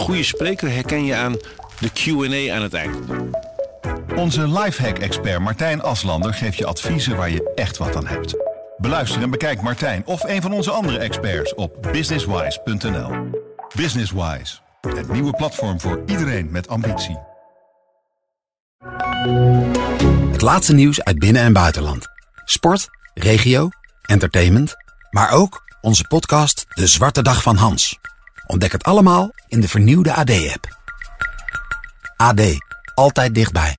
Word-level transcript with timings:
goede 0.00 0.22
spreker 0.22 0.70
herken 0.70 1.04
je 1.04 1.14
aan 1.14 1.36
de 1.78 1.90
Q&A 1.92 2.54
aan 2.54 2.62
het 2.62 2.74
eind. 2.74 2.96
Onze 4.16 4.48
lifehack-expert 4.48 5.40
Martijn 5.40 5.82
Aslander 5.82 6.34
geeft 6.34 6.56
je 6.56 6.66
adviezen 6.66 7.16
waar 7.16 7.30
je 7.30 7.52
echt 7.54 7.76
wat 7.76 7.96
aan 7.96 8.06
hebt. 8.06 8.34
Beluister 8.76 9.22
en 9.22 9.30
bekijk 9.30 9.62
Martijn 9.62 10.06
of 10.06 10.22
een 10.22 10.42
van 10.42 10.52
onze 10.52 10.70
andere 10.70 10.98
experts 10.98 11.54
op 11.54 11.88
businesswise.nl. 11.92 13.10
Businesswise, 13.74 14.58
het 14.80 15.12
nieuwe 15.12 15.32
platform 15.32 15.80
voor 15.80 16.02
iedereen 16.06 16.50
met 16.50 16.68
ambitie. 16.68 17.18
Het 20.30 20.40
laatste 20.40 20.74
nieuws 20.74 21.04
uit 21.04 21.18
binnen- 21.18 21.42
en 21.42 21.52
buitenland. 21.52 22.08
Sport, 22.44 22.88
regio, 23.14 23.68
entertainment, 24.02 24.74
maar 25.10 25.30
ook 25.30 25.62
onze 25.80 26.04
podcast 26.08 26.64
De 26.68 26.86
Zwarte 26.86 27.22
Dag 27.22 27.42
van 27.42 27.56
Hans. 27.56 27.98
Ontdek 28.50 28.72
het 28.72 28.82
allemaal 28.82 29.30
in 29.48 29.60
de 29.60 29.68
vernieuwde 29.68 30.12
AD-app. 30.12 30.78
AD, 32.16 32.40
altijd 32.94 33.34
dichtbij. 33.34 33.76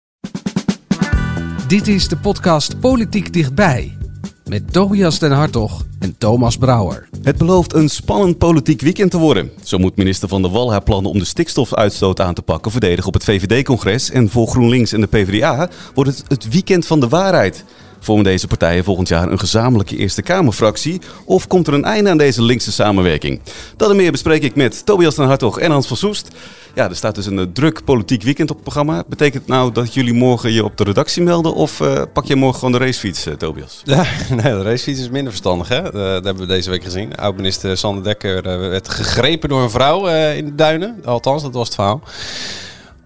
Dit 1.68 1.88
is 1.88 2.08
de 2.08 2.18
podcast 2.18 2.80
Politiek 2.80 3.34
Dichtbij. 3.34 3.98
Met 4.46 4.74
Tobias 4.74 5.20
Den 5.20 5.32
Hartog 5.32 5.86
en 6.00 6.18
Thomas 6.18 6.58
Brouwer. 6.58 7.08
Het 7.22 7.38
belooft 7.38 7.74
een 7.74 7.90
spannend 7.90 8.38
politiek 8.38 8.82
weekend 8.82 9.12
te 9.12 9.18
worden. 9.18 9.52
Zo 9.64 9.78
moet 9.78 9.96
minister 9.96 10.28
Van 10.28 10.42
der 10.42 10.52
Wal 10.52 10.72
haar 10.72 10.84
plannen 10.84 11.12
om 11.12 11.20
de 11.20 11.26
stikstofuitstoot 11.26 12.20
aan 12.20 12.34
te 12.34 12.42
pakken 12.42 12.72
verdedigen 12.72 13.08
op 13.08 13.14
het 13.14 13.24
VVD-congres. 13.24 14.12
En 14.12 14.30
voor 14.30 14.48
GroenLinks 14.48 14.94
en 14.94 15.02
de 15.02 15.08
PvdA 15.08 15.70
wordt 15.94 16.10
het 16.10 16.24
het 16.28 16.50
weekend 16.50 16.88
van 16.88 17.00
de 17.00 17.08
waarheid. 17.08 17.64
Vormen 18.04 18.24
deze 18.24 18.48
partijen 18.48 18.84
volgend 18.84 19.08
jaar 19.08 19.32
een 19.32 19.40
gezamenlijke 19.40 19.96
Eerste 19.96 20.22
Kamerfractie? 20.22 21.02
Of 21.26 21.48
komt 21.48 21.68
er 21.68 21.74
een 21.74 21.84
einde 21.84 22.10
aan 22.10 22.18
deze 22.18 22.42
linkse 22.42 22.72
samenwerking? 22.72 23.42
Dat 23.78 23.90
en 23.90 23.96
meer 23.96 24.12
bespreek 24.12 24.44
ik 24.44 24.56
met 24.56 24.86
Tobias 24.86 25.16
den 25.16 25.26
Hartog 25.26 25.60
en 25.60 25.72
Hans 25.72 25.88
van 25.88 25.98
Soest. 25.98 26.28
Ja, 26.76 26.90
er 26.90 26.96
staat 26.96 27.16
dus 27.16 27.26
een 27.26 27.40
eh, 27.40 27.46
druk 27.54 27.84
politiek 27.84 28.24
weekend 28.24 28.50
op 28.50 28.56
het 28.56 28.64
programma. 28.64 29.04
Betekent 29.08 29.48
nou 29.48 29.72
dat 29.72 29.94
jullie 29.94 30.14
morgen 30.14 30.52
je 30.52 30.64
op 30.64 30.78
de 30.78 30.84
redactie 30.84 31.24
melden? 31.24 31.54
Of 31.54 31.82
eh, 31.82 32.02
pak 32.14 32.26
je 32.26 32.36
morgen 32.36 32.60
gewoon 32.60 32.80
de 32.80 32.86
racefiets, 32.86 33.26
eh, 33.26 33.34
Tobias? 33.34 33.82
Nee, 34.30 34.54
de 34.54 34.64
racefiets 34.64 35.00
is 35.00 35.10
minder 35.10 35.32
verstandig, 35.32 35.68
hè? 35.68 35.82
Dat 35.82 36.24
hebben 36.24 36.38
we 36.38 36.46
deze 36.46 36.70
week 36.70 36.84
gezien. 36.84 37.16
Oud-minister 37.16 37.78
Sander 37.78 38.04
Dekker 38.04 38.44
werd 38.70 38.90
gegrepen 38.90 39.50
door 39.50 39.62
een 39.62 39.70
vrouw 39.70 40.08
in 40.08 40.46
de 40.46 40.56
duinen. 40.56 41.02
Althans, 41.06 41.42
dat 41.42 41.54
was 41.54 41.66
het 41.66 41.76
verhaal. 41.76 42.02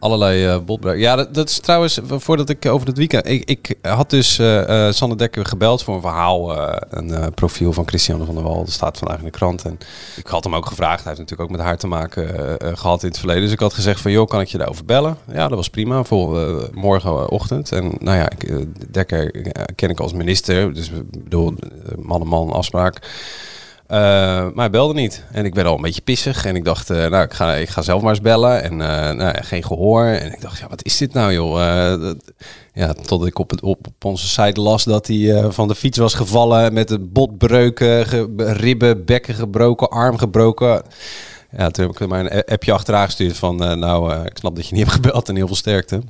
Allerlei 0.05 0.45
eh 0.45 0.57
botbreuken. 0.65 1.01
Ja, 1.01 1.15
dat, 1.15 1.33
dat 1.33 1.49
is 1.49 1.59
trouwens, 1.59 1.99
voordat 2.07 2.49
ik 2.49 2.65
over 2.65 2.87
het 2.87 2.97
weekend... 2.97 3.27
Ik, 3.27 3.43
ik 3.45 3.75
had 3.81 4.09
dus 4.09 4.39
eh, 4.39 4.87
eh, 4.87 4.93
Sander 4.93 5.17
Dekker 5.17 5.45
gebeld 5.45 5.83
voor 5.83 5.95
een 5.95 6.01
verhaal. 6.01 6.57
een 6.89 7.33
profiel 7.33 7.73
van 7.73 7.87
Christiane 7.87 8.25
van 8.25 8.35
der 8.35 8.43
Wal. 8.43 8.63
Dat 8.63 8.71
staat 8.71 8.97
vandaag 8.97 9.17
in 9.17 9.23
de 9.25 9.29
krant. 9.29 9.63
En 9.63 9.77
ik 10.15 10.27
had 10.27 10.43
hem 10.43 10.55
ook 10.55 10.65
gevraagd. 10.65 11.03
Hij 11.03 11.13
heeft 11.13 11.19
natuurlijk 11.19 11.49
ook 11.49 11.57
met 11.57 11.65
haar 11.65 11.77
te 11.77 11.87
maken 11.87 12.59
eh, 12.59 12.69
eh, 12.69 12.77
gehad 12.77 13.03
in 13.03 13.07
het 13.07 13.17
verleden. 13.17 13.43
Dus 13.43 13.51
ik 13.51 13.59
had 13.59 13.73
gezegd 13.73 14.01
van, 14.01 14.11
joh, 14.11 14.27
kan 14.27 14.41
ik 14.41 14.47
je 14.47 14.57
daarover 14.57 14.85
bellen? 14.85 15.17
Ja, 15.31 15.47
dat 15.47 15.57
was 15.57 15.69
prima. 15.69 16.03
Voor 16.03 16.69
morgenochtend. 16.73 17.71
En 17.71 17.93
nou 17.99 18.17
ja, 18.17 18.29
ik, 18.29 18.65
Dekker 18.93 19.53
ken 19.75 19.89
ik 19.89 19.99
als 19.99 20.13
minister. 20.13 20.73
Dus 20.73 20.89
ik 20.89 21.23
bedoel, 21.23 21.53
eh, 21.59 21.97
man 21.97 22.21
en 22.21 22.27
man 22.27 22.51
afspraak. 22.51 22.99
Eh, 23.87 23.97
maar 23.97 24.53
hij 24.55 24.69
belde 24.69 24.93
niet. 24.93 25.23
En 25.31 25.45
ik 25.45 25.55
werd 25.55 25.67
al 25.67 25.75
een 25.75 25.81
beetje 25.81 26.01
pissig. 26.01 26.45
En 26.45 26.55
ik 26.55 26.65
dacht, 26.65 26.89
eh, 26.89 27.07
nou, 27.07 27.23
ik 27.23 27.33
ga, 27.33 27.53
ik 27.53 27.69
ga 27.69 27.81
zelf 27.81 28.01
maar 28.01 28.09
eens 28.09 28.21
bellen. 28.21 28.63
En 28.63 28.71
eh, 28.71 29.15
nou, 29.15 29.43
geen 29.43 29.63
gehoor. 29.63 30.05
En 30.05 30.31
ik 30.31 30.41
dacht, 30.41 30.59
ja, 30.59 30.67
wat 30.67 30.83
is 30.83 30.97
dit 30.97 31.13
nou, 31.13 31.33
joh? 31.33 31.59
Ja, 32.73 32.93
tot 32.93 33.25
ik 33.25 33.39
op, 33.39 33.49
het, 33.49 33.61
op, 33.61 33.87
onze 34.01 34.27
site 34.27 34.61
las 34.61 34.83
dat 34.83 35.07
hij 35.07 35.51
van 35.51 35.67
de 35.67 35.75
fiets 35.75 35.97
was 35.97 36.13
gevallen 36.13 36.73
met 36.73 36.87
de 36.87 36.99
botbreuken, 36.99 38.03
ribben, 38.37 39.05
bekken 39.05 39.33
gebroken, 39.33 39.89
arm 39.89 40.17
gebroken. 40.17 40.81
Ja, 41.57 41.69
toen 41.69 41.85
heb 41.85 41.99
ik 41.99 42.07
maar 42.07 42.25
een 42.25 42.43
appje 42.45 42.71
achteraan 42.71 43.05
gestuurd 43.05 43.37
van, 43.37 43.55
nou, 43.55 44.25
ik 44.25 44.37
snap 44.37 44.55
dat 44.55 44.67
je 44.67 44.75
niet 44.75 44.83
hebt 44.83 44.95
gebeld 44.95 45.29
en 45.29 45.35
heel 45.35 45.47
veel 45.47 45.55
sterkte. 45.55 46.01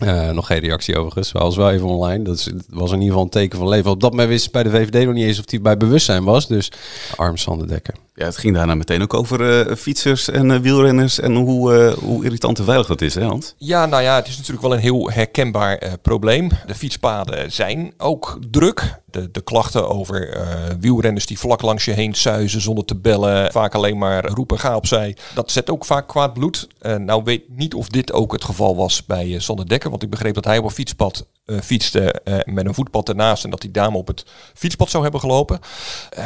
Eh, 0.00 0.30
nog 0.30 0.46
geen 0.46 0.58
reactie 0.58 0.96
overigens, 0.98 1.32
was 1.32 1.56
wel 1.56 1.70
even 1.70 1.86
online. 1.86 2.24
Dat 2.24 2.34
is- 2.36 2.50
was 2.68 2.88
in 2.90 2.94
ieder 2.96 3.08
geval 3.08 3.22
een 3.22 3.28
teken 3.30 3.58
van 3.58 3.68
leven. 3.68 3.90
Op 3.90 4.00
dat 4.00 4.10
moment 4.10 4.28
wist 4.28 4.52
bij 4.52 4.62
de 4.62 4.70
VVD 4.70 5.04
nog 5.04 5.14
niet 5.14 5.24
eens 5.26 5.38
of 5.38 5.44
hij 5.50 5.60
bij 5.60 5.76
bewustzijn 5.76 6.24
was. 6.24 6.48
Dus 6.48 6.72
arm 7.16 7.36
Sander 7.36 7.68
Dekker. 7.68 7.94
Ja, 8.14 8.24
het 8.24 8.36
ging 8.36 8.54
daarna 8.54 8.74
meteen 8.74 9.02
ook 9.02 9.14
over 9.14 9.66
eh, 9.66 9.76
fietsers 9.76 10.28
en 10.30 10.50
eh, 10.50 10.58
wielrenners 10.58 11.20
en 11.20 11.34
hoe, 11.34 11.74
eh, 11.74 11.92
hoe 11.92 12.24
irritant 12.24 12.58
en 12.58 12.64
veilig 12.64 12.86
dat 12.86 13.00
is, 13.00 13.14
hè 13.14 13.24
Hans? 13.24 13.54
Ja, 13.58 13.86
nou 13.86 14.02
ja, 14.02 14.16
het 14.16 14.26
is 14.28 14.36
natuurlijk 14.36 14.62
wel 14.62 14.72
een 14.74 14.80
heel 14.82 15.10
herkenbaar 15.10 15.76
eh, 15.76 15.92
probleem. 16.02 16.48
De 16.66 16.74
fietspaden 16.74 17.52
zijn 17.52 17.92
ook 17.98 18.38
druk. 18.50 19.02
De, 19.14 19.30
de 19.30 19.40
klachten 19.40 19.88
over 19.88 20.32
eh, 20.32 20.46
wielrenners 20.80 21.26
die 21.26 21.38
vlak 21.38 21.62
langs 21.62 21.84
je 21.84 21.92
heen 21.92 22.14
suizen 22.14 22.60
zonder 22.60 22.84
te 22.84 22.96
bellen. 22.96 23.52
Vaak 23.52 23.74
alleen 23.74 23.98
maar 23.98 24.26
roepen, 24.26 24.58
ga 24.58 24.76
opzij. 24.76 25.16
Dat 25.34 25.50
zet 25.50 25.70
ook 25.70 25.84
vaak 25.84 26.08
kwaad 26.08 26.32
bloed. 26.32 26.68
Eh, 26.78 26.96
nou 26.96 27.22
weet 27.24 27.42
niet 27.48 27.74
of 27.74 27.88
dit 27.88 28.12
ook 28.12 28.32
het 28.32 28.44
geval 28.44 28.76
was 28.76 29.06
bij 29.06 29.34
eh, 29.34 29.40
Sander 29.40 29.68
Dekker. 29.68 29.90
Want 29.90 30.02
ik 30.02 30.10
begreep 30.10 30.34
dat 30.34 30.44
hij 30.44 30.58
op 30.58 30.64
een 30.64 30.70
fietspad 30.70 31.26
fietste 31.62 32.22
met 32.44 32.66
een 32.66 32.74
voetpad 32.74 33.08
ernaast. 33.08 33.44
En 33.44 33.50
dat 33.50 33.60
die 33.60 33.70
dame 33.70 33.96
op 33.96 34.06
het 34.06 34.24
fietspad 34.54 34.90
zou 34.90 35.02
hebben 35.02 35.20
gelopen. 35.20 35.60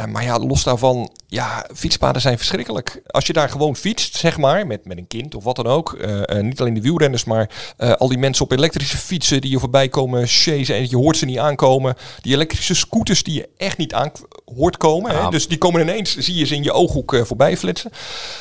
Maar 0.07 0.23
ja, 0.23 0.39
los 0.39 0.63
daarvan, 0.63 1.09
ja, 1.31 1.65
fietspaden 1.75 2.21
zijn 2.21 2.37
verschrikkelijk. 2.37 3.01
Als 3.07 3.27
je 3.27 3.33
daar 3.33 3.49
gewoon 3.49 3.75
fietst, 3.75 4.15
zeg 4.15 4.37
maar, 4.37 4.67
met, 4.67 4.85
met 4.85 4.97
een 4.97 5.07
kind 5.07 5.35
of 5.35 5.43
wat 5.43 5.55
dan 5.55 5.67
ook. 5.67 5.93
eh, 5.93 6.37
eh, 6.37 6.43
niet 6.43 6.61
alleen 6.61 6.73
de 6.73 6.81
wielrenners, 6.81 7.23
maar 7.23 7.49
eh, 7.77 7.91
al 7.91 8.07
die 8.07 8.17
mensen 8.17 8.45
op 8.45 8.51
elektrische 8.51 8.97
fietsen 8.97 9.41
die 9.41 9.51
je 9.51 9.59
voorbij 9.59 9.89
komen 9.89 10.27
chasen 10.27 10.75
en 10.75 10.89
je 10.89 10.95
hoort 10.95 11.17
ze 11.17 11.25
niet 11.25 11.37
aankomen. 11.37 11.95
Die 12.21 12.33
elektrische 12.33 12.73
scooters 12.73 13.23
die 13.23 13.33
je 13.33 13.49
echt 13.57 13.77
niet 13.77 13.93
aan 13.93 14.11
hoort 14.55 14.77
komen. 14.77 15.17
Hè? 15.17 15.29
Dus 15.29 15.47
die 15.47 15.57
komen 15.57 15.81
ineens, 15.81 16.17
zie 16.17 16.35
je 16.35 16.45
ze 16.45 16.55
in 16.55 16.63
je 16.63 16.71
ooghoek 16.71 17.21
voorbij 17.23 17.57
flitsen. 17.57 17.91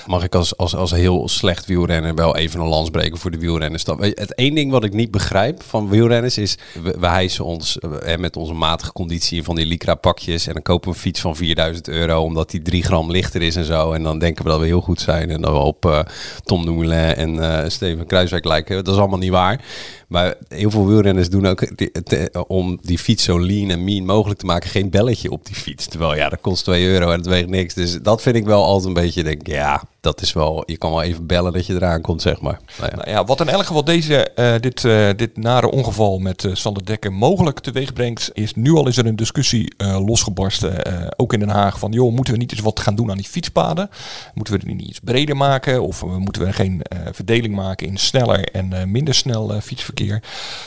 Mag 0.06 0.22
ik 0.22 0.34
als, 0.34 0.56
als, 0.56 0.74
als 0.74 0.90
heel 0.90 1.28
slecht 1.28 1.66
wielrenner 1.66 2.14
wel 2.14 2.36
even 2.36 2.60
een 2.60 2.66
lans 2.66 2.90
breken 2.90 3.18
voor 3.18 3.30
de 3.30 3.38
wielrenners? 3.38 3.84
Het 3.98 4.34
één 4.34 4.54
ding 4.54 4.70
wat 4.70 4.84
ik 4.84 4.92
niet 4.92 5.10
begrijp 5.10 5.62
van 5.62 5.88
wielrenners 5.88 6.38
is... 6.38 6.58
we, 6.82 6.96
we 6.98 7.06
hijsen 7.06 7.44
ons 7.44 7.78
met 8.18 8.36
onze 8.36 8.52
matige 8.52 8.92
conditie 8.92 9.42
van 9.42 9.56
die 9.56 9.66
Lycra 9.66 9.94
pakjes... 9.94 10.46
en 10.46 10.52
dan 10.52 10.62
kopen 10.62 10.88
we 10.88 10.94
een 10.94 11.02
fiets 11.02 11.20
van 11.20 11.36
4000 11.36 11.88
euro 11.88 12.22
omdat 12.22 12.50
die 12.50 12.62
3 12.78 12.82
gram 12.82 13.10
lichter 13.10 13.42
is 13.42 13.56
en 13.56 13.64
zo. 13.64 13.92
En 13.92 14.02
dan 14.02 14.18
denken 14.18 14.44
we 14.44 14.50
dat 14.50 14.60
we 14.60 14.66
heel 14.66 14.80
goed 14.80 15.00
zijn 15.00 15.30
en 15.30 15.40
dat 15.40 15.52
we 15.52 15.58
op 15.58 15.84
eh, 15.84 16.00
Tom 16.44 16.64
Dumoulin 16.64 17.14
en 17.14 17.62
eh, 17.62 17.68
Steven 17.68 18.06
Kruiswijk 18.06 18.44
lijken. 18.44 18.84
Dat 18.84 18.94
is 18.94 19.00
allemaal 19.00 19.18
niet 19.18 19.30
waar. 19.30 19.60
Maar 20.08 20.34
heel 20.48 20.70
veel 20.70 20.86
wielrenners 20.86 21.30
doen 21.30 21.46
ook 21.46 21.76
die- 21.78 22.30
om 22.46 22.78
die 22.82 22.98
fiets 22.98 23.24
zo 23.24 23.40
lean 23.40 23.70
en 23.70 23.84
mean 23.84 24.04
mogelijk 24.04 24.40
te 24.40 24.46
maken 24.46 24.70
geen 24.70 24.90
belletje 24.90 25.30
op 25.30 25.46
die 25.46 25.54
fiets. 25.54 25.86
Terwijl 25.86 26.14
ja, 26.14 26.28
dat 26.28 26.40
kost 26.40 26.64
2 26.64 26.84
euro 26.86 27.10
en 27.10 27.18
het 27.18 27.26
weegt 27.26 27.48
niks. 27.48 27.74
Dus 27.74 27.98
dat 28.02 28.22
vind 28.22 28.36
ik 28.36 28.44
wel 28.44 28.64
altijd 28.64 28.86
een 28.96 29.02
beetje, 29.02 29.22
denk 29.22 29.46
ja, 29.46 29.82
dat 30.00 30.20
is 30.20 30.32
wel, 30.32 30.62
je 30.66 30.76
kan 30.76 30.90
wel 30.90 31.02
even 31.02 31.26
bellen 31.26 31.52
dat 31.52 31.66
je 31.66 31.74
eraan 31.74 32.00
komt, 32.00 32.22
zeg 32.22 32.40
maar. 32.40 32.60
Nou 32.80 32.90
ja. 32.96 33.12
Nou 33.12 33.26
wat 33.26 33.40
in 33.40 33.48
elk 33.48 33.64
geval 33.64 33.84
deze, 33.84 34.30
eh, 34.30 34.54
dit, 34.60 34.84
eh, 34.84 35.08
dit 35.16 35.36
nare 35.36 35.70
ongeval 35.70 36.18
met 36.18 36.44
eh, 36.44 36.54
Sander 36.54 36.84
Dekker 36.84 37.12
mogelijk 37.12 37.58
teweeg 37.60 37.92
brengt, 37.92 38.30
is 38.32 38.54
nu 38.54 38.72
al 38.72 38.88
is 38.88 38.96
er 38.96 39.06
een 39.06 39.16
discussie 39.16 39.72
losgebarsten, 39.78 41.18
ook 41.18 41.32
in 41.32 41.38
Den 41.38 41.48
Haag, 41.48 41.78
van 41.78 41.92
joh, 41.92 42.12
moeten 42.12 42.32
we 42.32 42.38
niet 42.38 42.52
eens 42.52 42.60
wat 42.60 42.80
gaan 42.80 42.94
doen 42.94 43.10
aan 43.10 43.16
die 43.16 43.26
fietspaden? 43.28 43.90
Moeten 44.34 44.54
we 44.54 44.60
het 44.60 44.68
niet 44.78 44.88
iets 44.88 45.00
breder 45.04 45.36
maken? 45.36 45.82
Of 45.82 46.04
moeten 46.04 46.44
we 46.44 46.52
geen 46.52 46.82
verdeling 47.12 47.54
maken 47.54 47.86
in 47.86 47.96
sneller 47.96 48.44
en 48.44 48.90
minder 48.90 49.14
snel 49.14 49.54
eh, 49.54 49.60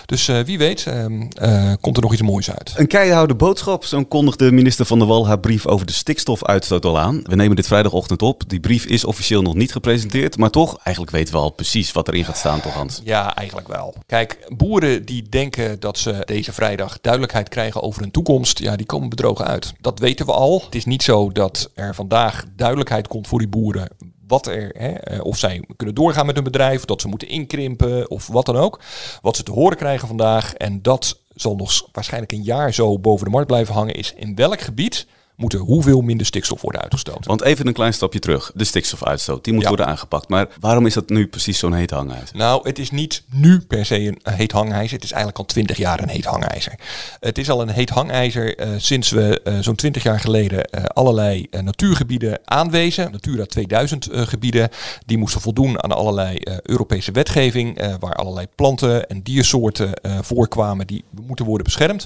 Dus 0.06 0.28
eh, 0.28 0.40
wie 0.40 0.58
weet, 0.58 0.86
ehm, 0.86 1.22
eh, 1.22 1.74
komt 1.82 1.96
er 1.96 2.04
nog 2.04 2.12
iets 2.14 2.22
moois 2.22 2.52
uit. 2.52 2.74
Een 2.76 2.88
keiharde 2.88 3.36
boodschap, 3.36 3.86
zo 3.86 4.04
kondigde 4.04 4.52
minister 4.52 4.86
Van 4.86 5.00
der 5.00 5.08
Wal 5.08 5.28
haar 5.28 5.40
brief 5.40 5.68
over 5.68 5.86
de 5.86 5.94
stikstofuitstoot 5.94 6.86
al 6.86 7.00
aan. 7.00 7.22
We 7.24 7.36
nemen 7.36 7.56
dit 7.56 7.68
vrijdagochtend 7.68 8.22
op. 8.22 8.44
Die 8.48 8.60
brief 8.60 8.86
is 8.86 9.06
officieel 9.06 9.42
nog 9.42 9.56
niet 9.56 9.72
gepresenteerd, 9.72 10.38
maar 10.38 10.50
toch, 10.50 10.78
eigenlijk 10.84 11.16
weten 11.16 11.34
we 11.34 11.40
al 11.40 11.50
precies 11.50 11.92
wat 11.92 12.08
erin 12.08 12.26
gaat 12.26 12.38
staan, 12.38 12.62
toch 12.62 12.74
Hans? 12.74 13.02
Ja, 13.04 13.36
eigenlijk 13.36 13.68
wel. 13.68 13.96
Kijk, 14.06 14.38
boeren 14.58 15.06
die 15.06 15.30
denken 15.30 15.80
dat 15.80 15.98
ze 15.98 16.22
deze 16.26 16.54
vrijdag 16.54 16.98
duidelijkheid 17.02 17.50
krijgen 17.50 17.82
over 17.82 18.02
hun 18.02 18.12
toekomst, 18.12 18.60
ja, 18.60 18.76
die 18.76 18.86
komen 18.86 19.10
bedrogen 19.10 19.46
uit. 19.46 19.74
Dat 19.82 20.00
weten 20.00 20.26
we 20.26 20.32
al. 20.32 20.62
Het 20.66 20.76
is 20.76 20.86
niet 20.86 21.04
zo 21.04 21.32
dat 21.32 21.70
er 21.74 21.96
vandaag 21.96 22.46
duidelijkheid 22.56 23.08
komt 23.08 23.28
voor 23.28 23.40
die 23.40 23.48
boeren. 23.48 23.88
Wat 24.32 24.48
er, 24.48 24.76
hè, 24.78 24.90
eh, 24.90 25.24
of 25.24 25.38
zij 25.38 25.64
kunnen 25.76 25.96
doorgaan 25.96 26.26
met 26.26 26.36
hun 26.36 26.44
bedrijf, 26.44 26.86
dat 26.86 27.02
ze 27.02 27.08
moeten 27.08 27.28
inkrimpen 27.28 28.10
of 28.10 28.28
wat 28.28 28.46
dan 28.46 28.58
ook. 28.58 28.80
Wat 29.22 29.36
ze 29.36 29.44
te 29.44 29.52
horen 29.52 29.78
krijgen 29.78 30.08
vandaag, 30.08 30.54
en 30.54 30.82
dat 30.82 31.20
zal 31.36 31.56
nog 31.56 31.88
waarschijnlijk 31.92 32.32
een 32.32 32.44
jaar 32.44 32.74
zo 32.74 33.00
boven 33.00 33.26
de 33.26 33.32
markt 33.32 33.48
blijven 33.48 33.74
hangen, 33.74 33.96
is 33.96 34.14
in 34.14 34.36
welk 34.36 34.62
gebied 34.62 35.08
moet 35.42 35.54
er 35.54 35.60
hoeveel 35.60 36.02
minder 36.02 36.26
stikstof 36.26 36.62
worden 36.62 36.82
uitgestoten. 36.82 37.24
Want 37.28 37.42
even 37.42 37.68
een 37.68 37.74
klein 37.74 37.94
stapje 37.94 38.20
terug. 38.20 38.52
De 38.56 38.64
stikstofuitstoot, 38.64 39.44
die 39.44 39.54
moet 39.54 39.62
Ja. 39.62 39.68
worden 39.68 39.88
aangepakt. 39.88 40.30
Maar 40.30 40.48
waarom 40.60 40.86
is 40.86 40.94
dat 40.94 41.10
nu 41.10 41.28
precies 41.28 41.60
zo'n 41.60 41.74
heet 41.74 41.92
hangijzer? 41.92 42.38
Nou, 42.38 42.68
het 42.68 42.80
is 42.80 42.92
niet 42.92 43.24
nu 43.32 43.60
per 43.60 43.86
se 43.86 44.00
een 44.08 44.20
heet 44.34 44.52
hangijzer. 44.52 44.96
Het 44.96 45.04
is 45.04 45.12
eigenlijk 45.12 45.38
al 45.40 45.46
twintig 45.46 45.78
jaar 45.78 46.00
een 46.02 46.10
heet 46.10 46.26
hangijzer. 46.26 46.76
Het 47.20 47.38
is 47.38 47.50
al 47.50 47.62
een 47.62 47.70
heet 47.70 47.90
hangijzer 47.90 48.58
eh, 48.58 48.70
sinds 48.78 49.10
we 49.10 49.42
eh, 49.44 49.58
zo'n 49.60 49.76
twintig 49.76 50.04
jaar 50.04 50.20
geleden 50.20 50.66
eh, 50.66 50.84
allerlei 50.84 51.48
natuurgebieden 51.64 52.40
aanwezen. 52.46 53.12
Natura 53.12 53.46
2000 53.46 54.08
eh, 54.10 54.22
gebieden. 54.22 54.70
Die 55.06 55.18
moesten 55.18 55.42
voldoen 55.42 55.84
aan 55.84 55.92
allerlei 55.92 56.38
eh, 56.38 56.56
Europese 56.62 57.12
wetgeving. 57.12 57.78
eh, 57.78 57.94
waar 58.00 58.14
allerlei 58.14 58.48
planten 58.56 59.10
en 59.10 59.22
diersoorten 59.22 59.94
eh, 59.94 60.18
voorkwamen 60.22 60.88
die 60.88 61.04
moeten 61.26 61.46
worden 61.46 61.64
beschermd. 61.66 62.06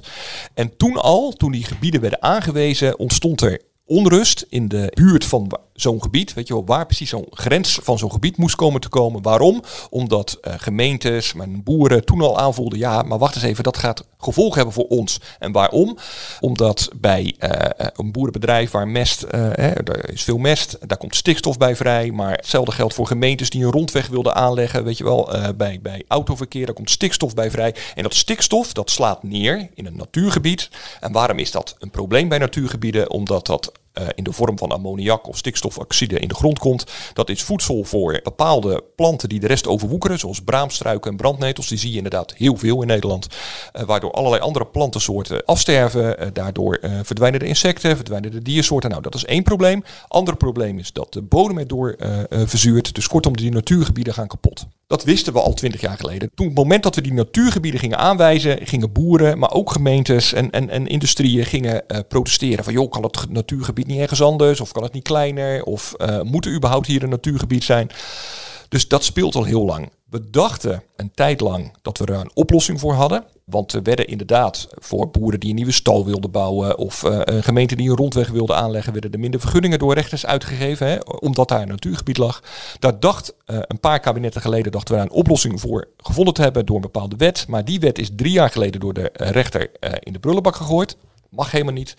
En 0.54 0.78
toen 0.78 0.98
al, 0.98 1.32
toen 1.32 1.52
die 1.52 1.64
gebieden 1.64 2.02
werden 2.02 2.22
aangewezen, 2.22 3.00
ontstond 3.00 3.24
er 3.42 3.62
onrust 3.86 4.45
in 4.50 4.68
de 4.68 4.92
buurt 4.94 5.25
van 5.25 5.48
zo'n 5.75 6.01
gebied, 6.01 6.33
weet 6.33 6.48
je 6.48 6.54
wel, 6.54 6.66
waar 6.66 6.86
precies 6.86 7.10
zo'n 7.10 7.27
grens 7.30 7.80
van 7.83 7.98
zo'n 7.98 8.12
gebied 8.12 8.38
moest 8.38 8.56
komen 8.56 8.81
te 8.81 8.89
komen. 8.89 9.22
Waarom? 9.22 9.63
Omdat 9.89 10.38
uh, 10.42 10.54
gemeentes, 10.57 11.33
mijn 11.33 11.63
boeren 11.63 12.06
toen 12.06 12.22
al 12.22 12.39
aanvoelden, 12.39 12.80
ja, 12.80 13.01
maar 13.01 13.18
wacht 13.18 13.36
eens 13.36 13.44
even, 13.44 13.63
dat 13.63 13.77
gaat 13.77 14.04
gevolgen 14.18 14.56
hebben 14.56 14.74
voor 14.74 14.88
ons. 14.88 15.19
En 15.39 15.51
waarom? 15.51 15.98
Omdat 16.39 16.89
bij 16.95 17.36
uh, 17.39 17.50
een 17.94 18.12
boerenbedrijf 18.12 18.72
waar 18.72 18.88
mest, 18.88 19.22
er 19.22 20.10
is 20.10 20.24
veel 20.24 20.38
mest, 20.38 20.77
daar 20.88 20.98
komt 20.98 21.16
stikstof 21.16 21.57
bij 21.57 21.75
vrij, 21.75 22.12
maar 22.12 22.31
hetzelfde 22.36 22.72
geldt 22.72 22.94
voor 22.94 23.07
gemeentes 23.07 23.50
die 23.50 23.66
een 23.66 23.72
rondweg 23.72 24.07
wilden 24.07 24.36
aanleggen, 24.36 24.83
weet 24.83 24.98
je 24.98 25.04
wel, 25.04 25.30
bij, 25.57 25.80
bij 25.81 26.04
autoverkeer, 26.07 26.66
daar 26.66 26.75
komt 26.75 26.89
stikstof 26.89 27.33
bij 27.33 27.51
vrij. 27.51 27.75
En 27.95 28.04
dat 28.04 28.13
stikstof, 28.16 28.74
dat 28.74 28.89
slaat 28.89 29.24
neer 29.24 29.69
in 29.74 29.86
een 29.86 29.98
natuurgebied. 29.98 30.69
En 31.00 31.12
waarom 31.12 31.39
is 31.39 31.51
dat 31.51 31.75
een 31.80 31.89
probleem 31.89 32.27
bij 32.27 32.38
natuurgebieden? 32.38 33.10
Omdat 33.10 33.45
dat 33.45 33.72
uh, 34.00 34.07
in 34.15 34.24
de 34.24 34.31
vorm 34.31 34.57
van 34.57 34.71
ammoniak 34.71 35.27
of 35.27 35.38
stikstofoxide 35.38 36.19
in 36.19 36.27
de 36.27 36.36
grond 36.36 36.59
komt. 36.59 36.83
Dat 37.13 37.30
is 37.30 37.44
voedsel 37.44 37.83
voor 37.83 38.19
bepaalde 38.24 38.83
planten 38.95 39.30
die 39.30 39.39
de 39.39 39.47
rest 39.47 39.68
overwoekeren, 39.68 40.19
zoals 40.19 40.42
braamstruiken 40.42 41.12
en 41.12 41.18
brandnetels. 41.18 41.68
Die 41.68 41.77
zie 41.77 41.92
je 41.92 41.97
inderdaad 41.97 42.33
heel 42.33 42.56
veel 42.56 42.81
in 42.81 42.88
Nederland. 42.88 43.27
Uh, 43.74 43.83
waardoor 43.83 44.12
allerlei 44.12 44.42
andere 44.42 44.65
plantensoorten 44.65 45.45
afsterven. 45.45 46.24
Uh, 46.24 46.27
daardoor 46.33 46.80
verdwijnen 47.03 47.39
de 47.39 47.45
insecten, 47.45 47.95
verdwijnen 47.95 48.31
de 48.31 48.42
diersoorten. 48.42 48.89
Nou, 48.89 49.01
dat 49.01 49.15
is 49.15 49.25
één 49.25 49.44
probleem. 49.44 49.83
Ander 50.07 50.36
probleem 50.36 50.80
is 50.80 50.94
dat 50.94 51.13
de 51.13 51.21
bodem 51.21 51.57
erdoor 51.57 51.95
verzuurt. 52.30 52.95
Dus 52.95 53.07
kortom, 53.07 53.38
die 53.38 53.51
natuurgebieden 53.51 54.13
gaan 54.13 54.27
kapot. 54.27 54.65
Dat 54.88 55.03
wisten 55.03 55.33
we 55.33 55.39
al 55.39 55.53
twintig 55.53 55.81
jaar 55.81 55.98
geleden. 55.98 56.30
Toen 56.36 56.45
het 56.45 56.56
moment 56.56 56.83
dat 56.83 56.95
we 56.95 57.01
die 57.01 57.13
natuurgebieden 57.13 57.80
gingen 57.80 57.98
aanwijzen, 57.98 58.68
gingen 58.68 58.91
boeren, 58.91 59.39
maar 59.39 59.51
ook 59.51 59.71
gemeentes 59.71 60.33
en, 60.33 60.51
en, 60.51 60.69
en 60.69 60.88
industrieën 60.88 61.45
gingen 61.45 61.83
protesteren. 62.07 62.63
Van 62.63 62.74
joh, 62.74 62.91
kan 62.91 63.03
het 63.03 63.30
natuurgebied 63.30 63.85
niet 63.88 64.00
ergens 64.00 64.22
anders? 64.22 64.62
Of 64.62 64.72
kan 64.72 64.84
het 64.84 64.94
niet 64.94 65.04
kleiner? 65.04 65.64
Of 65.64 65.94
uh, 65.98 66.22
moet 66.22 66.46
er 66.46 66.56
überhaupt 66.56 66.88
hier 66.88 67.04
een 67.04 67.10
natuurgebied 67.10 67.64
zijn? 67.64 67.90
Dus 68.70 68.88
dat 68.88 69.04
speelt 69.04 69.36
al 69.36 69.44
heel 69.44 69.66
lang. 69.66 69.92
We 70.10 70.30
dachten 70.30 70.84
een 70.96 71.12
tijd 71.14 71.40
lang 71.40 71.74
dat 71.82 71.98
we 71.98 72.06
er 72.06 72.20
een 72.20 72.32
oplossing 72.34 72.80
voor 72.80 72.94
hadden. 72.94 73.24
Want 73.46 73.74
er 73.74 73.84
werden 73.84 74.08
inderdaad 74.08 74.68
voor 74.72 75.10
boeren 75.10 75.40
die 75.40 75.50
een 75.50 75.56
nieuwe 75.56 75.72
stal 75.72 76.06
wilden 76.06 76.32
bouwen 76.32 76.78
of 76.78 77.04
uh, 77.04 77.20
een 77.24 77.44
gemeente 77.44 77.76
die 77.76 77.90
een 77.90 77.96
rondweg 77.96 78.30
wilde 78.30 78.54
aanleggen, 78.54 78.94
werden 78.94 79.12
er 79.12 79.20
minder 79.20 79.40
vergunningen 79.40 79.80
door 79.80 79.94
rechters 79.94 80.26
uitgegeven, 80.26 80.88
hè, 80.88 80.98
omdat 81.20 81.48
daar 81.48 81.62
een 81.62 81.68
natuurgebied 81.68 82.18
lag. 82.18 82.44
Daar 82.80 83.00
dacht 83.00 83.34
uh, 83.46 83.58
een 83.62 83.80
paar 83.80 84.00
kabinetten 84.00 84.42
geleden 84.42 84.72
dachten 84.72 84.94
we 84.94 85.00
daar 85.02 85.10
een 85.10 85.18
oplossing 85.18 85.60
voor 85.60 85.88
gevonden 85.98 86.34
te 86.34 86.42
hebben 86.42 86.66
door 86.66 86.76
een 86.76 86.82
bepaalde 86.82 87.16
wet. 87.16 87.46
Maar 87.48 87.66
die 87.66 87.80
wet 87.80 88.00
is 88.00 88.10
drie 88.16 88.32
jaar 88.32 88.50
geleden 88.50 88.80
door 88.80 88.94
de 88.94 89.10
rechter 89.14 89.70
in 90.00 90.14
de 90.14 90.20
brullenbak 90.20 90.56
gegooid. 90.56 90.98
Mag 91.36 91.52
helemaal 91.52 91.74
niet. 91.74 91.96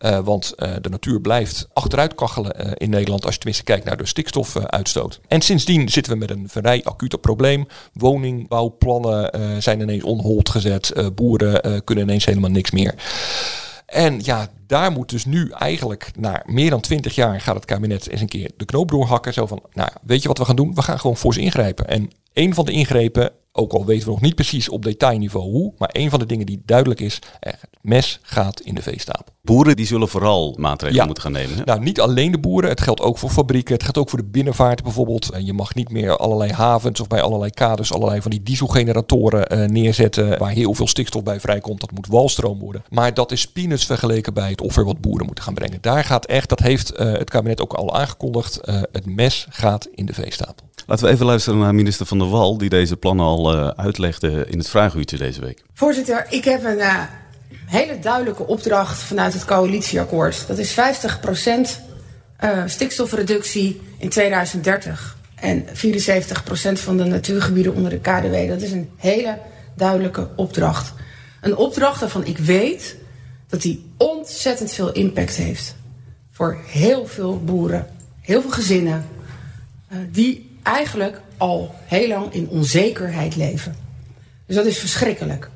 Uh, 0.00 0.18
want 0.18 0.52
uh, 0.56 0.72
de 0.80 0.88
natuur 0.88 1.20
blijft 1.20 1.68
achteruit 1.72 2.14
kachelen 2.14 2.66
uh, 2.66 2.72
in 2.74 2.90
Nederland. 2.90 3.24
Als 3.24 3.32
je 3.32 3.38
tenminste 3.38 3.64
kijkt 3.64 3.84
naar 3.84 3.96
de 3.96 4.06
stikstofuitstoot. 4.06 5.20
en 5.28 5.40
sindsdien 5.40 5.88
zitten 5.88 6.12
we 6.12 6.18
met 6.18 6.30
een 6.30 6.48
vrij 6.48 6.84
acuut 6.84 7.20
probleem. 7.20 7.66
Woningbouwplannen 7.92 9.62
zijn 9.62 9.80
ineens 9.80 10.02
onhold 10.02 10.48
gezet. 10.48 11.12
boeren 11.14 11.84
kunnen 11.84 12.04
ineens 12.04 12.24
helemaal 12.24 12.50
niks 12.50 12.70
meer. 12.70 12.94
En 13.86 14.20
ja, 14.22 14.48
daar 14.66 14.92
moet 14.92 15.10
dus 15.10 15.24
nu 15.24 15.50
eigenlijk 15.50 16.10
na 16.18 16.42
meer 16.46 16.70
dan 16.70 16.80
twintig 16.80 17.14
jaar 17.14 17.40
gaat 17.40 17.54
het 17.54 17.64
kabinet 17.64 18.08
eens 18.08 18.20
een 18.20 18.28
keer 18.28 18.50
de 18.56 18.64
knoop 18.64 18.90
doorhakken. 18.90 19.32
Zo 19.32 19.46
van, 19.46 19.62
nou 19.72 19.88
weet 20.02 20.22
je 20.22 20.28
wat 20.28 20.38
we 20.38 20.44
gaan 20.44 20.56
doen? 20.56 20.74
We 20.74 20.82
gaan 20.82 20.98
gewoon 20.98 21.16
ze 21.16 21.40
ingrijpen. 21.40 21.88
En 21.88 22.10
een 22.32 22.54
van 22.54 22.64
de 22.64 22.72
ingrepen 22.72 23.32
ook 23.56 23.72
al 23.72 23.84
weten 23.84 24.04
we 24.06 24.10
nog 24.12 24.20
niet 24.20 24.34
precies 24.34 24.68
op 24.68 24.82
detailniveau 24.82 25.50
hoe. 25.50 25.72
Maar 25.78 25.90
een 25.92 26.10
van 26.10 26.18
de 26.18 26.26
dingen 26.26 26.46
die 26.46 26.62
duidelijk 26.66 27.00
is, 27.00 27.18
het 27.40 27.56
mes 27.80 28.18
gaat 28.22 28.60
in 28.60 28.74
de 28.74 28.82
veestapel. 28.82 29.32
Boeren 29.42 29.76
die 29.76 29.86
zullen 29.86 30.08
vooral 30.08 30.54
maatregelen 30.58 31.00
Ja. 31.00 31.04
moeten 31.06 31.22
gaan 31.22 31.32
nemen. 31.32 31.56
hè? 31.56 31.62
Nou, 31.64 31.80
niet 31.80 32.00
alleen 32.00 32.32
de 32.32 32.38
boeren. 32.38 32.70
Het 32.70 32.80
geldt 32.80 33.00
ook 33.00 33.18
voor 33.18 33.30
fabrieken. 33.30 33.74
Het 33.74 33.82
gaat 33.82 33.98
ook 33.98 34.08
voor 34.08 34.18
de 34.18 34.24
binnenvaart 34.24 34.82
bijvoorbeeld. 34.82 35.30
En 35.30 35.44
Je 35.46 35.52
mag 35.52 35.74
niet 35.74 35.90
meer 35.90 36.16
allerlei 36.16 36.52
havens 36.52 37.00
of 37.00 37.06
bij 37.06 37.22
allerlei 37.22 37.50
kaders 37.50 37.92
allerlei 37.92 38.20
van 38.22 38.30
die 38.30 38.42
dieselgeneratoren 38.42 39.46
eh, 39.46 39.68
neerzetten. 39.68 40.38
Waar 40.38 40.50
heel 40.50 40.74
veel 40.74 40.86
stikstof 40.86 41.22
bij 41.22 41.40
vrijkomt. 41.40 41.80
Dat 41.80 41.90
moet 41.90 42.06
walstroom 42.06 42.58
worden. 42.58 42.84
Maar 42.90 43.14
dat 43.14 43.32
is 43.32 43.46
peanuts 43.48 43.86
vergeleken 43.86 44.34
bij 44.34 44.50
het 44.50 44.60
offer 44.60 44.84
wat 44.84 45.00
boeren 45.00 45.26
moeten 45.26 45.44
gaan 45.44 45.54
brengen. 45.54 45.78
Daar 45.80 46.04
gaat 46.04 46.26
echt, 46.26 46.48
dat 46.48 46.58
heeft 46.60 46.90
eh, 46.92 47.12
het 47.12 47.30
kabinet 47.30 47.60
ook 47.60 47.72
al 47.72 47.94
aangekondigd. 47.94 48.56
eh, 48.60 48.80
het 48.92 49.06
mes 49.06 49.46
gaat 49.50 49.88
in 49.94 50.06
de 50.06 50.12
veestapel. 50.14 50.66
Laten 50.86 51.04
we 51.06 51.12
even 51.12 51.26
luisteren 51.26 51.58
naar 51.58 51.74
minister 51.74 52.06
Van 52.06 52.18
der 52.18 52.28
Wal, 52.28 52.58
die 52.58 52.68
deze 52.68 52.96
plannen 52.96 53.26
al 53.26 53.52
eh, 53.52 53.68
uitlegde 53.68 54.46
in 54.48 54.58
het 54.58 54.68
vraaguurtje 54.68 55.16
deze 55.16 55.40
week. 55.40 55.62
Voorzitter, 55.74 56.26
ik 56.28 56.44
heb 56.44 56.64
een 56.64 56.78
uh, 56.78 57.02
hele 57.66 57.98
duidelijke 57.98 58.46
opdracht 58.46 58.98
vanuit 58.98 59.32
het 59.32 59.44
coalitieakkoord. 59.44 60.46
Dat 60.46 60.58
is 60.58 60.74
50% 60.74 60.76
uh, 62.44 62.62
stikstofreductie 62.66 63.80
in 63.98 64.08
2030 64.08 65.16
en 65.34 65.66
74% 65.66 65.70
van 66.72 66.96
de 66.96 67.04
natuurgebieden 67.04 67.74
onder 67.74 67.90
de 67.90 68.00
KDW. 68.00 68.48
Dat 68.48 68.62
is 68.62 68.72
een 68.72 68.90
hele 68.96 69.38
duidelijke 69.76 70.28
opdracht. 70.36 70.92
Een 71.40 71.56
opdracht 71.56 72.00
waarvan 72.00 72.26
ik 72.26 72.38
weet 72.38 72.96
dat 73.48 73.62
die 73.62 73.90
ontzettend 73.96 74.72
veel 74.72 74.92
impact 74.92 75.36
heeft 75.36 75.74
voor 76.30 76.58
heel 76.66 77.06
veel 77.06 77.44
boeren, 77.44 77.86
heel 78.20 78.40
veel 78.40 78.50
gezinnen, 78.50 79.06
die 80.10 80.53
eigenlijk 80.64 81.20
al 81.36 81.74
heel 81.84 82.08
lang 82.08 82.32
in 82.32 82.48
onzekerheid 82.48 83.36
leven. 83.36 83.74
Dus 84.46 84.56
dat 84.56 84.66
is 84.66 84.78
verschrikkelijk. 84.78 85.50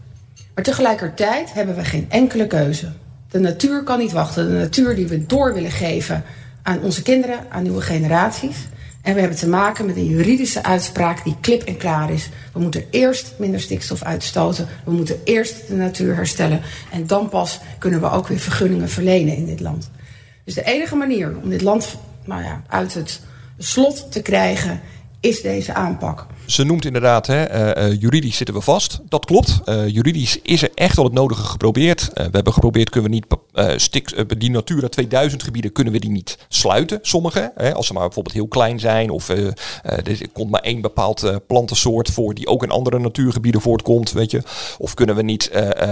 Maar 0.55 0.65
tegelijkertijd 0.65 1.53
hebben 1.53 1.75
we 1.75 1.85
geen 1.85 2.07
enkele 2.09 2.47
keuze. 2.47 2.93
De 3.31 3.39
natuur 3.39 3.83
kan 3.83 3.99
niet 3.99 4.13
wachten. 4.13 4.47
De 4.47 4.59
natuur 4.59 4.95
die 4.95 5.07
we 5.07 5.27
door 5.27 5.55
willen 5.55 5.71
geven 5.71 6.25
aan 6.63 6.83
onze 6.83 7.03
kinderen, 7.03 7.39
aan 7.51 7.63
nieuwe 7.63 7.81
generaties. 7.81 8.57
En 9.03 9.15
we 9.15 9.21
hebben 9.21 9.39
te 9.39 9.49
maken 9.49 9.87
met 9.87 9.97
een 9.97 10.07
juridische 10.07 10.63
uitspraak 10.63 11.25
die 11.25 11.37
klip 11.41 11.63
en 11.63 11.77
klaar 11.77 12.11
is. 12.11 12.29
We 12.53 12.61
moeten 12.61 12.85
eerst 12.91 13.35
minder 13.39 13.61
stikstof 13.61 14.03
uitstoten. 14.03 14.69
We 14.85 14.91
moeten 14.91 15.21
eerst 15.25 15.69
de 15.69 15.75
natuur 15.75 16.15
herstellen. 16.15 16.61
En 16.93 17.07
dan 17.07 17.29
pas 17.29 17.61
kunnen 17.79 18.01
we 18.01 18.11
ook 18.11 18.27
weer 18.27 18.39
vergunningen 18.39 18.89
verlenen 18.89 19.37
in 19.37 19.47
dit 19.47 19.61
land. 19.61 19.91
Dus 20.45 20.55
de 20.55 20.65
enige 20.65 20.97
manier 20.97 21.37
om 21.43 21.49
dit 21.49 21.63
land 21.63 21.97
nou 22.25 22.43
ja, 22.43 22.63
uit 22.69 22.95
het 22.95 23.21
slot 23.59 24.13
te 24.13 24.23
krijgen 24.23 24.81
is 25.21 25.41
deze 25.41 25.75
aanpak. 25.75 26.27
Ze 26.47 26.65
noemt 26.65 26.85
inderdaad, 26.85 27.27
hè, 27.27 27.77
uh, 27.79 28.01
juridisch 28.01 28.37
zitten 28.37 28.55
we 28.55 28.61
vast. 28.61 29.01
Dat 29.09 29.25
klopt. 29.25 29.61
Uh, 29.67 29.89
juridisch 29.89 30.41
is 30.43 30.63
er 30.63 30.71
echt 30.75 30.99
al 30.99 31.05
het 31.05 31.13
nodige 31.13 31.43
geprobeerd. 31.43 32.11
We 32.15 32.29
hebben 32.33 32.53
geprobeerd, 32.53 32.91
kunnen 32.91 33.11
we 33.11 33.17
niet 33.17 33.27
stik, 33.77 34.39
die 34.39 34.51
Natura 34.51 34.89
2000 34.89 35.43
gebieden 35.43 35.73
kunnen 35.73 35.93
we 35.93 35.99
die 35.99 36.11
niet 36.11 36.39
sluiten. 36.49 36.99
Sommige, 37.03 37.53
hè, 37.55 37.75
als 37.75 37.87
ze 37.87 37.93
maar 37.93 38.05
bijvoorbeeld 38.05 38.35
heel 38.35 38.49
klein 38.49 38.81
zijn 38.81 39.11
of 39.11 39.29
er 39.29 39.55
komt 40.33 40.51
maar 40.51 40.61
één 40.61 40.81
bepaald 40.81 41.47
plantensoort 41.47 42.11
voor 42.11 42.35
die 42.35 42.47
ook 42.47 42.63
in 42.63 42.71
andere 42.71 42.99
natuurgebieden 42.99 43.61
voortkomt, 43.61 44.13
weet 44.13 44.31
je. 44.31 44.43
Of 44.79 44.95
kunnen 44.95 45.17
we 45.17 45.23
niet 45.23 45.51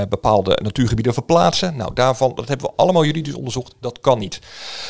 bepaalde 0.09 0.59
natuurgebieden 0.63 1.15
verplaatsen? 1.15 1.77
Nou, 1.77 1.91
daarvan, 1.95 2.33
dat 2.35 2.49
hebben 2.49 2.67
we 2.67 2.73
allemaal 2.77 3.05
juridisch 3.05 3.35
onderzocht. 3.35 3.75
Dat 3.81 4.01
kan 4.01 4.19
niet. 4.19 4.39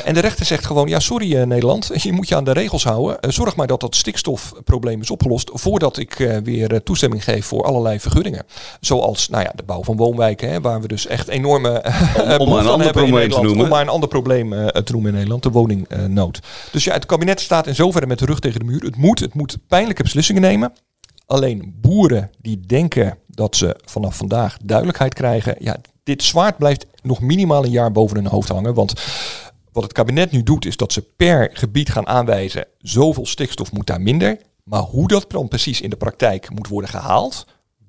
En 0.04 0.14
de 0.14 0.20
rechter 0.20 0.46
zegt 0.46 0.66
gewoon, 0.66 0.88
ja, 0.88 1.00
sorry 1.00 1.36
Nederland, 1.42 1.90
je 2.02 2.12
moet 2.12 2.28
je 2.28 2.36
aan 2.36 2.44
de 2.44 2.52
regels 2.52 2.84
houden. 2.84 3.32
zorg 3.32 3.56
maar 3.56 3.66
dat 3.66 3.80
dat 3.80 3.96
stikstofprobleem 3.96 5.00
is 5.00 5.10
opgelost 5.10 5.50
voordat 5.52 5.96
ik 5.96 6.40
weer 6.42 6.82
toestemming 6.82 7.24
geef 7.24 7.46
voor 7.46 7.64
allerlei 7.64 8.00
vergunningen. 8.00 8.44
Zoals 8.80 9.28
nou 9.28 9.42
ja, 9.44 9.52
de 9.54 9.62
bouw 9.62 9.82
van 9.82 9.96
woonwijken, 9.96 10.50
hè, 10.50 10.60
waar 10.60 10.80
we 10.80 10.88
dus 10.88 11.06
echt 11.06 11.28
enorme 11.28 11.82
een 12.66 12.72
ander 12.72 12.92
probleem 12.92 13.30
te 13.30 13.40
noemen. 13.40 13.64
Om 13.64 13.70
maar 13.70 13.80
een 13.80 13.88
ander 13.88 14.08
probleem 14.08 14.52
uh, 14.52 14.66
te 14.66 14.92
noemen 14.92 15.10
in 15.10 15.14
Nederland, 15.14 15.42
de 15.42 15.50
woningnood. 15.50 16.40
Dus 16.72 16.84
ja, 16.84 16.92
het 16.92 17.06
kabinet 17.06 17.40
staat 17.40 17.66
in 17.66 17.74
zoverre 17.74 18.06
met 18.06 18.18
de 18.18 18.26
rug 18.26 18.38
tegen 18.40 18.60
de 18.60 18.66
muur. 18.66 18.82
Het 18.82 18.96
moet, 18.96 19.20
het 19.20 19.34
moet 19.34 19.58
pijnlijke 19.68 20.02
beslissingen 20.02 20.42
nemen. 20.42 20.72
Alleen 21.26 21.74
boeren 21.80 22.30
die 22.40 22.60
denken 22.60 23.18
dat 23.26 23.56
ze 23.56 23.76
vanaf 23.84 24.16
vandaag 24.16 24.56
duidelijkheid 24.64 25.14
krijgen. 25.14 25.56
Ja, 25.58 25.76
dit 26.02 26.22
zwaard 26.22 26.58
blijft 26.58 26.86
nog 27.02 27.20
minimaal 27.20 27.64
een 27.64 27.70
jaar 27.70 27.92
boven 27.92 28.16
hun 28.16 28.26
hoofd 28.26 28.48
hangen. 28.48 28.74
Want 28.74 28.92
wat 29.72 29.82
het 29.82 29.92
kabinet 29.92 30.30
nu 30.30 30.42
doet, 30.42 30.66
is 30.66 30.76
dat 30.76 30.92
ze 30.92 31.04
per 31.16 31.50
gebied 31.52 31.90
gaan 31.90 32.06
aanwijzen. 32.06 32.66
Zoveel 32.78 33.26
stikstof 33.26 33.72
moet 33.72 33.86
daar 33.86 34.00
minder. 34.00 34.38
Maar 34.64 34.80
hoe 34.82 35.08
dat 35.08 35.24
dan 35.28 35.48
precies 35.48 35.80
in 35.80 35.90
de 35.90 35.96
praktijk 35.96 36.50
moet 36.50 36.68
worden 36.68 36.90
gehaald, 36.90 37.46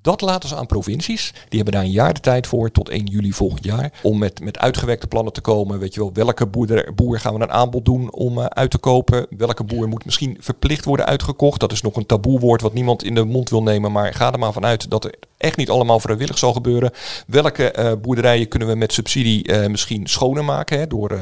dat 0.07 0.21
laten 0.21 0.49
ze 0.49 0.55
aan 0.55 0.65
provincies. 0.65 1.33
Die 1.49 1.61
hebben 1.61 1.73
daar 1.73 1.83
een 1.83 1.91
jaar 1.91 2.13
de 2.13 2.19
tijd 2.19 2.47
voor, 2.47 2.71
tot 2.71 2.89
1 2.89 3.05
juli 3.05 3.33
volgend 3.33 3.63
jaar. 3.63 3.91
Om 4.01 4.17
met, 4.17 4.39
met 4.39 4.59
uitgewerkte 4.59 5.07
plannen 5.07 5.33
te 5.33 5.41
komen. 5.41 5.79
Weet 5.79 5.93
je 5.93 5.99
wel, 5.99 6.13
welke 6.13 6.45
boer, 6.45 6.91
boer 6.95 7.19
gaan 7.19 7.33
we 7.33 7.41
een 7.41 7.51
aanbod 7.51 7.85
doen 7.85 8.13
om 8.13 8.37
uh, 8.37 8.45
uit 8.45 8.71
te 8.71 8.77
kopen? 8.77 9.27
Welke 9.29 9.63
boer 9.63 9.87
moet 9.87 10.05
misschien 10.05 10.37
verplicht 10.39 10.85
worden 10.85 11.05
uitgekocht? 11.05 11.59
Dat 11.59 11.71
is 11.71 11.81
nog 11.81 11.95
een 11.95 12.05
taboewoord 12.05 12.61
wat 12.61 12.73
niemand 12.73 13.03
in 13.03 13.15
de 13.15 13.23
mond 13.23 13.49
wil 13.49 13.63
nemen. 13.63 13.91
Maar 13.91 14.13
ga 14.13 14.31
er 14.31 14.39
maar 14.39 14.53
vanuit 14.53 14.89
dat 14.89 15.03
er 15.03 15.13
echt 15.37 15.57
niet 15.57 15.69
allemaal 15.69 15.99
vrijwillig 15.99 16.37
zal 16.37 16.53
gebeuren. 16.53 16.91
Welke 17.27 17.75
uh, 17.79 17.91
boerderijen 18.01 18.47
kunnen 18.47 18.67
we 18.67 18.75
met 18.75 18.93
subsidie 18.93 19.47
uh, 19.47 19.67
misschien 19.67 20.07
schoner 20.07 20.43
maken? 20.43 20.79
Hè, 20.79 20.87
door 20.87 21.19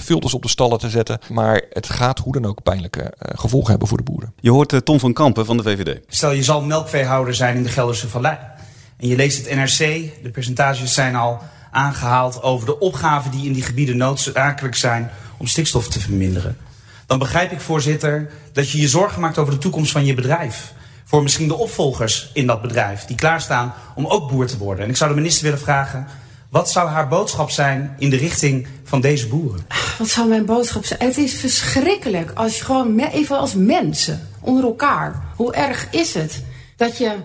filters 0.00 0.34
op 0.34 0.42
de 0.42 0.48
stallen 0.48 0.78
te 0.78 0.88
zetten. 0.88 1.18
Maar 1.28 1.62
het 1.70 1.88
gaat 1.88 2.18
hoe 2.18 2.32
dan 2.32 2.46
ook 2.46 2.62
pijnlijke 2.62 3.12
gevolgen 3.18 3.70
hebben 3.70 3.88
voor 3.88 3.98
de 3.98 4.04
boeren. 4.04 4.32
Je 4.40 4.50
hoort 4.50 4.84
Tom 4.84 5.00
van 5.00 5.12
Kampen 5.12 5.46
van 5.46 5.56
de 5.56 5.62
VVD. 5.62 6.00
Stel 6.08 6.32
je 6.32 6.42
zal 6.42 6.62
melkveehouder 6.62 7.34
zijn 7.34 7.56
in 7.56 7.62
de 7.62 7.68
Gelderse 7.68 8.08
Vallei. 8.08 8.25
En 8.96 9.08
je 9.08 9.16
leest 9.16 9.38
het 9.38 9.56
NRC, 9.56 9.78
de 10.22 10.30
percentages 10.32 10.94
zijn 10.94 11.14
al 11.14 11.42
aangehaald 11.70 12.42
over 12.42 12.66
de 12.66 12.78
opgaven 12.78 13.30
die 13.30 13.46
in 13.46 13.52
die 13.52 13.62
gebieden 13.62 13.96
noodzakelijk 13.96 14.74
zijn 14.74 15.10
om 15.36 15.46
stikstof 15.46 15.88
te 15.88 16.00
verminderen. 16.00 16.56
dan 17.06 17.18
begrijp 17.18 17.52
ik, 17.52 17.60
voorzitter, 17.60 18.30
dat 18.52 18.70
je 18.70 18.80
je 18.80 18.88
zorgen 18.88 19.20
maakt 19.20 19.38
over 19.38 19.52
de 19.52 19.58
toekomst 19.58 19.92
van 19.92 20.04
je 20.04 20.14
bedrijf. 20.14 20.72
Voor 21.04 21.22
misschien 21.22 21.48
de 21.48 21.56
opvolgers 21.56 22.30
in 22.32 22.46
dat 22.46 22.62
bedrijf 22.62 23.04
die 23.04 23.16
klaarstaan 23.16 23.74
om 23.94 24.06
ook 24.06 24.30
boer 24.30 24.46
te 24.46 24.58
worden. 24.58 24.84
En 24.84 24.90
ik 24.90 24.96
zou 24.96 25.10
de 25.10 25.16
minister 25.16 25.44
willen 25.44 25.58
vragen: 25.58 26.06
wat 26.48 26.70
zou 26.70 26.88
haar 26.88 27.08
boodschap 27.08 27.50
zijn 27.50 27.94
in 27.98 28.10
de 28.10 28.16
richting 28.16 28.66
van 28.84 29.00
deze 29.00 29.26
boeren? 29.26 29.66
Wat 29.98 30.08
zou 30.08 30.28
mijn 30.28 30.44
boodschap 30.44 30.84
zijn? 30.84 31.00
Het 31.00 31.16
is 31.16 31.34
verschrikkelijk 31.34 32.30
als 32.34 32.58
je 32.58 32.64
gewoon 32.64 32.98
even 32.98 33.38
als 33.38 33.54
mensen 33.54 34.28
onder 34.40 34.64
elkaar. 34.64 35.22
Hoe 35.36 35.54
erg 35.54 35.86
is 35.90 36.14
het 36.14 36.42
dat 36.76 36.98
je 36.98 37.16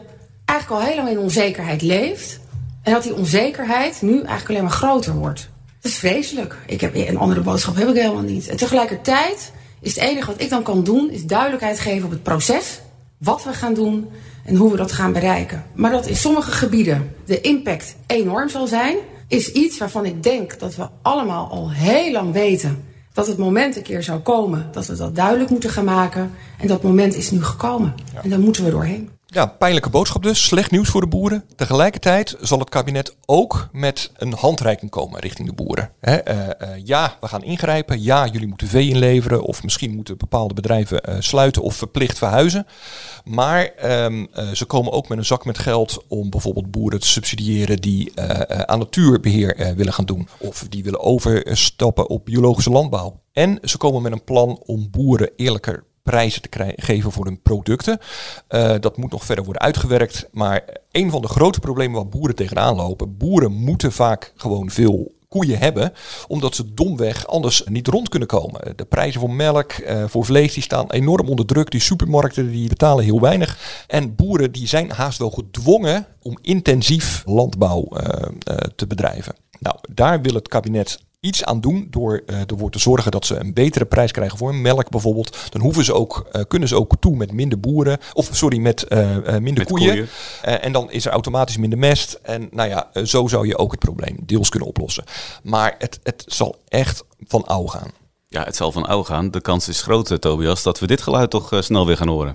eigenlijk 0.51 0.81
al 0.81 0.87
heel 0.87 0.95
lang 0.95 1.09
in 1.09 1.19
onzekerheid 1.19 1.81
leeft. 1.81 2.39
En 2.81 2.93
dat 2.93 3.03
die 3.03 3.15
onzekerheid 3.15 4.01
nu 4.01 4.13
eigenlijk 4.13 4.49
alleen 4.49 4.63
maar 4.63 4.71
groter 4.71 5.13
wordt. 5.13 5.49
Dat 5.81 5.91
is 5.91 5.97
vreselijk. 5.97 6.57
Ik 6.65 6.81
heb, 6.81 6.95
een 6.95 7.17
andere 7.17 7.41
boodschap 7.41 7.75
heb 7.75 7.87
ik 7.87 7.95
helemaal 7.95 8.21
niet. 8.21 8.47
En 8.47 8.57
tegelijkertijd 8.57 9.51
is 9.79 9.95
het 9.95 10.03
enige 10.03 10.27
wat 10.27 10.41
ik 10.41 10.49
dan 10.49 10.63
kan 10.63 10.83
doen, 10.83 11.09
is 11.09 11.25
duidelijkheid 11.25 11.79
geven 11.79 12.05
op 12.05 12.11
het 12.11 12.23
proces. 12.23 12.81
Wat 13.17 13.43
we 13.43 13.53
gaan 13.53 13.73
doen 13.73 14.09
en 14.45 14.55
hoe 14.55 14.71
we 14.71 14.77
dat 14.77 14.91
gaan 14.91 15.13
bereiken. 15.13 15.65
Maar 15.73 15.91
dat 15.91 16.07
in 16.07 16.15
sommige 16.15 16.51
gebieden 16.51 17.15
de 17.25 17.41
impact 17.41 17.95
enorm 18.07 18.49
zal 18.49 18.67
zijn, 18.67 18.97
is 19.27 19.51
iets 19.51 19.77
waarvan 19.77 20.05
ik 20.05 20.23
denk 20.23 20.59
dat 20.59 20.75
we 20.75 20.87
allemaal 21.01 21.47
al 21.49 21.71
heel 21.71 22.11
lang 22.11 22.33
weten 22.33 22.83
dat 23.13 23.27
het 23.27 23.37
moment 23.37 23.75
een 23.75 23.83
keer 23.83 24.03
zou 24.03 24.19
komen 24.19 24.69
dat 24.71 24.85
we 24.85 24.95
dat 24.95 25.15
duidelijk 25.15 25.49
moeten 25.49 25.69
gaan 25.69 25.85
maken. 25.85 26.31
En 26.57 26.67
dat 26.67 26.83
moment 26.83 27.15
is 27.15 27.31
nu 27.31 27.43
gekomen. 27.43 27.93
En 28.23 28.29
daar 28.29 28.39
moeten 28.39 28.63
we 28.63 28.71
doorheen. 28.71 29.09
Ja, 29.33 29.45
pijnlijke 29.45 29.89
boodschap 29.89 30.23
dus. 30.23 30.43
Slecht 30.43 30.71
nieuws 30.71 30.89
voor 30.89 31.01
de 31.01 31.07
boeren. 31.07 31.43
Tegelijkertijd 31.55 32.37
zal 32.41 32.59
het 32.59 32.69
kabinet 32.69 33.15
ook 33.25 33.69
met 33.71 34.11
een 34.17 34.33
handreiking 34.33 34.91
komen 34.91 35.19
richting 35.19 35.47
de 35.47 35.53
boeren. 35.53 35.91
He, 35.99 36.31
uh, 36.31 36.37
uh, 36.37 36.69
ja, 36.83 37.17
we 37.19 37.27
gaan 37.27 37.43
ingrijpen. 37.43 38.01
Ja, 38.01 38.27
jullie 38.27 38.47
moeten 38.47 38.67
vee 38.67 38.89
inleveren. 38.89 39.41
Of 39.43 39.63
misschien 39.63 39.95
moeten 39.95 40.17
bepaalde 40.17 40.53
bedrijven 40.53 41.09
uh, 41.09 41.15
sluiten 41.19 41.61
of 41.61 41.75
verplicht 41.75 42.17
verhuizen. 42.17 42.65
Maar 43.23 43.71
um, 44.05 44.27
ze 44.53 44.65
komen 44.65 44.91
ook 44.91 45.09
met 45.09 45.17
een 45.17 45.25
zak 45.25 45.45
met 45.45 45.57
geld 45.57 46.03
om 46.07 46.29
bijvoorbeeld 46.29 46.71
boeren 46.71 46.99
te 46.99 47.07
subsidiëren 47.07 47.77
die 47.77 48.21
aan 48.65 48.79
natuurbeheer 48.79 49.73
willen 49.75 49.93
gaan 49.93 50.05
doen. 50.05 50.27
Of 50.37 50.65
die 50.69 50.83
willen 50.83 51.01
overstappen 51.01 52.09
op 52.09 52.25
biologische 52.25 52.69
landbouw. 52.71 53.21
En 53.33 53.59
ze 53.63 53.77
komen 53.77 54.01
met 54.01 54.11
een 54.11 54.23
plan 54.23 54.61
om 54.65 54.89
boeren 54.89 55.31
eerlijker 55.35 55.83
prijzen 56.03 56.41
te 56.41 56.73
geven 56.75 57.11
voor 57.11 57.25
hun 57.25 57.41
producten. 57.41 57.99
Uh, 58.49 58.75
dat 58.79 58.97
moet 58.97 59.11
nog 59.11 59.25
verder 59.25 59.43
worden 59.43 59.61
uitgewerkt. 59.61 60.27
Maar 60.31 60.63
een 60.91 61.11
van 61.11 61.21
de 61.21 61.27
grote 61.27 61.59
problemen 61.59 61.95
waar 61.95 62.09
boeren 62.09 62.35
tegenaan 62.35 62.75
lopen, 62.75 63.17
boeren 63.17 63.51
moeten 63.51 63.91
vaak 63.91 64.33
gewoon 64.35 64.69
veel 64.69 65.11
koeien 65.27 65.59
hebben, 65.59 65.93
omdat 66.27 66.55
ze 66.55 66.73
domweg 66.73 67.27
anders 67.27 67.63
niet 67.65 67.87
rond 67.87 68.09
kunnen 68.09 68.27
komen. 68.27 68.73
De 68.75 68.85
prijzen 68.85 69.19
voor 69.19 69.29
melk, 69.29 69.73
uh, 69.73 70.03
voor 70.07 70.25
vlees, 70.25 70.53
die 70.53 70.63
staan 70.63 70.91
enorm 70.91 71.29
onder 71.29 71.45
druk. 71.45 71.71
Die 71.71 71.81
supermarkten 71.81 72.51
die 72.51 72.69
betalen 72.69 73.03
heel 73.03 73.21
weinig. 73.21 73.83
En 73.87 74.15
boeren 74.15 74.51
die 74.51 74.67
zijn 74.67 74.91
haast 74.91 75.17
wel 75.17 75.29
gedwongen 75.29 76.05
om 76.21 76.37
intensief 76.41 77.23
landbouw 77.25 77.87
te 78.75 78.87
bedrijven. 78.87 79.35
Nou, 79.59 79.75
daar 79.93 80.21
wil 80.21 80.33
het 80.33 80.47
kabinet 80.47 80.99
iets 81.21 81.43
aan 81.43 81.61
doen 81.61 81.87
door 81.89 82.23
uh, 82.25 82.39
ervoor 82.47 82.71
te 82.71 82.79
zorgen 82.79 83.11
dat 83.11 83.25
ze 83.25 83.35
een 83.35 83.53
betere 83.53 83.85
prijs 83.85 84.11
krijgen 84.11 84.37
voor 84.37 84.55
melk 84.55 84.89
bijvoorbeeld. 84.89 85.37
Dan 85.49 85.61
hoeven 85.61 85.83
ze 85.83 85.93
ook, 85.93 86.29
uh, 86.31 86.41
kunnen 86.47 86.67
ze 86.67 86.75
ook 86.75 86.93
toe 86.99 87.15
met 87.15 87.31
minder 87.31 87.59
boeren. 87.59 87.97
Of 88.13 88.29
sorry, 88.31 88.57
met 88.57 88.85
uh, 88.89 88.99
minder 89.25 89.53
met 89.53 89.67
koeien. 89.67 89.87
koeien. 89.87 90.61
en 90.61 90.71
dan 90.71 90.91
is 90.91 91.05
er 91.05 91.11
automatisch 91.11 91.57
minder 91.57 91.79
mest. 91.79 92.19
En 92.21 92.47
nou 92.51 92.69
ja, 92.69 92.89
zo 93.05 93.27
zou 93.27 93.47
je 93.47 93.57
ook 93.57 93.71
het 93.71 93.79
probleem 93.79 94.17
deels 94.25 94.49
kunnen 94.49 94.69
oplossen. 94.69 95.03
Maar 95.43 95.75
het, 95.77 95.99
het 96.03 96.23
zal 96.27 96.55
echt 96.67 97.03
van 97.27 97.45
ouw 97.45 97.65
gaan. 97.65 97.91
Ja, 98.27 98.43
het 98.43 98.55
zal 98.55 98.71
van 98.71 98.85
ouw 98.85 99.03
gaan. 99.03 99.31
De 99.31 99.41
kans 99.41 99.67
is 99.67 99.81
groot, 99.81 100.21
Tobias, 100.21 100.63
dat 100.63 100.79
we 100.79 100.87
dit 100.87 101.01
geluid 101.01 101.29
toch 101.29 101.49
snel 101.59 101.85
weer 101.85 101.97
gaan 101.97 102.07
horen. 102.07 102.33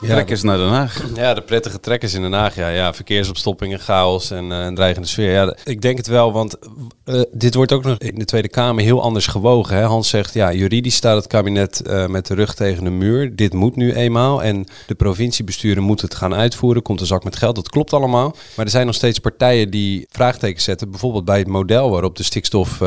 Ja, 0.00 0.08
trekkers 0.08 0.42
naar 0.42 0.56
Den 0.56 0.68
Haag. 0.68 1.04
Ja, 1.14 1.34
de 1.34 1.42
prettige 1.42 1.80
trekkers 1.80 2.14
in 2.14 2.22
Den 2.22 2.32
Haag. 2.32 2.54
Ja, 2.54 2.68
ja 2.68 2.94
verkeersopstoppingen, 2.94 3.78
chaos 3.78 4.30
en 4.30 4.50
uh, 4.50 4.64
een 4.64 4.74
dreigende 4.74 5.08
sfeer. 5.08 5.32
Ja, 5.32 5.56
ik 5.64 5.82
denk 5.82 5.96
het 5.96 6.06
wel, 6.06 6.32
want 6.32 6.56
uh, 7.04 7.20
dit 7.32 7.54
wordt 7.54 7.72
ook 7.72 7.84
nog 7.84 7.98
in 7.98 8.18
de 8.18 8.24
Tweede 8.24 8.48
Kamer 8.48 8.84
heel 8.84 9.02
anders 9.02 9.26
gewogen. 9.26 9.76
Hè? 9.76 9.82
Hans 9.82 10.08
zegt, 10.08 10.34
ja, 10.34 10.52
juridisch 10.52 10.94
staat 10.94 11.16
het 11.16 11.26
kabinet 11.26 11.82
uh, 11.86 12.06
met 12.06 12.26
de 12.26 12.34
rug 12.34 12.54
tegen 12.54 12.84
de 12.84 12.90
muur. 12.90 13.36
Dit 13.36 13.52
moet 13.52 13.76
nu 13.76 13.92
eenmaal. 13.92 14.42
En 14.42 14.66
de 14.86 14.94
provinciebesturen 14.94 15.82
moeten 15.82 16.08
het 16.08 16.16
gaan 16.16 16.34
uitvoeren. 16.34 16.82
Komt 16.82 17.00
een 17.00 17.06
zak 17.06 17.24
met 17.24 17.36
geld, 17.36 17.54
dat 17.54 17.68
klopt 17.68 17.92
allemaal. 17.92 18.36
Maar 18.56 18.64
er 18.64 18.70
zijn 18.70 18.86
nog 18.86 18.94
steeds 18.94 19.18
partijen 19.18 19.70
die 19.70 20.06
vraagtekens 20.10 20.64
zetten. 20.64 20.90
Bijvoorbeeld 20.90 21.24
bij 21.24 21.38
het 21.38 21.48
model 21.48 21.90
waarop 21.90 22.16
de 22.16 22.22
stikstof 22.22 22.78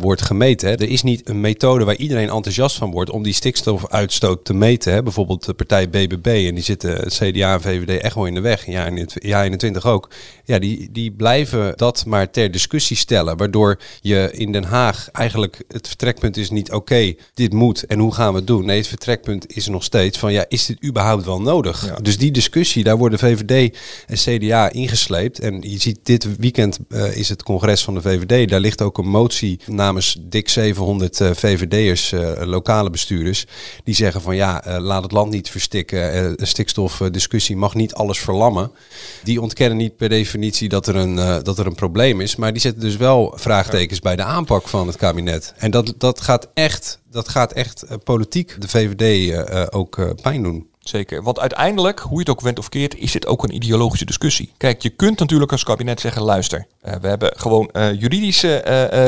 wordt 0.00 0.22
gemeten. 0.22 0.68
Hè? 0.68 0.74
Er 0.74 0.90
is 0.90 1.02
niet 1.02 1.28
een 1.28 1.40
methode 1.40 1.84
waar 1.84 1.96
iedereen 1.96 2.30
enthousiast 2.30 2.76
van 2.76 2.90
wordt 2.90 3.10
om 3.10 3.22
die 3.22 3.32
stikstofuitstoot 3.32 4.44
te 4.44 4.54
meten. 4.54 4.92
Hè? 4.92 5.02
Bijvoorbeeld 5.02 5.44
de 5.44 5.54
partij 5.54 5.90
BBB 5.90 6.26
en 6.26 6.56
die 6.58 6.76
zitten 6.76 7.06
CDA 7.06 7.52
en 7.52 7.60
VVD 7.60 8.00
echt 8.00 8.14
wel 8.14 8.26
in 8.26 8.34
de 8.34 8.40
weg. 8.40 8.66
Ja, 8.66 8.86
in 8.86 9.08
ja 9.14 9.42
21 9.42 9.86
ook. 9.86 10.10
Ja, 10.44 10.58
die, 10.58 10.88
die 10.92 11.12
blijven 11.12 11.72
dat 11.76 12.04
maar 12.06 12.30
ter 12.30 12.50
discussie 12.50 12.96
stellen. 12.96 13.36
Waardoor 13.36 13.78
je 14.00 14.30
in 14.32 14.52
Den 14.52 14.64
Haag 14.64 15.08
eigenlijk 15.12 15.64
het 15.68 15.88
vertrekpunt 15.88 16.36
is 16.36 16.50
niet 16.50 16.66
oké, 16.68 16.76
okay, 16.76 17.18
dit 17.34 17.52
moet 17.52 17.86
en 17.86 17.98
hoe 17.98 18.14
gaan 18.14 18.32
we 18.32 18.38
het 18.38 18.46
doen. 18.46 18.64
Nee, 18.64 18.78
het 18.78 18.86
vertrekpunt 18.86 19.56
is 19.56 19.68
nog 19.68 19.84
steeds 19.84 20.18
van 20.18 20.32
ja, 20.32 20.44
is 20.48 20.66
dit 20.66 20.84
überhaupt 20.84 21.24
wel 21.24 21.40
nodig? 21.40 21.86
Ja. 21.86 21.94
Dus 21.94 22.18
die 22.18 22.30
discussie, 22.30 22.84
daar 22.84 22.96
worden 22.96 23.18
VVD 23.18 23.76
en 24.06 24.16
CDA 24.16 24.70
ingesleept. 24.70 25.40
En 25.40 25.60
je 25.60 25.80
ziet 25.80 25.98
dit 26.02 26.36
weekend 26.36 26.78
uh, 26.88 27.16
is 27.16 27.28
het 27.28 27.42
congres 27.42 27.84
van 27.84 27.94
de 27.94 28.00
VVD. 28.00 28.48
Daar 28.48 28.60
ligt 28.60 28.82
ook 28.82 28.98
een 28.98 29.08
motie 29.08 29.60
namens 29.66 30.16
dik 30.20 30.48
700 30.48 31.20
uh, 31.20 31.30
VVD'ers, 31.34 32.12
uh, 32.12 32.32
lokale 32.44 32.90
bestuurders. 32.90 33.46
Die 33.84 33.94
zeggen 33.94 34.20
van 34.20 34.36
ja, 34.36 34.66
uh, 34.66 34.76
laat 34.78 35.02
het 35.02 35.12
land 35.12 35.30
niet 35.30 35.50
verstikken 35.50 36.36
stikstofdiscussie 36.48 37.56
mag 37.56 37.74
niet 37.74 37.94
alles 37.94 38.18
verlammen. 38.18 38.70
Die 39.22 39.40
ontkennen 39.40 39.78
niet 39.78 39.96
per 39.96 40.08
definitie 40.08 40.68
dat 40.68 40.86
er 40.86 40.96
een, 40.96 41.16
uh, 41.16 41.36
dat 41.42 41.58
er 41.58 41.66
een 41.66 41.74
probleem 41.74 42.20
is. 42.20 42.36
Maar 42.36 42.52
die 42.52 42.60
zetten 42.60 42.82
dus 42.82 42.96
wel 42.96 43.32
vraagtekens 43.36 44.00
bij 44.00 44.16
de 44.16 44.22
aanpak 44.22 44.68
van 44.68 44.86
het 44.86 44.96
kabinet. 44.96 45.54
En 45.56 45.70
dat, 45.70 45.94
dat 45.98 46.20
gaat 46.20 46.48
echt, 46.54 47.00
dat 47.10 47.28
gaat 47.28 47.52
echt 47.52 47.84
uh, 47.84 47.96
politiek 48.04 48.56
de 48.60 48.68
VVD 48.68 49.30
uh, 49.30 49.66
ook 49.70 50.14
pijn 50.22 50.42
doen. 50.42 50.66
Zeker, 50.78 51.22
want 51.22 51.38
uiteindelijk, 51.38 52.00
hoe 52.00 52.12
je 52.12 52.18
het 52.18 52.28
ook 52.28 52.40
went 52.40 52.58
of 52.58 52.68
keert, 52.68 52.98
is 52.98 53.12
dit 53.12 53.26
ook 53.26 53.42
een 53.42 53.54
ideologische 53.54 54.04
discussie. 54.04 54.52
Kijk, 54.56 54.82
je 54.82 54.90
kunt 54.90 55.18
natuurlijk 55.18 55.52
als 55.52 55.64
kabinet 55.64 56.00
zeggen, 56.00 56.22
luister, 56.22 56.66
we 56.80 57.08
hebben 57.08 57.32
gewoon 57.36 57.70
juridische 57.98 58.56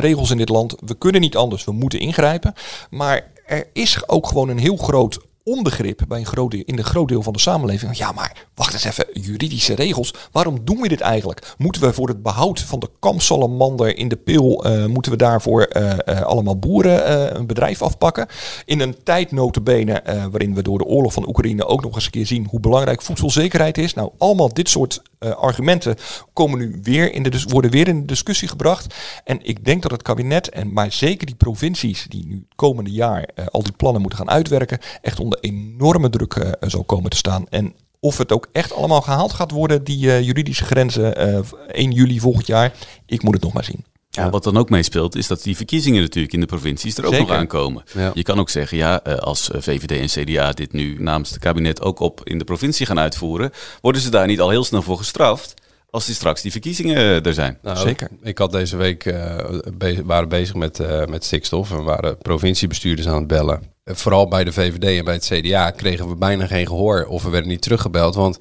regels 0.01 0.31
in 0.31 0.37
dit 0.37 0.49
land. 0.49 0.75
We 0.85 0.95
kunnen 0.95 1.21
niet 1.21 1.37
anders, 1.37 1.65
we 1.65 1.73
moeten 1.73 2.01
ingrijpen. 2.01 2.55
Maar 2.91 3.31
er 3.47 3.67
is 3.73 4.09
ook 4.09 4.27
gewoon 4.27 4.49
een 4.49 4.59
heel 4.59 4.77
groot 4.77 5.19
onbegrip 5.45 6.01
bij 6.09 6.19
een 6.19 6.27
groot 6.27 6.51
deel, 6.51 6.63
in 6.65 6.79
een 6.79 6.85
groot 6.85 7.09
deel 7.09 7.23
van 7.23 7.33
de 7.33 7.39
samenleving. 7.39 7.97
Ja, 7.97 8.13
maar 8.13 8.47
wacht 8.55 8.73
eens 8.73 8.85
even, 8.85 9.07
juridische 9.13 9.75
regels. 9.75 10.15
Waarom 10.33 10.65
doen 10.65 10.81
we 10.81 10.89
dit 10.89 11.01
eigenlijk? 11.01 11.55
Moeten 11.59 11.83
we 11.83 11.93
voor 11.93 12.09
het 12.09 12.23
behoud 12.23 12.61
van 12.61 12.79
de 12.79 12.91
kampsalamander 12.99 13.97
in 13.97 14.09
de 14.09 14.17
pil, 14.17 14.67
uh, 14.67 14.87
moeten 14.87 15.13
we 15.13 15.19
daarvoor 15.19 15.71
uh, 15.77 15.93
uh, 16.07 16.21
allemaal 16.21 16.59
boeren 16.59 17.37
een 17.37 17.47
bedrijf 17.47 17.83
afpakken? 17.83 18.27
In 18.65 18.81
een 18.81 19.03
tijd 19.03 19.33
notabene 19.33 20.03
waarin 20.31 20.55
we 20.55 20.63
door 20.63 20.79
de 20.79 20.85
oorlog 20.85 21.13
van 21.13 21.29
Oekraïne 21.29 21.67
ook 21.67 21.83
nog 21.83 21.95
eens 21.95 22.05
een 22.05 22.11
keer 22.11 22.27
zien 22.27 22.47
hoe 22.51 22.61
belangrijk 22.61 23.03
voedselzekerheid 23.03 23.79
is. 23.79 23.95
Nou, 23.95 24.11
allemaal 24.19 24.53
dit 24.53 24.69
soort 24.69 25.03
argumenten 25.29 25.97
komen 26.33 26.59
nu 26.59 26.81
weer 26.83 27.13
in 27.13 27.23
de, 27.23 27.45
worden 27.49 27.71
weer 27.71 27.89
in 27.89 28.01
de 28.01 28.07
discussie 28.07 28.49
gebracht. 28.49 28.95
En 29.25 29.39
ik 29.43 29.65
denk 29.65 29.83
dat 29.83 29.91
het 29.91 30.03
kabinet, 30.03 30.49
en 30.49 30.73
maar 30.73 30.93
zeker 30.93 31.27
die 31.27 31.35
provincies 31.35 32.07
die 32.09 32.27
nu 32.27 32.47
komende 32.55 32.91
jaar 32.91 33.29
al 33.51 33.63
die 33.63 33.73
plannen 33.73 34.01
moeten 34.01 34.19
gaan 34.19 34.31
uitwerken, 34.31 34.79
echt 35.03 35.21
onder 35.21 35.39
enorme 35.41 36.11
druk 36.11 36.35
uh, 36.35 36.51
zal 36.61 36.85
komen 36.85 37.11
te 37.11 37.17
staan. 37.17 37.47
En 37.49 37.75
of 38.01 38.19
het 38.19 38.33
ook 38.33 38.49
echt 38.53 38.73
allemaal 38.73 39.01
gehaald 39.01 39.33
gaat 39.33 39.51
worden, 39.51 39.85
die 39.85 39.99
juridische 40.25 40.65
grenzen, 40.65 41.29
uh, 41.29 41.41
1 41.69 41.93
juli 41.93 42.21
volgend 42.21 42.47
jaar, 42.47 42.73
ik 43.07 43.23
moet 43.23 43.35
het 43.35 43.43
nog 43.43 43.53
maar 43.53 43.65
zien. 43.65 43.85
Ja, 44.13 44.31
wat 44.31 44.45
dan 44.45 44.57
ook 44.57 44.71
meespeelt, 44.71 45.17
is 45.17 45.27
dat 45.27 45.43
die 45.43 45.57
verkiezingen 45.57 46.01
natuurlijk 46.03 46.35
in 46.35 46.41
de 46.41 46.47
provincies 46.47 46.97
er 46.97 47.05
ook 47.05 47.13
Zeker. 47.13 47.29
nog 47.29 47.37
aankomen. 47.37 47.85
Ja. 47.95 48.11
Je 48.15 48.23
kan 48.23 48.39
ook 48.39 48.51
zeggen, 48.51 48.77
ja, 48.77 48.97
als 49.21 49.51
VVD 49.53 49.91
en 49.91 50.25
CDA 50.25 50.53
dit 50.53 50.73
nu 50.73 50.97
namens 50.99 51.31
het 51.31 51.39
kabinet 51.39 51.83
ook 51.83 52.01
op 52.01 52.21
in 52.25 52.39
de 52.39 52.45
provincie 52.45 52.87
gaan 52.87 52.99
uitvoeren, 52.99 53.51
worden 53.81 54.01
ze 54.01 54.11
daar 54.11 54.27
niet 54.27 54.41
al 54.41 54.51
heel 54.51 54.65
snel 54.65 54.83
voor 54.83 54.97
gestraft? 54.97 55.55
als 55.91 56.07
die 56.07 56.15
straks 56.15 56.43
die 56.43 56.51
verkiezingen 56.51 57.23
er 57.25 57.35
zijn. 57.35 57.59
Nou, 57.63 57.77
Zeker. 57.79 58.09
Ik 58.23 58.39
had 58.39 58.53
deze 58.53 58.77
week, 58.77 59.05
uh, 59.05 59.37
be 59.75 60.03
waren 60.05 60.29
bezig 60.29 60.55
met, 60.55 60.79
uh, 60.79 61.05
met 61.05 61.25
stikstof 61.25 61.71
en 61.71 61.85
waren 61.85 62.19
provinciebestuurders 62.19 63.09
aan 63.09 63.15
het 63.15 63.27
bellen. 63.27 63.63
Vooral 63.85 64.29
bij 64.29 64.45
de 64.45 64.53
VVD 64.53 64.99
en 64.99 65.05
bij 65.05 65.15
het 65.15 65.31
CDA 65.33 65.71
kregen 65.71 66.09
we 66.09 66.17
bijna 66.17 66.47
geen 66.47 66.67
gehoor 66.67 67.05
of 67.05 67.23
we 67.23 67.31
werden 67.31 67.51
niet 67.51 67.63
teruggebeld. 67.63 68.15
Want 68.15 68.39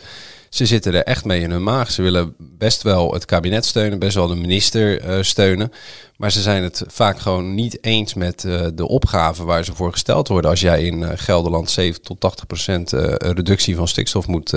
ze 0.50 0.66
zitten 0.66 0.94
er 0.94 1.04
echt 1.04 1.26
mee 1.26 1.42
in 1.42 1.52
hun 1.52 1.64
maag. 1.64 1.92
Ze 1.92 2.02
willen 2.02 2.36
best 2.38 2.82
wel 2.82 3.14
het 3.14 3.26
kabinet 3.26 3.66
steunen, 3.66 4.00
best 4.00 4.16
wel 4.16 4.28
de 4.28 4.36
minister 4.36 5.02
eh, 5.02 5.18
steunen. 5.22 5.72
Maar 6.18 6.32
ze 6.32 6.42
zijn 6.42 6.64
het 6.64 6.84
vaak 6.88 7.20
gewoon 7.20 7.56
niet 7.56 7.84
eens 7.84 8.14
met 8.14 8.44
uh, 8.44 8.68
de 8.74 8.88
opgave 8.88 9.44
waar 9.44 9.64
ze 9.64 9.76
voor 9.76 9.92
gesteld 9.92 10.28
worden. 10.28 10.50
Als 10.50 10.60
jij 10.60 10.84
in 10.84 11.00
uh, 11.00 11.10
Gelderland 11.16 11.70
7 11.70 12.02
tot 12.02 12.20
80 12.20 12.48
procent 12.48 12.92
reductie 13.18 13.76
van 13.76 13.88
stikstof 13.88 14.28
moet, 14.28 14.54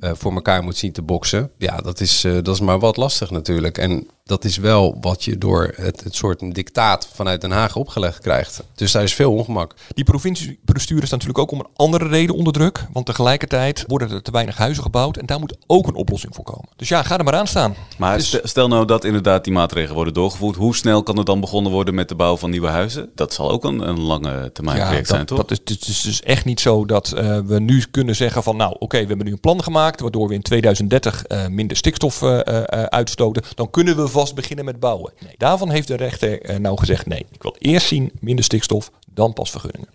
voor 0.00 0.32
elkaar 0.34 0.62
moet 0.62 0.76
zien 0.76 0.92
te 0.92 1.02
boksen. 1.02 1.50
Ja, 1.58 1.76
dat 1.76 2.00
is, 2.00 2.20
dat 2.20 2.48
is 2.48 2.60
maar 2.60 2.78
wat 2.78 2.96
lastig 2.96 3.30
natuurlijk. 3.30 3.78
En 3.78 4.08
dat 4.24 4.44
is 4.44 4.56
wel 4.56 4.98
wat 5.00 5.24
je 5.24 5.38
door 5.38 5.72
het, 5.76 6.04
het 6.04 6.14
soort 6.14 6.54
dictaat 6.54 7.08
vanuit 7.14 7.40
Den 7.40 7.50
Haag 7.50 7.76
opgelegd 7.76 8.18
krijgt. 8.18 8.62
Dus 8.74 8.92
daar 8.92 9.02
is 9.02 9.14
veel 9.14 9.32
ongemak. 9.32 9.74
Die 9.88 10.04
provinciebestuur 10.04 11.02
is 11.02 11.10
natuurlijk 11.10 11.38
ook 11.38 11.50
om 11.50 11.58
een 11.58 11.70
andere 11.76 12.08
reden 12.08 12.34
onder 12.34 12.52
druk. 12.52 12.86
Want 12.92 13.06
tegelijkertijd 13.06 13.84
worden 13.86 14.10
er 14.10 14.22
te 14.22 14.30
weinig 14.30 14.56
huizen 14.56 14.82
gebouwd. 14.82 15.16
En 15.24 15.30
daar 15.30 15.40
moet 15.40 15.56
ook 15.66 15.86
een 15.86 15.94
oplossing 15.94 16.34
voor 16.34 16.44
komen. 16.44 16.68
Dus 16.76 16.88
ja, 16.88 17.02
ga 17.02 17.18
er 17.18 17.24
maar 17.24 17.34
aan 17.34 17.46
staan. 17.46 17.74
Maar 17.98 18.16
dus... 18.16 18.40
stel 18.42 18.68
nou 18.68 18.86
dat 18.86 19.04
inderdaad 19.04 19.44
die 19.44 19.52
maatregelen 19.52 19.94
worden 19.94 20.14
doorgevoerd. 20.14 20.56
Hoe 20.56 20.76
snel 20.76 21.02
kan 21.02 21.18
er 21.18 21.24
dan 21.24 21.40
begonnen 21.40 21.72
worden 21.72 21.94
met 21.94 22.08
de 22.08 22.14
bouw 22.14 22.36
van 22.36 22.50
nieuwe 22.50 22.68
huizen? 22.68 23.10
Dat 23.14 23.32
zal 23.32 23.50
ook 23.50 23.64
een, 23.64 23.88
een 23.88 24.00
lange 24.00 24.52
termijn 24.52 24.76
ja, 24.78 24.86
project 24.86 25.08
zijn, 25.08 25.26
toch? 25.26 25.38
Dat 25.38 25.50
is, 25.50 25.58
het 25.64 25.88
is 25.88 26.00
dus 26.00 26.22
echt 26.22 26.44
niet 26.44 26.60
zo 26.60 26.84
dat 26.84 27.12
uh, 27.16 27.38
we 27.38 27.60
nu 27.60 27.84
kunnen 27.90 28.16
zeggen 28.16 28.42
van... 28.42 28.56
nou, 28.56 28.72
oké, 28.72 28.84
okay, 28.84 29.00
we 29.00 29.08
hebben 29.08 29.26
nu 29.26 29.32
een 29.32 29.40
plan 29.40 29.62
gemaakt... 29.62 30.00
waardoor 30.00 30.28
we 30.28 30.34
in 30.34 30.42
2030 30.42 31.24
uh, 31.28 31.46
minder 31.46 31.76
stikstof 31.76 32.22
uh, 32.22 32.38
uitstoten. 32.70 33.42
Dan 33.54 33.70
kunnen 33.70 33.96
we 33.96 34.08
vast 34.08 34.34
beginnen 34.34 34.64
met 34.64 34.80
bouwen. 34.80 35.12
Nee, 35.20 35.34
daarvan 35.36 35.70
heeft 35.70 35.88
de 35.88 35.96
rechter 35.96 36.60
nou 36.60 36.78
gezegd... 36.78 37.06
nee, 37.06 37.26
ik 37.30 37.42
wil 37.42 37.56
eerst 37.58 37.86
zien 37.86 38.12
minder 38.20 38.44
stikstof, 38.44 38.90
dan 39.14 39.32
pas 39.32 39.50
vergunningen. 39.50 39.93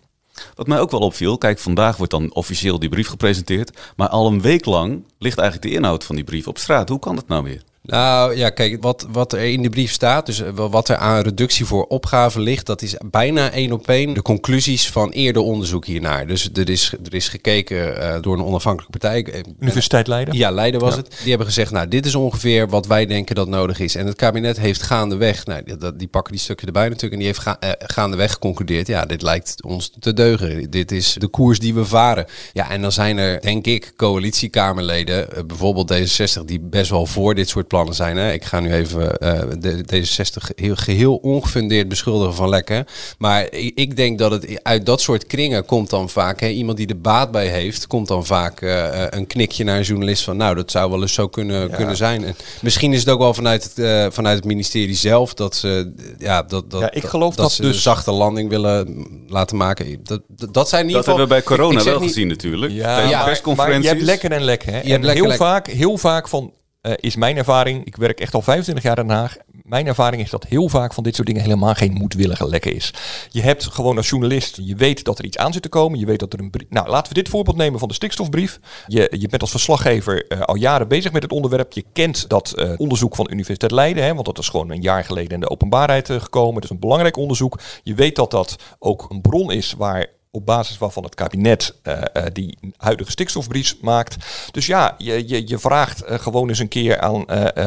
Wat 0.59 0.67
mij 0.67 0.79
ook 0.79 0.91
wel 0.91 0.99
opviel, 0.99 1.37
kijk, 1.37 1.59
vandaag 1.59 1.97
wordt 1.97 2.11
dan 2.11 2.33
officieel 2.33 2.79
die 2.79 2.89
brief 2.89 3.07
gepresenteerd. 3.07 3.93
Maar 3.95 4.09
al 4.09 4.27
een 4.27 4.41
week 4.41 4.65
lang 4.65 5.03
ligt 5.17 5.37
eigenlijk 5.37 5.69
de 5.69 5.77
inhoud 5.77 6.03
van 6.03 6.15
die 6.15 6.23
brief 6.23 6.47
op 6.47 6.57
straat. 6.57 6.89
Hoe 6.89 6.99
kan 6.99 7.15
dat 7.15 7.27
nou 7.27 7.43
weer? 7.43 7.63
Nou 7.81 8.35
ja, 8.35 8.49
kijk, 8.49 8.81
wat, 8.81 9.07
wat 9.11 9.33
er 9.33 9.39
in 9.39 9.61
de 9.61 9.69
brief 9.69 9.91
staat, 9.91 10.25
dus 10.25 10.41
eh, 10.41 10.49
wat 10.53 10.89
er 10.89 10.95
aan 10.95 11.21
reductie 11.21 11.65
voor 11.65 11.85
opgave 11.85 12.39
ligt, 12.39 12.65
dat 12.65 12.81
is 12.81 12.95
bijna 13.05 13.51
één 13.51 13.71
op 13.71 13.87
één 13.87 14.13
de 14.13 14.21
conclusies 14.21 14.89
van 14.89 15.09
eerder 15.09 15.41
onderzoek 15.41 15.85
hiernaar. 15.85 16.27
Dus 16.27 16.49
er 16.53 16.69
is, 16.69 16.93
er 17.05 17.13
is 17.13 17.27
gekeken 17.27 17.97
uh, 17.97 18.15
door 18.21 18.37
een 18.37 18.43
onafhankelijke 18.43 18.99
partij. 18.99 19.23
Eh, 19.23 19.41
Universiteit 19.59 20.07
Leiden? 20.07 20.35
Ja, 20.35 20.51
Leiden 20.51 20.79
was 20.79 20.95
het. 20.95 21.17
Die 21.19 21.29
hebben 21.29 21.47
gezegd, 21.47 21.71
nou, 21.71 21.87
dit 21.87 22.05
is 22.05 22.15
ongeveer 22.15 22.69
wat 22.69 22.87
wij 22.87 23.05
denken 23.05 23.35
dat 23.35 23.47
nodig 23.47 23.79
is. 23.79 23.95
En 23.95 24.05
het 24.05 24.15
kabinet 24.15 24.57
heeft 24.57 24.81
gaandeweg, 24.81 25.45
nou, 25.45 25.63
die, 25.63 25.95
die 25.95 26.07
pakken 26.07 26.31
die 26.31 26.41
stukje 26.41 26.65
erbij 26.65 26.89
natuurlijk, 26.89 27.13
en 27.13 27.17
die 27.17 27.27
heeft 27.27 27.39
ga, 27.39 27.57
uh, 27.63 27.69
gaandeweg 27.77 28.31
geconcludeerd, 28.31 28.87
ja, 28.87 29.05
dit 29.05 29.21
lijkt 29.21 29.63
ons 29.63 29.91
te 29.99 30.13
deugen. 30.13 30.69
Dit 30.69 30.91
is 30.91 31.13
de 31.13 31.27
koers 31.27 31.59
die 31.59 31.73
we 31.73 31.85
varen. 31.85 32.25
Ja, 32.53 32.69
en 32.69 32.81
dan 32.81 32.91
zijn 32.91 33.17
er, 33.17 33.41
denk 33.41 33.65
ik, 33.65 33.93
coalitiekamerleden, 33.95 35.47
bijvoorbeeld 35.47 35.93
D66, 35.93 36.45
die 36.45 36.59
best 36.59 36.89
wel 36.89 37.05
voor 37.05 37.35
dit 37.35 37.49
soort 37.49 37.67
plannen 37.69 37.95
zijn. 37.95 38.17
Hè. 38.17 38.31
Ik 38.31 38.45
ga 38.45 38.59
nu 38.59 38.73
even 38.73 39.01
uh, 39.01 39.41
de, 39.59 39.85
D66 39.93 40.55
heel, 40.55 40.75
geheel 40.75 41.15
ongefundeerd 41.15 41.87
beschuldigen 41.87 42.33
van 42.35 42.49
lekken. 42.49 42.85
Maar 43.17 43.53
ik, 43.53 43.71
ik, 43.75 43.95
denk 43.95 44.19
dat 44.19 44.31
het 44.31 44.63
uit 44.63 44.85
dat 44.85 45.01
soort 45.01 45.25
kringen 45.25 45.65
komt 45.65 45.89
dan 45.89 46.09
vaak. 46.09 46.39
Hè, 46.39 46.47
iemand 46.47 46.77
die 46.77 46.87
er 46.87 47.01
baat 47.01 47.31
bij 47.31 47.47
heeft, 47.47 47.87
komt 47.87 48.07
dan 48.07 48.25
vaak 48.25 48.61
uh, 48.61 49.05
een 49.09 49.27
knikje 49.27 49.63
naar 49.63 49.77
een 49.77 49.83
journalist 49.83 50.23
van... 50.23 50.37
nou, 50.37 50.55
dat 50.55 50.71
zou 50.71 50.89
wel 50.91 51.01
eens 51.01 51.13
zo 51.13 51.27
kunnen, 51.27 51.69
ja. 51.69 51.75
kunnen 51.75 51.97
zijn. 51.97 52.23
En 52.23 52.35
misschien 52.61 52.93
is 52.93 52.99
het 52.99 53.09
ook 53.09 53.19
wel 53.19 53.33
vanuit 53.33 53.63
het, 53.63 53.77
uh, 53.77 54.05
vanuit 54.09 54.35
het 54.35 54.45
ministerie 54.45 54.95
zelf 54.95 55.33
dat 55.33 55.55
ze... 55.55 55.93
Ja, 56.17 56.43
dat, 56.43 56.71
dat, 56.71 56.81
ja, 56.81 56.91
ik 56.91 57.05
geloof 57.05 57.35
dat, 57.35 57.45
dat 57.45 57.51
ze 57.51 57.61
dus... 57.61 57.75
een 57.75 57.81
zachte 57.81 58.11
landing 58.11 58.49
willen 58.49 59.07
laten 59.27 59.57
maken. 59.57 59.99
Dat, 60.03 60.21
dat, 60.27 60.53
dat 60.53 60.69
zijn 60.69 60.81
in 60.81 60.87
ieder 60.87 61.03
geval... 61.03 61.17
Dat 61.17 61.29
hebben 61.29 61.43
we 61.45 61.55
bij 61.55 61.57
corona 61.57 61.83
wel 61.83 61.99
niet... 61.99 62.09
gezien 62.09 62.27
natuurlijk. 62.27 62.71
Ja, 62.73 62.99
ja 62.99 63.25
maar, 63.25 63.55
maar 63.55 63.81
je 63.81 63.87
hebt 63.87 64.01
lekker 64.01 64.31
en 64.31 64.43
lekker. 64.43 64.71
Hè? 64.71 64.81
Je 64.81 64.93
en 64.93 65.09
heel, 65.09 65.31
vaak, 65.31 65.67
heel 65.67 65.97
vaak 65.97 66.27
van 66.27 66.53
uh, 66.81 66.93
is 66.95 67.15
mijn 67.15 67.37
ervaring, 67.37 67.85
ik 67.85 67.95
werk 67.95 68.19
echt 68.19 68.33
al 68.33 68.41
25 68.41 68.83
jaar 68.83 68.97
in 68.97 69.07
Den 69.07 69.15
Haag. 69.15 69.37
Mijn 69.63 69.87
ervaring 69.87 70.21
is 70.21 70.29
dat 70.29 70.45
heel 70.45 70.69
vaak 70.69 70.93
van 70.93 71.03
dit 71.03 71.15
soort 71.15 71.27
dingen 71.27 71.43
helemaal 71.43 71.73
geen 71.73 71.93
moedwillige 71.93 72.47
lekker 72.47 72.75
is. 72.75 72.93
Je 73.29 73.41
hebt 73.41 73.65
gewoon 73.65 73.97
als 73.97 74.09
journalist, 74.09 74.59
je 74.61 74.75
weet 74.75 75.03
dat 75.03 75.19
er 75.19 75.25
iets 75.25 75.37
aan 75.37 75.53
zit 75.53 75.61
te 75.61 75.69
komen. 75.69 75.99
Je 75.99 76.05
weet 76.05 76.19
dat 76.19 76.33
er 76.33 76.39
een 76.39 76.49
brief. 76.49 76.69
Nou, 76.69 76.89
laten 76.89 77.07
we 77.07 77.21
dit 77.21 77.29
voorbeeld 77.29 77.57
nemen 77.57 77.79
van 77.79 77.87
de 77.87 77.93
stikstofbrief. 77.93 78.59
Je, 78.87 79.15
je 79.19 79.27
bent 79.27 79.41
als 79.41 79.51
verslaggever 79.51 80.25
uh, 80.33 80.41
al 80.41 80.55
jaren 80.55 80.87
bezig 80.87 81.11
met 81.11 81.23
het 81.23 81.31
onderwerp. 81.31 81.71
Je 81.73 81.85
kent 81.93 82.29
dat 82.29 82.53
uh, 82.55 82.71
onderzoek 82.77 83.15
van 83.15 83.27
Universiteit 83.31 83.71
Leiden, 83.71 84.03
hè, 84.03 84.13
want 84.13 84.25
dat 84.25 84.37
is 84.37 84.49
gewoon 84.49 84.69
een 84.69 84.81
jaar 84.81 85.03
geleden 85.03 85.33
in 85.33 85.39
de 85.39 85.49
openbaarheid 85.49 86.09
gekomen. 86.11 86.55
Het 86.55 86.63
is 86.63 86.69
een 86.69 86.79
belangrijk 86.79 87.17
onderzoek. 87.17 87.59
Je 87.83 87.93
weet 87.93 88.15
dat 88.15 88.31
dat 88.31 88.55
ook 88.79 89.09
een 89.09 89.21
bron 89.21 89.51
is 89.51 89.73
waar 89.77 90.07
op 90.31 90.45
basis 90.45 90.77
waarvan 90.77 91.03
het 91.03 91.15
kabinet 91.15 91.75
uh, 91.83 91.93
uh, 91.93 92.23
die 92.33 92.57
huidige 92.77 93.11
stikstofbrief 93.11 93.75
maakt. 93.81 94.15
Dus 94.51 94.65
ja, 94.65 94.95
je, 94.97 95.27
je, 95.27 95.47
je 95.47 95.57
vraagt 95.59 96.03
uh, 96.03 96.19
gewoon 96.19 96.49
eens 96.49 96.59
een 96.59 96.67
keer 96.67 96.99
aan 96.99 97.25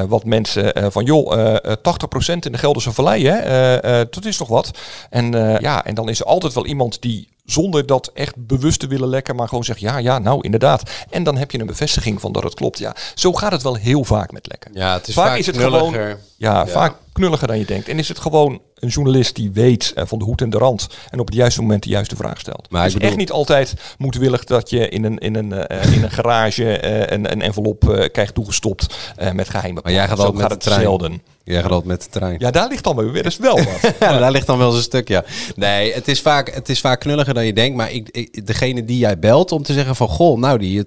wat 0.08 0.24
mensen 0.24 0.92
van 0.92 1.04
joh, 1.04 1.56
80% 1.56 1.72
in 2.24 2.52
de 2.52 2.58
Gelderse 2.58 2.92
Vallei, 2.92 3.26
hè, 3.26 3.80
dat 4.10 4.24
is 4.24 4.36
toch 4.36 4.48
wat? 4.48 4.70
En 5.10 5.32
ja, 5.60 5.84
en 5.84 5.94
dan 5.94 6.08
is 6.08 6.20
er 6.20 6.26
altijd 6.26 6.52
wel 6.52 6.66
iemand 6.66 7.00
die 7.00 7.28
zonder 7.44 7.86
dat 7.86 8.10
echt 8.14 8.46
bewust 8.46 8.80
te 8.80 8.86
willen 8.86 9.08
lekken, 9.08 9.36
maar 9.36 9.48
gewoon 9.48 9.64
zegt 9.64 9.80
ja, 9.80 9.98
ja, 9.98 10.18
nou 10.18 10.38
inderdaad. 10.40 10.90
En 11.10 11.22
dan 11.22 11.36
heb 11.36 11.50
je 11.50 11.60
een 11.60 11.66
bevestiging 11.66 12.20
van 12.20 12.32
dat 12.32 12.42
het 12.42 12.54
klopt. 12.54 12.78
Ja, 12.78 12.96
zo 13.14 13.32
gaat 13.32 13.52
het 13.52 13.62
wel 13.62 13.74
heel 13.74 14.04
vaak 14.04 14.32
met 14.32 14.46
lekken. 14.48 14.70
Ja, 14.74 14.92
het 14.92 15.08
is 15.08 15.14
vaak, 15.14 15.26
vaak 15.26 15.38
is 15.38 15.46
het 15.46 15.56
gewoon 15.56 15.92
ja, 15.92 16.16
ja, 16.36 16.66
vaak 16.66 16.96
knulliger 17.12 17.46
dan 17.46 17.58
je 17.58 17.64
denkt. 17.64 17.88
En 17.88 17.98
is 17.98 18.08
het 18.08 18.18
gewoon 18.18 18.60
een 18.82 18.88
journalist 18.88 19.34
die 19.34 19.50
weet 19.50 19.92
uh, 19.96 20.04
van 20.06 20.18
de 20.18 20.24
hoed 20.24 20.40
en 20.40 20.50
de 20.50 20.58
rand 20.58 20.88
en 21.10 21.20
op 21.20 21.26
het 21.26 21.34
juiste 21.34 21.60
moment 21.60 21.82
de 21.82 21.88
juiste 21.88 22.16
vraag 22.16 22.40
stelt. 22.40 22.66
Maar 22.70 22.80
het 22.80 22.88
is 22.88 22.94
bedoel... 22.94 23.08
echt 23.08 23.18
niet 23.18 23.30
altijd 23.30 23.74
moedwillig 23.98 24.44
dat 24.44 24.70
je 24.70 24.88
in 24.88 25.04
een, 25.04 25.18
in 25.18 25.34
een, 25.34 25.52
uh, 25.52 25.94
in 25.94 26.02
een 26.02 26.10
garage 26.10 26.62
uh, 26.84 27.00
een, 27.00 27.32
een 27.32 27.42
envelop 27.42 28.08
krijgt 28.12 28.34
toegestopt 28.34 28.96
met 29.32 29.48
geheime 29.48 29.80
Maar 29.82 29.92
jij 29.92 30.08
gaat 30.08 30.18
Zo 30.18 30.24
al 30.24 30.32
met 30.32 30.42
gaat 30.42 30.50
het 30.50 30.62
zelden. 30.62 31.22
Jij 31.44 31.62
gaat 31.62 31.70
altijd 31.70 31.88
met 31.88 32.02
de 32.02 32.08
trein. 32.08 32.36
Ja, 32.38 32.50
daar 32.50 32.68
ligt 32.68 32.84
dan 32.84 33.12
weer 33.12 33.24
eens 33.24 33.36
wel 33.36 33.56
wat. 33.56 33.94
ja, 34.00 34.18
daar 34.18 34.30
ligt 34.30 34.46
dan 34.46 34.58
wel 34.58 34.66
eens 34.66 34.76
een 34.76 34.82
stuk, 34.82 35.08
ja. 35.08 35.24
Nee, 35.56 35.92
het 35.92 36.08
is 36.08 36.20
vaak, 36.20 36.54
het 36.54 36.68
is 36.68 36.80
vaak 36.80 37.00
knulliger 37.00 37.34
dan 37.34 37.46
je 37.46 37.52
denkt. 37.52 37.76
Maar 37.76 37.92
ik, 37.92 38.08
ik, 38.10 38.46
degene 38.46 38.84
die 38.84 38.98
jij 38.98 39.18
belt 39.18 39.52
om 39.52 39.62
te 39.62 39.72
zeggen 39.72 39.96
van... 39.96 40.08
Goh, 40.08 40.38
nou 40.38 40.58
die 40.58 40.82
80%. 40.82 40.86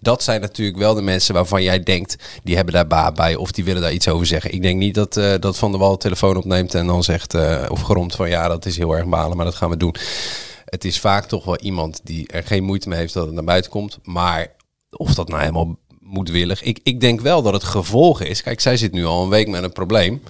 Dat 0.00 0.22
zijn 0.22 0.40
natuurlijk 0.40 0.78
wel 0.78 0.94
de 0.94 1.02
mensen 1.02 1.34
waarvan 1.34 1.62
jij 1.62 1.82
denkt... 1.82 2.16
Die 2.42 2.56
hebben 2.56 2.74
daar 2.74 2.86
baat 2.86 3.14
bij 3.14 3.34
of 3.34 3.52
die 3.52 3.64
willen 3.64 3.82
daar 3.82 3.92
iets 3.92 4.08
over 4.08 4.26
zeggen. 4.26 4.52
Ik 4.52 4.62
denk 4.62 4.78
niet 4.78 4.94
dat, 4.94 5.20
dat 5.40 5.58
Van 5.58 5.70
der 5.70 5.80
Wal 5.80 5.92
de 5.92 5.98
telefoon 5.98 6.36
opneemt 6.36 6.74
en 6.74 6.86
dan 6.86 6.99
zegt... 7.02 7.34
Uh, 7.34 7.64
of 7.68 7.80
geromt 7.80 8.14
van 8.14 8.28
ja, 8.28 8.48
dat 8.48 8.66
is 8.66 8.76
heel 8.76 8.96
erg 8.96 9.06
balen, 9.06 9.36
maar 9.36 9.46
dat 9.46 9.54
gaan 9.54 9.70
we 9.70 9.76
doen. 9.76 9.94
Het 10.64 10.84
is 10.84 11.00
vaak 11.00 11.26
toch 11.26 11.44
wel 11.44 11.58
iemand 11.58 12.00
die 12.04 12.28
er 12.28 12.44
geen 12.44 12.64
moeite 12.64 12.88
mee 12.88 12.98
heeft 12.98 13.14
dat 13.14 13.26
het 13.26 13.34
naar 13.34 13.44
buiten 13.44 13.70
komt. 13.70 13.98
Maar 14.02 14.52
of 14.90 15.14
dat 15.14 15.28
nou 15.28 15.40
helemaal 15.40 15.78
moedwillig. 16.10 16.62
Ik, 16.62 16.80
ik 16.82 17.00
denk 17.00 17.20
wel 17.20 17.42
dat 17.42 17.52
het 17.52 17.64
gevolg 17.64 18.20
is. 18.20 18.42
Kijk, 18.42 18.60
zij 18.60 18.76
zit 18.76 18.92
nu 18.92 19.04
al 19.04 19.22
een 19.22 19.28
week 19.28 19.48
met 19.48 19.62
een 19.62 19.72
probleem. 19.72 20.22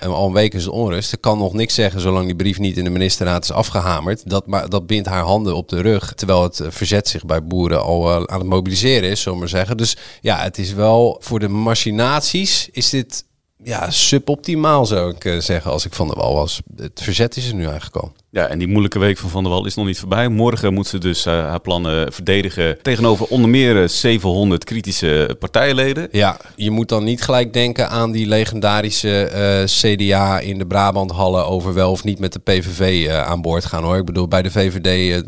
En 0.00 0.10
al 0.10 0.26
een 0.26 0.32
week 0.32 0.54
is 0.54 0.64
het 0.64 0.72
onrust. 0.72 1.08
Ze 1.08 1.16
kan 1.16 1.38
nog 1.38 1.52
niks 1.52 1.74
zeggen 1.74 2.00
zolang 2.00 2.26
die 2.26 2.36
brief 2.36 2.58
niet 2.58 2.76
in 2.76 2.84
de 2.84 2.90
ministerraad 2.90 3.44
is 3.44 3.52
afgehamerd. 3.52 4.30
Dat, 4.30 4.46
maar, 4.46 4.68
dat 4.68 4.86
bindt 4.86 5.08
haar 5.08 5.22
handen 5.22 5.56
op 5.56 5.68
de 5.68 5.80
rug. 5.80 6.14
Terwijl 6.14 6.42
het 6.42 6.60
verzet 6.68 7.08
zich 7.08 7.24
bij 7.24 7.44
boeren 7.44 7.82
al 7.82 8.08
uh, 8.08 8.14
aan 8.26 8.38
het 8.38 8.48
mobiliseren 8.48 9.10
is, 9.10 9.20
zullen 9.20 9.38
maar 9.38 9.48
zeggen. 9.48 9.76
Dus 9.76 9.96
ja, 10.20 10.38
het 10.38 10.58
is 10.58 10.72
wel 10.72 11.16
voor 11.20 11.38
de 11.38 11.48
machinaties 11.48 12.68
is 12.72 12.90
dit 12.90 13.24
ja, 13.62 13.90
suboptimaal 13.90 14.86
zou 14.86 15.14
ik 15.14 15.24
uh, 15.24 15.40
zeggen 15.40 15.70
als 15.70 15.84
ik 15.84 15.94
Van 15.94 16.06
der 16.06 16.16
Wal 16.16 16.34
was. 16.34 16.60
Het 16.76 17.00
verzet 17.02 17.36
is 17.36 17.48
er 17.48 17.54
nu 17.54 17.64
eigenlijk 17.64 17.96
al. 17.96 18.12
Ja, 18.30 18.46
en 18.46 18.58
die 18.58 18.68
moeilijke 18.68 18.98
week 18.98 19.18
van 19.18 19.30
Van 19.30 19.42
der 19.42 19.52
Wal 19.52 19.66
is 19.66 19.74
nog 19.74 19.86
niet 19.86 19.98
voorbij. 19.98 20.28
Morgen 20.28 20.74
moet 20.74 20.86
ze 20.86 20.98
dus 20.98 21.26
uh, 21.26 21.32
haar 21.32 21.60
plannen 21.60 22.12
verdedigen 22.12 22.82
tegenover 22.82 23.26
onder 23.26 23.50
meer 23.50 23.88
700 23.88 24.64
kritische 24.64 25.36
partijleden. 25.38 26.08
Ja, 26.12 26.36
je 26.56 26.70
moet 26.70 26.88
dan 26.88 27.04
niet 27.04 27.22
gelijk 27.22 27.52
denken 27.52 27.90
aan 27.90 28.12
die 28.12 28.26
legendarische 28.26 29.30
uh, 29.32 29.92
CDA 29.92 30.38
in 30.38 30.58
de 30.58 30.66
Brabanthallen 30.66 31.46
over 31.46 31.74
wel 31.74 31.90
of 31.90 32.04
niet 32.04 32.18
met 32.18 32.32
de 32.32 32.38
PVV 32.38 33.10
aan 33.10 33.42
boord 33.42 33.64
gaan 33.64 33.84
hoor. 33.84 33.96
Ik 33.96 34.04
bedoel, 34.04 34.28
bij 34.28 34.42
de 34.42 34.50
VVD 34.50 35.22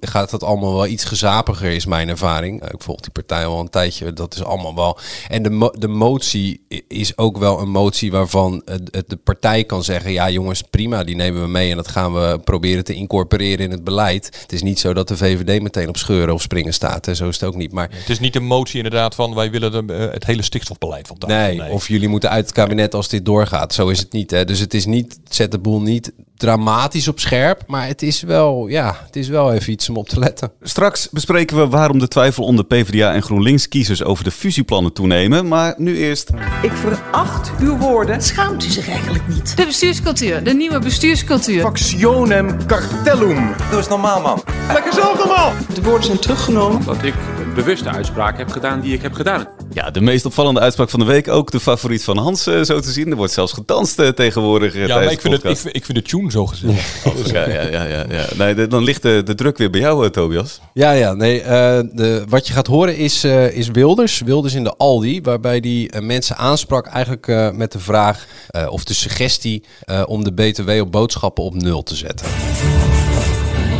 gaat 0.00 0.30
het 0.30 0.42
allemaal 0.42 0.74
wel 0.74 0.86
iets 0.86 1.04
gezapiger 1.04 1.70
is 1.70 1.86
mijn 1.86 2.08
ervaring. 2.08 2.64
ik 2.64 2.82
volg 2.82 3.00
die 3.00 3.10
partij 3.10 3.46
al 3.46 3.60
een 3.60 3.70
tijdje, 3.70 4.12
dat 4.12 4.34
is 4.34 4.44
allemaal 4.44 4.74
wel. 4.74 4.98
En 5.28 5.42
de, 5.42 5.72
de 5.78 5.88
motie 5.88 6.66
is 6.88 7.16
ook 7.18 7.38
wel 7.38 7.60
een 7.60 7.70
motie 7.70 8.10
waarvan 8.10 8.62
de 9.06 9.18
partij 9.24 9.64
kan 9.64 9.84
zeggen, 9.84 10.12
ja 10.12 10.30
jongens 10.30 10.62
prima, 10.62 11.04
die 11.04 11.16
nemen 11.16 11.42
we 11.42 11.48
mee 11.48 11.70
en 11.70 11.76
dat 11.76 11.88
gaan 11.88 12.12
we 12.12 12.21
proberen 12.44 12.84
te 12.84 12.94
incorporeren 12.94 13.64
in 13.64 13.70
het 13.70 13.84
beleid. 13.84 14.40
Het 14.42 14.52
is 14.52 14.62
niet 14.62 14.78
zo 14.78 14.94
dat 14.94 15.08
de 15.08 15.16
VVD 15.16 15.62
meteen 15.62 15.88
op 15.88 15.96
scheuren 15.96 16.34
of 16.34 16.42
springen 16.42 16.74
staat. 16.74 17.06
Hè. 17.06 17.14
Zo 17.14 17.28
is 17.28 17.40
het 17.40 17.48
ook 17.48 17.56
niet. 17.56 17.72
Maar 17.72 17.88
het 17.90 18.08
is 18.08 18.20
niet 18.20 18.36
een 18.36 18.44
motie 18.44 18.76
inderdaad 18.76 19.14
van 19.14 19.34
wij 19.34 19.50
willen 19.50 19.72
de, 19.72 19.94
uh, 19.94 20.12
het 20.12 20.26
hele 20.26 20.42
stikstofbeleid 20.42 21.06
van 21.06 21.18
tafel. 21.18 21.36
Nee, 21.36 21.58
nee, 21.58 21.70
of 21.70 21.88
jullie 21.88 22.08
moeten 22.08 22.30
uit 22.30 22.44
het 22.44 22.54
kabinet 22.54 22.94
als 22.94 23.08
dit 23.08 23.24
doorgaat. 23.24 23.74
Zo 23.74 23.88
is 23.88 23.98
het 23.98 24.12
niet. 24.12 24.30
Hè. 24.30 24.44
Dus 24.44 24.58
het 24.58 24.74
is 24.74 24.86
niet, 24.86 25.18
zet 25.28 25.50
de 25.50 25.58
boel 25.58 25.80
niet 25.80 26.12
dramatisch 26.42 27.08
op 27.08 27.20
scherp. 27.20 27.62
Maar 27.66 27.86
het 27.86 28.02
is 28.02 28.22
wel, 28.22 28.68
ja, 28.68 28.96
het 29.06 29.16
is 29.16 29.28
wel 29.28 29.52
even 29.52 29.72
iets 29.72 29.88
om 29.88 29.96
op 29.96 30.08
te 30.08 30.18
letten. 30.18 30.52
Straks 30.62 31.08
bespreken 31.10 31.56
we 31.56 31.68
waarom 31.68 31.98
de 31.98 32.08
twijfel 32.08 32.44
onder 32.44 32.64
PvdA 32.64 33.12
en 33.12 33.22
GroenLinks 33.22 33.68
kiezers 33.68 34.02
over 34.02 34.24
de 34.24 34.30
fusieplannen 34.30 34.92
toenemen. 34.92 35.48
Maar 35.48 35.74
nu 35.76 35.96
eerst. 35.96 36.30
Ik 36.62 36.72
veracht 36.72 37.50
uw 37.60 37.76
woorden. 37.76 38.22
Schaamt 38.22 38.64
u 38.64 38.70
zich 38.70 38.88
eigenlijk 38.88 39.28
niet? 39.28 39.56
De 39.56 39.66
bestuurscultuur, 39.66 40.44
de 40.44 40.54
nieuwe 40.54 40.78
bestuurscultuur. 40.78 41.62
Factionem 42.12 42.66
cartellum. 42.66 43.54
Doe 43.70 43.78
eens 43.78 43.88
normaal, 43.88 44.20
man. 44.20 44.42
Lekker 44.72 44.92
zelf 44.92 45.18
normaal. 45.18 45.52
De 45.74 45.82
woorden 45.82 46.04
zijn 46.04 46.18
teruggenomen. 46.18 46.84
Dat 46.84 47.02
ik 47.02 47.14
bewuste 47.54 47.88
uitspraken 47.90 48.38
heb 48.38 48.50
gedaan 48.50 48.80
die 48.80 48.94
ik 48.94 49.02
heb 49.02 49.12
gedaan. 49.12 49.46
Ja, 49.72 49.90
de 49.90 50.00
meest 50.00 50.24
opvallende 50.26 50.60
uitspraak 50.60 50.90
van 50.90 51.00
de 51.00 51.06
week. 51.06 51.28
Ook 51.28 51.50
de 51.50 51.60
favoriet 51.60 52.04
van 52.04 52.16
Hans, 52.18 52.46
eh, 52.46 52.62
zo 52.62 52.80
te 52.80 52.90
zien. 52.90 53.10
Er 53.10 53.16
wordt 53.16 53.32
zelfs 53.32 53.52
gedanst 53.52 53.98
eh, 53.98 54.08
tegenwoordig. 54.08 54.74
eh, 54.74 54.86
Ja, 54.86 54.94
maar 54.94 55.12
ik 55.12 55.20
vind, 55.20 55.34
het, 55.34 55.44
ik, 55.44 55.56
vind- 55.56 55.76
ik 55.76 55.84
vind 55.84 55.98
de 55.98 56.04
tune 56.04 56.30
zo 56.30 56.46
gezellig. 56.46 57.02
Ja, 57.32 57.48
ja, 57.48 57.60
ja. 57.62 57.82
ja, 57.84 58.04
ja. 58.08 58.24
Nee, 58.36 58.54
de- 58.54 58.66
dan 58.66 58.82
ligt 58.84 59.02
de, 59.02 59.22
de 59.24 59.34
druk 59.34 59.58
weer 59.58 59.70
bij 59.70 59.80
jou, 59.80 60.10
Tobias. 60.10 60.60
Ja, 60.72 60.90
ja. 60.92 61.12
Nee, 61.12 61.40
eh, 61.40 61.48
de, 61.92 62.24
wat 62.28 62.46
je 62.46 62.52
gaat 62.52 62.66
horen 62.66 62.96
is, 62.96 63.24
eh, 63.24 63.56
is 63.56 63.68
Wilders. 63.68 64.20
Wilders 64.20 64.54
in 64.54 64.64
de 64.64 64.74
Aldi. 64.76 65.20
Waarbij 65.22 65.60
die 65.60 66.00
mensen 66.00 66.36
aansprak 66.36 66.86
eigenlijk 66.86 67.26
eh, 67.28 67.50
met 67.50 67.72
de 67.72 67.78
vraag 67.78 68.26
eh, 68.48 68.66
of 68.70 68.84
de 68.84 68.94
suggestie 68.94 69.64
eh, 69.84 70.02
om 70.06 70.24
de 70.24 70.32
BTW 70.32 70.70
op 70.80 70.92
boodschappen 70.92 71.44
op 71.44 71.54
nul 71.54 71.82
te 71.82 71.94
zetten. 71.96 72.26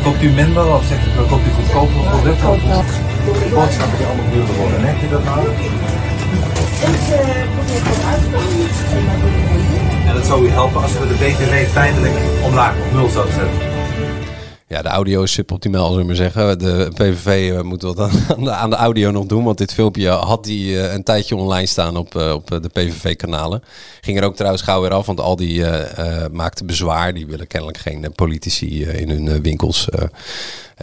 Koopt 0.03 0.23
u 0.23 0.31
minder 0.31 0.75
of 0.75 0.85
zegt 0.87 1.07
u, 1.07 1.11
koopt 1.29 1.47
u 1.47 1.51
goedkoper 1.51 2.11
producten 2.11 2.85
de 3.25 3.51
boodschappen 3.55 3.97
die 3.99 4.07
allemaal 4.07 4.31
duurder 4.33 4.55
worden? 4.55 4.81
Merk 4.81 5.01
je 5.01 5.09
dat 5.09 5.25
nou? 5.25 5.41
En 10.07 10.15
dat 10.15 10.27
zou 10.27 10.47
u 10.47 10.49
helpen 10.49 10.83
als 10.83 10.93
we 10.93 11.09
de 11.09 11.15
BTW 11.15 11.73
tijdelijk 11.73 12.15
omlaag 12.43 12.75
op 12.85 12.93
nul 12.93 13.09
zouden 13.09 13.35
zetten. 13.35 13.72
Ja, 14.73 14.83
de 14.83 14.89
audio 14.89 15.23
is 15.23 15.33
suboptimaal, 15.33 15.85
zullen 15.87 16.01
we 16.01 16.07
maar 16.07 16.15
zeggen. 16.17 16.59
De 16.59 16.89
PVV 16.95 17.53
eh, 17.53 17.61
moet 17.63 17.83
wat 17.83 17.99
aan, 18.37 18.45
de, 18.45 18.51
aan 18.51 18.71
de 18.71 18.77
audio 18.77 19.11
nog 19.11 19.27
doen. 19.27 19.45
Want 19.45 19.59
dit 19.59 19.73
filmpje 19.73 20.09
had 20.09 20.45
die 20.45 20.81
eh, 20.81 20.93
een 20.93 21.03
tijdje 21.03 21.37
online 21.37 21.67
staan 21.67 21.97
op, 21.97 22.17
eh, 22.17 22.33
op 22.33 22.47
de 22.63 22.69
PVV-kanalen. 22.73 23.63
Ging 24.01 24.19
er 24.19 24.25
ook 24.25 24.35
trouwens 24.37 24.63
gauw 24.63 24.81
weer 24.81 24.93
af, 24.93 25.07
want 25.07 25.21
al 25.21 25.37
die 25.37 25.65
eh, 25.65 26.25
eh, 26.25 26.31
maakte 26.33 26.65
bezwaar. 26.65 27.15
Die 27.15 27.27
willen 27.27 27.47
kennelijk 27.47 27.79
geen 27.79 28.13
politici 28.15 28.85
in 28.85 29.11
hun 29.11 29.43
winkels 29.43 29.89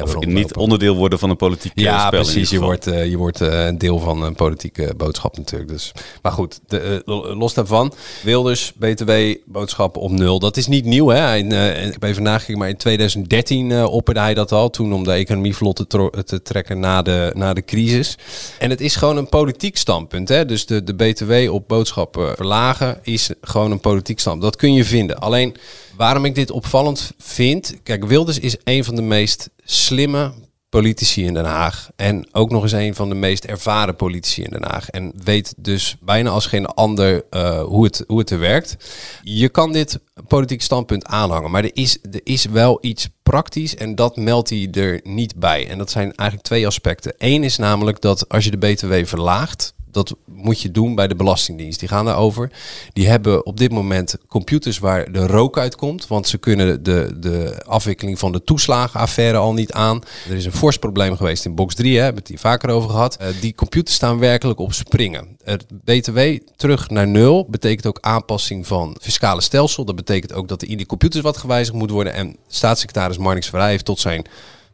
Of 0.02 0.20
niet 0.20 0.56
onderdeel 0.56 0.96
worden 0.96 1.20
van 1.20 1.30
een 1.30 1.36
politiek 1.36 1.72
eh, 1.76 1.84
Ja, 1.84 2.08
spel. 2.08 2.20
in 2.20 2.26
precies. 2.26 2.50
Je 2.50 2.60
wordt, 2.60 2.86
je 2.86 3.18
wordt 3.18 3.40
een 3.40 3.78
deel 3.78 4.00
van 4.00 4.24
een 4.24 4.36
politieke 4.36 4.94
boodschap 4.98 5.38
natuurlijk. 5.38 5.72
Dus. 5.72 5.92
Maar 6.22 6.32
goed, 6.32 6.60
de, 6.68 7.02
lo- 7.06 7.36
los 7.36 7.54
daarvan. 7.54 7.94
Wilders, 8.24 8.74
BTW, 8.76 9.12
boodschappen 9.46 10.02
op 10.02 10.12
nul. 10.12 10.40
Dat 10.40 10.58
is 10.58 10.68
niet 10.68 10.86
nieuw. 10.86 11.08
Hè? 11.08 11.36
Ik 11.36 11.52
heb 11.94 12.04
even 12.04 12.24
nagekeken, 12.24 12.60
maar 12.60 12.70
in 12.70 12.78
2013 12.78 13.79
eh 13.80 13.94
opperde 13.94 14.20
hij 14.20 14.34
dat 14.34 14.52
al. 14.52 14.70
Toen 14.70 14.94
om 14.94 15.04
de 15.04 15.12
economie 15.12 15.56
vlot 15.56 15.86
te 16.26 16.42
trekken 16.44 16.80
na 16.80 17.02
de, 17.02 17.32
na 17.36 17.54
de 17.54 17.66
crisis. 17.66 18.18
En 18.60 18.70
het 18.70 18.82
is 18.82 18.96
gewoon 18.96 19.18
een 19.18 19.30
politiek 19.30 19.78
standpunt. 19.78 20.30
Hè? 20.30 20.46
Dus 20.46 20.66
de, 20.66 20.84
de 20.84 20.94
BTW 20.94 21.54
op 21.54 21.68
boodschappen 21.68 22.36
verlagen 22.36 23.00
is 23.02 23.30
gewoon 23.42 23.72
een 23.72 23.80
politiek 23.80 24.20
standpunt. 24.20 24.52
Dat 24.52 24.62
kun 24.62 24.74
je 24.74 24.86
vinden. 24.86 25.20
Alleen 25.20 25.56
waarom 25.98 26.26
ik 26.26 26.36
dit 26.36 26.52
opvallend 26.52 27.12
vind. 27.18 27.76
Kijk, 27.84 28.06
Wilders 28.06 28.40
is 28.40 28.56
een 28.64 28.84
van 28.84 28.96
de 28.96 29.02
meest 29.02 29.50
slimme 29.64 30.32
politici 30.70 31.26
in 31.26 31.34
Den 31.34 31.46
Haag. 31.46 31.90
En 31.96 32.28
ook 32.32 32.50
nog 32.50 32.64
eens 32.64 32.72
een 32.72 32.96
van 32.96 33.10
de 33.10 33.16
meest 33.16 33.44
ervaren 33.44 33.96
politici 33.96 34.44
in 34.44 34.50
Den 34.50 34.64
Haag. 34.64 34.90
En 34.90 35.12
weet 35.24 35.54
dus 35.58 35.98
bijna 36.02 36.30
als 36.30 36.46
geen 36.46 36.66
ander 36.66 37.24
eh, 37.30 37.64
hoe, 37.64 37.84
het, 37.84 38.04
hoe 38.08 38.20
het 38.20 38.30
er 38.30 38.40
werkt. 38.40 38.78
Je 39.24 39.50
kan 39.50 39.72
dit 39.72 40.00
politiek 40.28 40.62
standpunt 40.62 41.06
aanhangen. 41.06 41.52
Maar 41.52 41.64
er 41.64 41.72
is, 41.74 41.98
er 42.12 42.22
is 42.24 42.46
wel 42.46 42.78
iets 42.82 43.10
praktisch 43.24 43.76
en 43.76 43.96
dat 43.96 44.16
meldt 44.16 44.50
hij 44.50 44.68
er 44.72 45.00
niet 45.04 45.36
bij. 45.36 45.70
En 45.70 45.78
dat 45.78 45.92
zijn 45.92 46.16
eigenlijk 46.16 46.48
twee 46.48 46.68
aspecten. 46.68 47.14
Eén 47.18 47.44
is 47.44 47.58
namelijk 47.58 48.02
dat 48.02 48.30
als 48.30 48.44
je 48.44 48.52
de 48.52 48.58
BTW 48.58 48.94
verlaagt, 49.06 49.74
dat 49.92 50.16
moet 50.26 50.62
je 50.62 50.72
doen 50.72 50.96
bij 50.96 51.08
de 51.08 51.16
Belastingdienst. 51.16 51.80
Die 51.80 51.90
gaan 51.90 52.06
daarover. 52.06 52.52
Die 52.94 53.08
hebben 53.08 53.46
op 53.46 53.58
dit 53.58 53.72
moment 53.72 54.16
computers 54.28 54.80
waar 54.80 55.12
de 55.12 55.28
rook 55.28 55.58
uitkomt. 55.58 56.08
Want 56.08 56.28
ze 56.28 56.38
kunnen 56.38 56.84
de, 56.84 57.16
de 57.20 57.64
afwikkeling 57.66 58.20
van 58.20 58.32
de 58.32 58.44
toeslagenaffaire 58.44 59.38
al 59.38 59.54
niet 59.54 59.72
aan. 59.72 60.02
Er 60.30 60.36
is 60.36 60.46
een 60.46 60.52
fors 60.52 60.78
probleem 60.78 61.16
geweest 61.16 61.46
in 61.46 61.56
box 61.56 61.76
3. 61.76 61.98
Hè, 61.98 62.04
hebben 62.04 62.24
we 62.24 62.30
het 62.30 62.30
hier 62.30 62.52
vaker 62.52 62.70
over 62.70 62.90
gehad. 62.90 63.16
Eh, 63.16 63.28
die 63.42 63.56
computers 63.56 63.96
staan 63.96 64.20
werkelijk 64.20 64.60
op 64.60 64.74
springen. 64.74 65.38
Het 65.44 65.66
BTW 65.84 66.20
terug 66.56 66.90
naar 66.90 67.08
nul 67.08 67.48
betekent 67.50 67.86
ook 67.86 67.98
aanpassing 68.02 68.68
van 68.68 68.98
fiscale 69.02 69.42
stelsel. 69.42 69.86
Dat 69.86 69.96
betekent 69.96 70.34
ook 70.34 70.48
dat 70.48 70.62
er 70.62 70.70
in 70.70 70.78
die 70.78 70.86
computers 70.86 71.24
wat 71.24 71.38
gewijzigd 71.38 71.78
moet 71.78 71.92
worden. 71.92 72.14
En 72.14 72.36
staatssecretaris 72.48 73.18
Marnix 73.18 73.50
Verheij 73.50 73.70
heeft 73.70 73.86
tot 73.86 74.00
zijn 74.00 74.26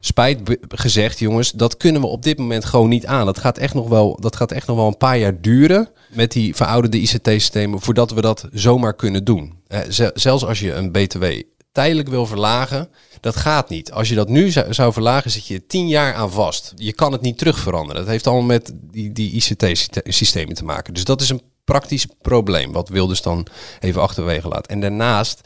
spijt 0.06 0.58
gezegd, 0.68 1.20
jongens, 1.20 1.52
dat 1.52 1.78
kunnen 1.78 2.02
we 2.02 2.08
op 2.08 2.24
dit 2.24 2.38
moment 2.38 2.66
gewoon 2.66 2.90
niet 2.90 3.06
aan. 3.06 3.26
Dat 3.26 3.40
gaat 3.40 3.58
echt 3.58 3.74
nog 3.74 3.88
wel, 3.88 4.18
dat 4.22 4.36
gaat 4.36 4.52
echt 4.52 4.68
nog 4.68 4.76
wel 4.78 4.88
een 4.88 4.98
paar 4.98 5.18
jaar 5.18 5.42
duren 5.42 5.90
met 6.14 6.32
die 6.32 6.56
verouderde 6.56 6.98
ICT-systemen 7.00 7.82
voordat 7.82 8.12
we 8.12 8.22
dat 8.22 8.48
zomaar 8.54 8.94
kunnen 8.96 9.24
doen. 9.24 9.54
Eh, 9.68 9.80
ze- 9.90 10.12
zelfs 10.14 10.46
als 10.46 10.60
je 10.60 10.74
een 10.74 10.92
BTW 10.92 11.24
tijdelijk 11.72 12.08
wil 12.08 12.26
verlagen, 12.26 12.90
dat 13.20 13.36
gaat 13.36 13.70
niet. 13.70 13.92
Als 13.92 14.10
je 14.10 14.16
dat 14.16 14.30
nu 14.30 14.52
zou 14.70 14.94
verlagen, 14.94 15.32
zit 15.32 15.48
je 15.48 15.66
tien 15.66 15.88
jaar 15.88 16.14
aan 16.14 16.32
vast. 16.32 16.74
Je 16.76 16.94
kan 16.94 17.12
het 17.12 17.22
niet 17.22 17.38
terug 17.38 17.60
veranderen. 17.60 18.02
Dat 18.02 18.12
heeft 18.12 18.28
allemaal 18.28 18.46
met 18.46 18.72
die, 18.92 19.12
die 19.12 19.32
ICT-systemen 19.32 20.56
te 20.56 20.64
maken. 20.66 20.94
Dus 20.94 21.04
dat 21.04 21.22
is 21.22 21.30
een 21.30 21.42
praktisch 21.66 22.08
probleem, 22.22 22.72
wat 22.72 22.90
Wilders 22.90 23.22
dan 23.22 23.48
even 23.80 24.02
achterwege 24.02 24.48
laat. 24.48 24.68
En 24.68 24.80
daarnaast, 24.80 25.42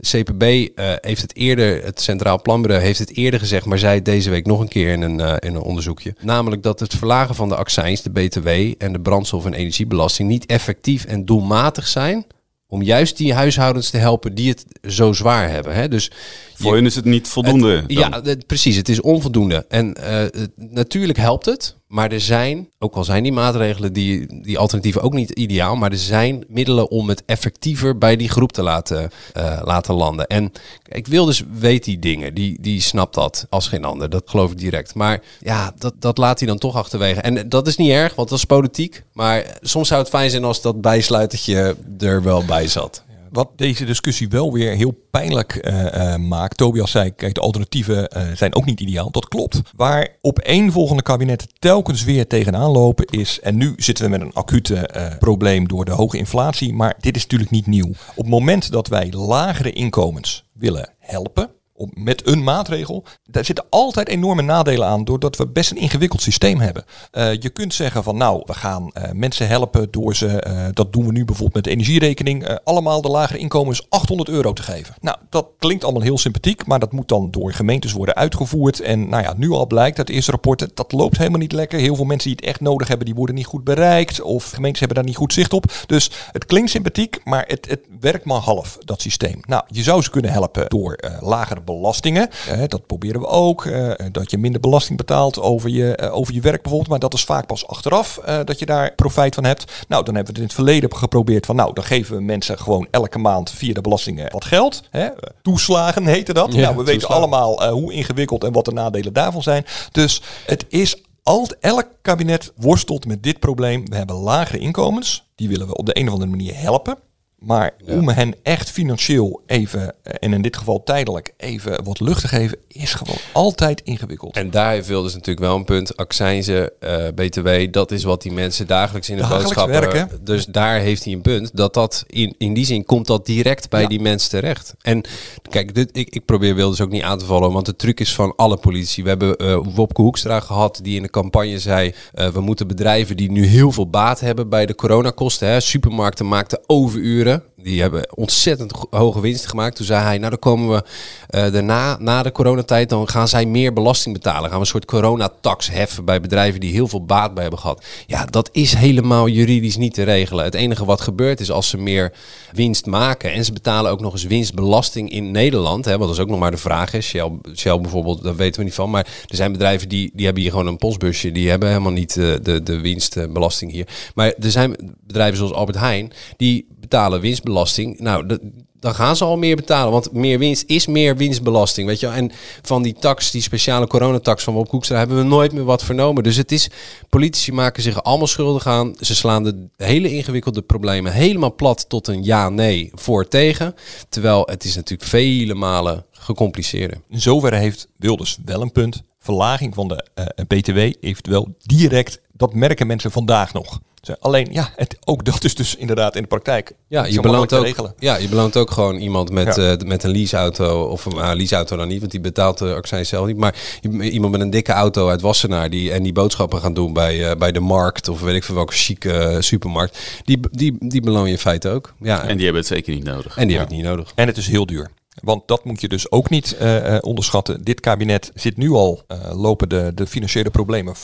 CPB 0.00 0.42
eh, 0.42 0.92
heeft 1.00 1.22
het 1.22 1.36
eerder, 1.36 1.84
het 1.84 2.00
Centraal 2.00 2.42
Planbureau 2.42 2.82
heeft 2.82 2.98
het 2.98 3.16
eerder 3.16 3.40
gezegd, 3.40 3.66
maar 3.66 3.78
zei 3.78 3.94
het 3.94 4.04
deze 4.04 4.30
week 4.30 4.46
nog 4.46 4.60
een 4.60 4.68
keer 4.68 4.92
in 4.92 5.02
een, 5.02 5.20
eh, 5.20 5.48
in 5.48 5.54
een 5.54 5.62
onderzoekje. 5.62 6.14
Namelijk 6.20 6.62
dat 6.62 6.80
het 6.80 6.94
verlagen 6.94 7.34
van 7.34 7.48
de 7.48 7.56
accijns, 7.56 8.02
de 8.02 8.10
BTW 8.10 8.48
en 8.78 8.92
de 8.92 9.00
brandstof- 9.00 9.46
en 9.46 9.54
energiebelasting 9.54 10.28
niet 10.28 10.46
effectief 10.46 11.04
en 11.04 11.24
doelmatig 11.24 11.86
zijn 11.86 12.26
om 12.66 12.82
juist 12.82 13.16
die 13.16 13.34
huishoudens 13.34 13.90
te 13.90 13.96
helpen 13.96 14.34
die 14.34 14.48
het 14.48 14.64
zo 14.82 15.12
zwaar 15.12 15.50
hebben. 15.50 15.74
Hè? 15.74 15.88
Dus 15.88 16.10
Voor 16.56 16.74
hen 16.74 16.86
is 16.86 16.94
het 16.94 17.04
niet 17.04 17.28
voldoende 17.28 17.68
Het- 17.76 17.84
ja, 17.86 18.20
het- 18.22 18.46
precies. 18.46 18.76
Het 18.76 18.88
is 18.88 19.00
onvoldoende. 19.00 19.64
En 19.68 19.94
eh, 19.94 20.16
het- 20.18 20.50
natuurlijk 20.56 21.18
helpt 21.18 21.44
het. 21.46 21.76
Maar 21.86 22.12
er 22.12 22.20
zijn, 22.20 22.68
ook 22.78 22.94
al 22.94 23.04
zijn 23.04 23.22
die 23.22 23.32
maatregelen, 23.32 23.92
die, 23.92 24.42
die 24.42 24.58
alternatieven 24.58 25.02
ook 25.02 25.12
niet 25.12 25.30
ideaal. 25.30 25.76
Maar 25.76 25.90
er 25.90 25.98
zijn 25.98 26.44
middelen 26.48 26.90
om 26.90 27.08
het 27.08 27.22
effectiever 27.26 27.98
bij 27.98 28.16
die 28.16 28.28
groep 28.28 28.52
te 28.52 28.62
laten, 28.62 29.10
eh, 29.32 29.60
laten 29.64 29.94
landen. 29.94 30.26
En 30.26 30.52
ik 30.88 31.06
wil 31.06 31.24
dus 31.24 31.42
weet 31.58 31.84
die 31.84 31.98
dingen. 31.98 32.34
Die, 32.34 32.56
die 32.60 32.80
snapt 32.80 33.14
dat 33.14 33.46
als 33.48 33.68
geen 33.68 33.84
ander. 33.84 34.10
Dat 34.10 34.22
geloof 34.26 34.50
ik 34.50 34.58
direct. 34.58 34.94
Maar 34.94 35.22
ja, 35.40 35.74
dat, 35.78 35.94
dat 35.98 36.18
laat 36.18 36.38
hij 36.38 36.48
dan 36.48 36.58
toch 36.58 36.76
achterwege. 36.76 37.20
En 37.20 37.48
dat 37.48 37.66
is 37.66 37.76
niet 37.76 37.90
erg, 37.90 38.14
want 38.14 38.28
dat 38.28 38.38
is 38.38 38.44
politiek. 38.44 39.02
Maar 39.12 39.56
soms 39.60 39.88
zou 39.88 40.00
het 40.00 40.10
fijn 40.10 40.30
zijn 40.30 40.44
als 40.44 40.62
dat 40.62 40.80
bijsluitertje 40.80 41.76
er 41.98 42.22
wel 42.22 42.44
bij 42.44 42.68
zat. 42.68 43.02
Wat 43.34 43.50
deze 43.56 43.84
discussie 43.84 44.28
wel 44.28 44.52
weer 44.52 44.74
heel 44.74 45.04
pijnlijk 45.10 45.54
eh, 45.54 46.12
eh, 46.12 46.20
maakt. 46.20 46.56
Tobias 46.56 46.90
zei, 46.90 47.14
kijk, 47.14 47.34
de 47.34 47.40
alternatieven 47.40 48.08
eh, 48.08 48.22
zijn 48.34 48.54
ook 48.54 48.64
niet 48.64 48.80
ideaal. 48.80 49.10
Dat 49.10 49.28
klopt. 49.28 49.62
Waar 49.76 50.08
op 50.20 50.38
één 50.38 50.72
volgende 50.72 51.02
kabinet 51.02 51.46
telkens 51.58 52.04
weer 52.04 52.26
tegenaan 52.26 52.70
lopen 52.70 53.04
is... 53.06 53.40
en 53.40 53.56
nu 53.56 53.72
zitten 53.76 54.04
we 54.04 54.10
met 54.10 54.20
een 54.20 54.32
acute 54.32 54.90
probleem 55.18 55.68
door 55.68 55.84
de 55.84 55.90
hoge 55.90 56.16
inflatie... 56.16 56.74
maar 56.74 56.94
dit 57.00 57.16
is 57.16 57.22
natuurlijk 57.22 57.50
niet 57.50 57.66
nieuw. 57.66 57.88
Op 57.88 58.16
het 58.16 58.28
moment 58.28 58.70
dat 58.70 58.88
wij 58.88 59.12
lagere 59.12 59.72
inkomens 59.72 60.44
willen 60.52 60.90
helpen... 60.98 61.50
Met 61.76 62.26
een 62.26 62.44
maatregel. 62.44 63.04
Daar 63.30 63.44
zitten 63.44 63.64
altijd 63.70 64.08
enorme 64.08 64.42
nadelen 64.42 64.86
aan, 64.86 65.04
doordat 65.04 65.36
we 65.36 65.46
best 65.46 65.70
een 65.70 65.76
ingewikkeld 65.76 66.22
systeem 66.22 66.60
hebben. 66.60 66.84
Eh, 67.10 67.32
je 67.32 67.50
kunt 67.50 67.74
zeggen 67.74 68.02
van 68.02 68.16
nou, 68.16 68.42
we 68.46 68.54
gaan 68.54 68.90
eh, 68.92 69.10
mensen 69.12 69.48
helpen 69.48 69.88
door 69.90 70.16
ze, 70.16 70.26
eh, 70.26 70.66
dat 70.72 70.92
doen 70.92 71.06
we 71.06 71.12
nu 71.12 71.24
bijvoorbeeld 71.24 71.54
met 71.54 71.64
de 71.64 71.70
energierekening, 71.70 72.58
allemaal 72.64 73.02
de 73.02 73.08
lagere 73.08 73.38
inkomens 73.38 73.86
800 73.88 74.28
euro 74.28 74.52
te 74.52 74.62
geven. 74.62 74.94
Nou, 75.00 75.16
dat 75.30 75.46
klinkt 75.58 75.84
allemaal 75.84 76.02
heel 76.02 76.18
sympathiek, 76.18 76.66
maar 76.66 76.78
dat 76.78 76.92
moet 76.92 77.08
dan 77.08 77.30
door 77.30 77.52
gemeentes 77.52 77.92
worden 77.92 78.14
uitgevoerd. 78.14 78.80
En 78.80 79.08
nou 79.08 79.22
ja, 79.22 79.34
nu 79.36 79.50
al 79.50 79.66
blijkt 79.66 79.98
uit 79.98 80.08
eerste 80.08 80.30
rapporten, 80.30 80.70
dat 80.74 80.92
loopt 80.92 81.18
helemaal 81.18 81.38
niet 81.40 81.52
lekker. 81.52 81.78
Heel 81.78 81.96
veel 81.96 82.04
mensen 82.04 82.28
die 82.28 82.38
het 82.40 82.48
echt 82.48 82.60
nodig 82.60 82.88
hebben, 82.88 83.06
die 83.06 83.14
worden 83.14 83.34
niet 83.34 83.46
goed 83.46 83.64
bereikt. 83.64 84.20
Of 84.20 84.50
gemeentes 84.50 84.78
hebben 84.78 84.96
daar 84.96 85.06
niet 85.06 85.16
goed 85.16 85.32
zicht 85.32 85.52
op. 85.52 85.72
Dus 85.86 86.10
het 86.32 86.46
klinkt 86.46 86.70
sympathiek, 86.70 87.20
maar 87.24 87.44
het, 87.46 87.68
het 87.68 87.80
werkt 88.00 88.24
maar 88.24 88.40
half, 88.40 88.78
dat 88.84 89.00
systeem. 89.00 89.40
Nou, 89.46 89.62
je 89.66 89.82
zou 89.82 90.02
ze 90.02 90.10
kunnen 90.10 90.32
helpen 90.32 90.68
door 90.68 90.98
lagere 91.20 91.60
belastingen. 91.64 92.28
Dat 92.68 92.86
proberen 92.86 93.20
we 93.20 93.26
ook. 93.26 93.66
eh, 93.66 94.06
dat 94.12 94.30
je 94.30 94.38
minder 94.38 94.60
belasting 94.60 94.98
betaalt 94.98 95.40
over 95.40 95.70
je, 95.70 95.96
eh, 95.96 96.14
over 96.16 96.34
je 96.34 96.40
werk 96.40 96.62
bijvoorbeeld. 96.62 96.90
Maar 96.90 96.98
dat 96.98 97.14
is 97.14 97.24
vaak 97.24 97.46
pas 97.46 97.66
achteraf 97.66 98.18
eh, 98.18 98.40
dat 98.44 98.58
je 98.58 98.66
daar 98.66 98.94
profijt 98.94 99.34
van 99.34 99.44
hebt. 99.44 99.84
Nou, 99.88 100.04
dan 100.04 100.14
hebben 100.14 100.34
we 100.34 100.40
het 100.40 100.50
in 100.50 100.56
het 100.56 100.64
verleden 100.64 100.96
geprobeerd 100.96 101.46
van... 101.46 101.56
nou, 101.56 101.72
dan 101.74 101.84
geven 101.84 102.16
we 102.16 102.22
mensen 102.22 102.58
gewoon 102.58 102.88
elke 102.90 103.18
maand 103.18 103.50
via 103.50 103.74
de 103.74 103.80
belastingen 103.80 104.32
wat 104.32 104.44
geld. 104.44 104.82
Hè? 104.90 105.08
Toeslagen 105.42 106.06
heette 106.06 106.32
dat. 106.32 106.52
Ja, 106.52 106.60
nou, 106.60 106.76
we 106.76 106.84
weten 106.84 107.08
allemaal 107.08 107.68
hoe 107.68 107.92
ingewikkeld 107.92 108.44
en 108.44 108.52
wat 108.52 108.64
de 108.64 108.72
nadelen 108.72 109.12
daarvan 109.12 109.42
zijn. 109.42 109.64
Dus 109.92 110.22
het 110.46 110.64
is 110.68 111.02
alt, 111.22 111.58
elk 111.58 111.86
kabinet 112.02 112.52
worstelt 112.56 113.06
met 113.06 113.22
dit 113.22 113.38
probleem. 113.38 113.88
We 113.88 113.96
hebben 113.96 114.16
lagere 114.16 114.58
inkomens. 114.58 115.30
Die 115.34 115.48
willen 115.48 115.66
we 115.66 115.76
op 115.76 115.86
de 115.86 115.98
een 115.98 116.06
of 116.06 116.12
andere 116.12 116.30
manier 116.30 116.56
helpen 116.56 116.98
Maar 117.44 117.74
om 117.86 118.08
hen 118.08 118.34
echt 118.42 118.70
financieel 118.70 119.42
even, 119.46 119.94
eh, 120.02 120.14
en 120.20 120.32
in 120.32 120.42
dit 120.42 120.56
geval 120.56 120.82
tijdelijk, 120.82 121.34
even 121.36 121.84
wat 121.84 122.00
lucht 122.00 122.20
te 122.20 122.28
geven, 122.28 122.58
is 122.68 122.94
gewoon 122.94 123.16
altijd 123.32 123.80
ingewikkeld. 123.80 124.36
En 124.36 124.50
daar 124.50 124.70
heeft 124.70 124.86
Wilders 124.86 125.14
natuurlijk 125.14 125.46
wel 125.46 125.56
een 125.56 125.64
punt. 125.64 125.96
Accijnzen, 125.96 126.80
eh 126.80 127.06
BTW, 127.14 127.48
dat 127.70 127.90
is 127.90 128.04
wat 128.04 128.22
die 128.22 128.32
mensen 128.32 128.66
dagelijks 128.66 129.08
in 129.08 129.16
de 129.16 129.22
Dagelijks 129.22 129.54
boodschappen... 129.54 129.90
werken. 129.90 130.24
Dus 130.24 130.46
daar 130.46 130.80
heeft 130.80 131.04
hij 131.04 131.12
een 131.12 131.20
punt. 131.20 131.56
Dat 131.56 131.74
dat 131.74 132.04
in, 132.06 132.34
in 132.38 132.54
die 132.54 132.64
zin 132.64 132.84
komt 132.84 133.06
dat 133.06 133.26
direct 133.26 133.70
bij 133.70 133.86
die 133.86 134.00
mensen 134.00 134.30
terecht. 134.30 134.74
En 134.82 135.04
kijk, 135.50 135.74
dit, 135.74 135.90
ik, 135.92 136.08
ik 136.14 136.24
probeer 136.24 136.54
Wilders 136.54 136.80
ook 136.80 136.90
niet 136.90 137.02
aan 137.02 137.18
te 137.18 137.24
vallen. 137.24 137.52
Want 137.52 137.66
de 137.66 137.76
truc 137.76 138.00
is 138.00 138.14
van 138.14 138.32
alle 138.36 138.56
politici. 138.56 139.02
We 139.02 139.08
hebben 139.08 139.36
eh 139.36 139.58
Wopke 139.74 140.02
Hoekstra 140.02 140.40
gehad 140.40 140.80
die 140.82 140.96
in 140.96 141.02
de 141.02 141.10
campagne 141.10 141.58
zei... 141.58 141.94
we 142.12 142.40
moeten 142.40 142.66
bedrijven 142.66 143.16
die 143.16 143.30
nu 143.30 143.46
heel 143.46 143.72
veel 143.72 143.90
baat 143.90 144.20
hebben 144.20 144.48
bij 144.48 144.66
de 144.66 144.74
coronakosten... 144.74 145.48
Hè, 145.48 145.60
supermarkten 145.60 146.28
maakten 146.28 146.60
overuren. 146.66 147.33
Die 147.64 147.80
hebben 147.80 148.16
ontzettend 148.16 148.72
hoge 148.90 149.20
winsten 149.20 149.48
gemaakt. 149.48 149.76
Toen 149.76 149.86
zei 149.86 150.02
hij, 150.02 150.18
nou 150.18 150.30
dan 150.30 150.38
komen 150.38 150.68
we 150.68 150.84
eh, 151.28 151.52
daarna, 151.52 151.96
na 152.00 152.22
de 152.22 152.32
coronatijd, 152.32 152.88
dan 152.88 153.08
gaan 153.08 153.28
zij 153.28 153.46
meer 153.46 153.72
belasting 153.72 154.14
betalen. 154.14 154.42
Gaan 154.42 154.52
we 154.52 154.58
een 154.58 154.66
soort 154.66 154.84
coronatax 154.84 155.70
heffen 155.70 156.04
bij 156.04 156.20
bedrijven 156.20 156.60
die 156.60 156.72
heel 156.72 156.88
veel 156.88 157.04
baat 157.04 157.34
bij 157.34 157.42
hebben 157.42 157.60
gehad. 157.60 157.84
Ja, 158.06 158.24
dat 158.24 158.48
is 158.52 158.74
helemaal 158.74 159.28
juridisch 159.28 159.76
niet 159.76 159.94
te 159.94 160.02
regelen. 160.02 160.44
Het 160.44 160.54
enige 160.54 160.84
wat 160.84 161.00
gebeurt 161.00 161.40
is 161.40 161.50
als 161.50 161.68
ze 161.68 161.78
meer 161.78 162.12
winst 162.52 162.86
maken 162.86 163.32
en 163.32 163.44
ze 163.44 163.52
betalen 163.52 163.90
ook 163.90 164.00
nog 164.00 164.12
eens 164.12 164.24
winstbelasting 164.24 165.10
in 165.10 165.30
Nederland. 165.30 165.84
Hè, 165.84 166.10
is 166.10 166.18
ook 166.18 166.28
nog 166.28 166.38
maar 166.38 166.50
de 166.50 166.56
vraag. 166.56 166.90
Hè. 166.90 167.00
Shell, 167.00 167.30
Shell 167.56 167.80
bijvoorbeeld, 167.80 168.22
daar 168.22 168.36
weten 168.36 168.58
we 168.58 168.64
niet 168.64 168.74
van. 168.74 168.90
Maar 168.90 169.06
er 169.26 169.36
zijn 169.36 169.52
bedrijven 169.52 169.88
die, 169.88 170.10
die 170.14 170.24
hebben 170.24 170.42
hier 170.42 170.52
gewoon 170.52 170.66
een 170.66 170.76
postbusje. 170.76 171.32
Die 171.32 171.50
hebben 171.50 171.68
helemaal 171.68 171.92
niet 171.92 172.16
eh, 172.16 172.32
de, 172.42 172.62
de 172.62 172.80
winstbelasting 172.80 173.70
hier. 173.70 173.88
Maar 174.14 174.32
er 174.40 174.50
zijn 174.50 174.96
bedrijven 175.06 175.36
zoals 175.36 175.52
Albert 175.52 175.78
Heijn, 175.78 176.12
die 176.36 176.66
betalen 176.88 177.20
winstbelasting. 177.20 177.98
Nou, 177.98 178.38
dan 178.84 178.94
gaan 178.94 179.16
ze 179.16 179.24
al 179.24 179.36
meer 179.36 179.56
betalen. 179.56 179.92
Want 179.92 180.12
meer 180.12 180.38
winst 180.38 180.64
is 180.66 180.86
meer 180.86 181.16
winstbelasting. 181.16 181.86
Weet 181.86 182.00
je? 182.00 182.06
En 182.06 182.30
van 182.62 182.82
die 182.82 182.92
tax, 182.92 183.30
die 183.30 183.42
speciale 183.42 183.86
coronatax 183.86 184.44
van 184.44 184.54
Wop 184.54 184.68
Koekstra, 184.68 184.98
hebben 184.98 185.16
we 185.16 185.22
nooit 185.22 185.52
meer 185.52 185.64
wat 185.64 185.84
vernomen. 185.84 186.22
Dus 186.22 186.36
het 186.36 186.52
is, 186.52 186.70
politici 187.08 187.52
maken 187.52 187.82
zich 187.82 188.02
allemaal 188.02 188.26
schuldig 188.26 188.66
aan. 188.66 188.94
Ze 189.00 189.14
slaan 189.14 189.42
de 189.42 189.68
hele 189.76 190.10
ingewikkelde 190.10 190.62
problemen 190.62 191.12
helemaal 191.12 191.54
plat 191.54 191.88
tot 191.88 192.08
een 192.08 192.24
ja-nee 192.24 192.90
voor 192.94 193.28
tegen. 193.28 193.74
Terwijl 194.08 194.46
het 194.50 194.64
is 194.64 194.74
natuurlijk 194.74 195.08
vele 195.08 195.54
malen 195.54 196.04
gecompliceerder. 196.10 197.00
In 197.08 197.20
zoverre 197.20 197.56
heeft 197.56 197.88
Wilders 197.96 198.38
wel 198.44 198.62
een 198.62 198.72
punt. 198.72 199.02
Verlaging 199.18 199.74
van 199.74 199.88
de 199.88 200.06
eh, 200.14 200.26
BTW 200.46 200.78
eventueel 201.00 201.54
direct, 201.62 202.20
dat 202.36 202.54
merken 202.54 202.86
mensen 202.86 203.10
vandaag 203.10 203.52
nog. 203.52 203.80
Alleen, 204.20 204.48
ja, 204.50 204.70
het, 204.76 204.96
ook 205.04 205.24
dat 205.24 205.44
is 205.44 205.54
dus 205.54 205.76
inderdaad 205.76 206.16
in 206.16 206.22
de 206.22 206.28
praktijk. 206.28 206.72
Ja, 206.88 207.04
je 207.04 207.20
beloont 207.20 207.52
ook, 207.52 207.64
regelen. 207.64 207.94
ja, 207.98 208.16
je 208.16 208.28
beloont 208.28 208.56
ook 208.56 208.70
gewoon 208.70 208.96
iemand 208.96 209.30
met, 209.30 209.56
Ja. 209.56 209.72
eh, 209.76 209.86
met 209.86 210.02
een 210.02 210.10
leaseauto. 210.10 210.82
Of 210.82 211.04
een 211.04 211.16
uh, 211.16 211.30
leaseauto 211.34 211.76
dan 211.76 211.88
niet, 211.88 211.98
want 211.98 212.10
die 212.10 212.20
betaalt 212.20 212.58
de 212.58 212.74
accijns 212.74 213.08
zelf 213.08 213.26
niet. 213.26 213.36
Maar 213.36 213.54
iemand 214.00 214.32
met 214.32 214.40
een 214.40 214.50
dikke 214.50 214.72
auto 214.72 215.08
uit 215.08 215.20
Wassenaar 215.20 215.70
die, 215.70 215.92
en 215.92 216.02
die 216.02 216.12
boodschappen 216.12 216.60
gaan 216.60 216.74
doen 216.74 216.92
bij, 216.92 217.30
eh, 217.30 217.36
bij 217.36 217.52
de 217.52 217.60
markt. 217.60 218.08
Of 218.08 218.20
weet 218.20 218.34
ik 218.34 218.44
veel 218.44 218.54
welke 218.54 218.72
chique 218.72 219.12
eh, 219.12 219.40
supermarkt. 219.40 219.98
Die, 220.24 220.40
die, 220.50 220.76
die 220.78 221.00
beloon 221.00 221.24
je 221.26 221.30
in 221.32 221.38
feite 221.38 221.68
ook. 221.68 221.94
Ja, 222.00 222.22
En 222.22 222.34
die 222.36 222.44
hebben 222.44 222.62
het 222.62 222.72
zeker 222.72 222.94
niet 222.94 223.04
nodig. 223.04 223.36
en 223.36 223.46
die 223.46 223.56
hebben 223.56 223.76
het 223.76 223.84
niet 223.86 223.94
nodig. 223.96 224.12
En 224.14 224.26
het 224.26 224.36
is 224.36 224.46
heel 224.46 224.66
duur. 224.66 224.90
Want 225.22 225.48
dat 225.48 225.64
moet 225.64 225.80
je 225.80 225.88
dus 225.88 226.10
ook 226.10 226.30
niet 226.30 226.56
eh, 226.56 226.96
eh, 226.96 227.02
onderschatten. 227.02 227.64
Dit 227.64 227.80
kabinet 227.80 228.30
zit 228.34 228.56
nu 228.56 228.70
al, 228.70 229.02
eh, 229.06 229.18
lopen 229.32 229.68
de, 229.68 229.92
de 229.94 230.06
financiële 230.06 230.50
problemen 230.50 230.94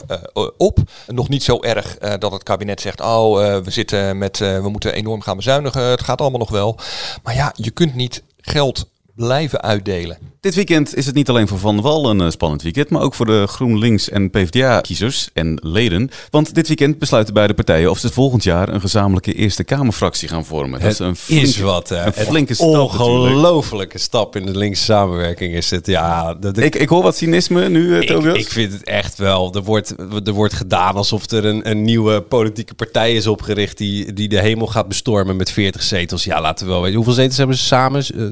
op. 0.57 0.79
Nog 1.07 1.29
niet 1.29 1.43
zo 1.43 1.61
erg 1.61 1.97
dat 1.97 2.31
het 2.31 2.43
kabinet 2.43 2.81
zegt, 2.81 3.01
oh, 3.01 3.33
we 3.63 3.71
zitten 3.71 4.17
met, 4.17 4.37
we 4.37 4.69
moeten 4.69 4.93
enorm 4.93 5.21
gaan 5.21 5.35
bezuinigen. 5.35 5.83
Het 5.83 6.03
gaat 6.03 6.21
allemaal 6.21 6.39
nog 6.39 6.49
wel. 6.49 6.77
Maar 7.23 7.35
ja, 7.35 7.53
je 7.55 7.71
kunt 7.71 7.95
niet 7.95 8.23
geld 8.37 8.89
blijven 9.25 9.61
uitdelen. 9.61 10.17
Dit 10.39 10.55
weekend 10.55 10.95
is 10.95 11.05
het 11.05 11.15
niet 11.15 11.29
alleen 11.29 11.47
voor 11.47 11.57
Van 11.59 11.73
der 11.75 11.83
Wal 11.83 12.09
een 12.09 12.21
eh, 12.21 12.29
spannend 12.29 12.61
weekend, 12.61 12.89
maar 12.89 13.01
ook 13.01 13.13
voor 13.13 13.25
de 13.25 13.43
GroenLinks 13.47 14.09
en 14.09 14.29
PvdA-kiezers 14.29 15.29
en 15.33 15.59
leden. 15.63 16.09
Want 16.29 16.53
dit 16.55 16.67
weekend 16.67 16.99
besluiten 16.99 17.33
beide 17.33 17.53
partijen 17.53 17.89
of 17.89 17.97
ze 17.99 18.09
volgend 18.11 18.43
jaar 18.43 18.69
een 18.69 18.81
gezamenlijke 18.81 19.33
Eerste 19.33 19.63
Kamerfractie 19.63 20.27
gaan 20.27 20.45
vormen. 20.45 20.79
Dat 20.79 20.81
Het 20.81 20.91
is 20.91 20.99
een 20.99 21.11
is 21.11 21.19
flinke, 21.19 21.63
wat, 21.63 21.89
hè. 21.89 22.05
een 22.05 22.13
flinke 22.13 22.53
stap. 22.53 22.67
Ongelofelijke 22.67 23.97
stap 23.97 24.35
in 24.35 24.45
de 24.45 24.57
linkse 24.57 24.83
samenwerking 24.83 25.53
is 25.53 25.69
het. 25.69 25.87
Ja, 25.87 26.33
dat, 26.33 26.57
Ik, 26.57 26.75
ik 26.75 26.89
hoor 26.89 27.03
wat 27.03 27.17
cynisme 27.17 27.69
nu, 27.69 27.93
eh, 27.95 28.01
Ik, 28.01 28.07
Tobias. 28.07 28.37
ik 28.37 28.47
vind 28.51 28.73
het 28.73 28.83
echt 28.83 29.17
wel. 29.17 29.53
Er 29.53 29.63
wordt, 29.63 29.93
er 30.25 30.33
wordt 30.33 30.53
gedaan 30.53 30.95
alsof 30.95 31.31
er 31.31 31.45
een, 31.45 31.69
een 31.69 31.81
nieuwe 31.83 32.21
politieke 32.21 32.73
partij 32.73 33.13
is 33.15 33.27
opgericht 33.27 33.77
die, 33.77 34.13
die 34.13 34.29
de 34.29 34.39
hemel 34.39 34.67
gaat 34.67 34.87
bestormen 34.87 35.35
met 35.35 35.51
40 35.51 35.83
zetels. 35.83 36.23
Ja, 36.23 36.41
laten 36.41 36.65
we 36.65 36.71
wel 36.71 36.81
weten. 36.81 36.95
Hoeveel 36.95 37.13
zetels 37.13 37.37
hebben 37.37 37.57
ze 37.57 37.63
samen? 37.65 38.05
Eh, 38.15 38.23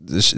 dus 0.00 0.31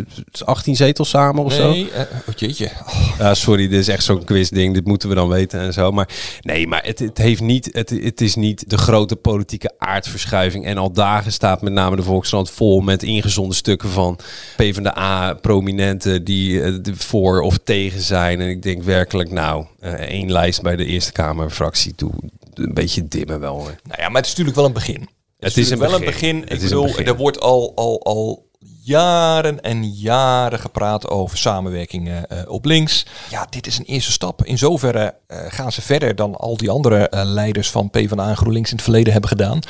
18 0.45 0.77
zetels 0.77 1.09
samen 1.09 1.45
of 1.45 1.53
zo? 1.53 1.71
Nee, 1.71 1.89
oh 2.29 2.35
jeetje. 2.37 2.71
Ja, 3.19 3.35
sorry, 3.35 3.69
dit 3.69 3.81
is 3.81 3.89
echt 3.89 4.05
zo'n 4.05 4.25
quizding. 4.25 4.75
Dit 4.75 4.87
moeten 4.87 5.09
we 5.09 5.15
dan 5.15 5.29
weten 5.29 5.61
en 5.61 5.73
zo. 5.73 5.91
Maar 5.93 6.09
nee, 6.41 6.67
maar 6.67 6.83
het, 6.85 6.99
het, 6.99 7.19
heeft 7.19 7.41
niet, 7.41 7.69
het, 7.73 7.91
het 7.91 8.21
is 8.21 8.35
niet 8.35 8.71
de 8.71 8.79
grote 8.79 9.17
politieke 9.17 9.73
aardverschuiving. 9.79 10.67
En 10.67 10.79
al 10.79 10.93
dagen 10.93 11.33
staat 11.33 11.63
met 11.63 11.73
name 11.73 11.97
de 11.97 12.03
Volkskrant 12.03 12.51
vol 12.51 12.81
met 12.81 13.03
ingezonde 13.03 13.55
stukken 13.55 13.91
van 13.91 14.19
PvdA-prominenten 14.57 16.25
die 16.25 16.81
de 16.81 16.97
voor 16.97 17.41
of 17.41 17.59
tegen 17.65 18.01
zijn. 18.01 18.41
En 18.41 18.49
ik 18.49 18.63
denk 18.63 18.83
werkelijk, 18.83 19.31
nou, 19.31 19.67
eh, 19.81 19.93
één 19.93 20.33
lijst 20.33 20.63
bij 20.63 20.77
de 20.77 20.85
Eerste 20.85 21.13
Kamerfractie 21.13 21.95
toe. 21.95 22.11
Een 22.55 22.75
beetje 22.75 23.09
dimmen 23.09 23.41
wel 23.41 23.55
hoor. 23.55 23.75
Nou 23.85 24.01
ja, 24.01 24.09
maar 24.09 24.17
het 24.17 24.25
is 24.25 24.31
natuurlijk 24.31 24.57
wel 24.57 24.67
een 24.67 24.73
begin. 24.73 25.09
Het, 25.39 25.57
is 25.57 25.71
een 25.71 25.79
wel 25.79 25.95
een 25.95 26.05
begin. 26.05 26.41
Het 26.41 26.45
Ik 26.45 26.57
is 26.57 26.63
een 26.63 26.69
bedoel, 26.69 26.87
begin. 26.87 27.07
er 27.07 27.17
wordt 27.17 27.41
al, 27.41 27.73
al, 27.75 28.03
al 28.03 28.47
jaren 28.85 29.61
en 29.61 29.91
jaren 29.91 30.59
gepraat 30.59 31.09
over 31.09 31.39
samenwerking 31.39 32.09
eh, 32.09 32.39
op 32.47 32.65
links. 32.65 33.07
Ja, 33.31 33.47
dit 33.51 33.67
is 33.67 33.79
een 33.79 33.85
eerste 33.85 34.13
stap. 34.13 34.45
In 34.45 34.59
zoverre 34.59 35.15
eh, 35.27 35.39
gaan 35.49 35.73
ze 35.73 35.83
verder 35.83 36.15
dan 36.15 36.37
al 36.37 36.57
die 36.57 36.71
andere 36.71 37.09
eh, 37.09 37.25
leiders 37.25 37.71
van 37.71 37.91
PvdA 37.91 38.29
en 38.29 38.37
GroenLinks 38.37 38.71
in 38.71 38.77
het 38.77 38.85
verleden 38.85 39.13
hebben 39.13 39.31
gedaan. 39.31 39.61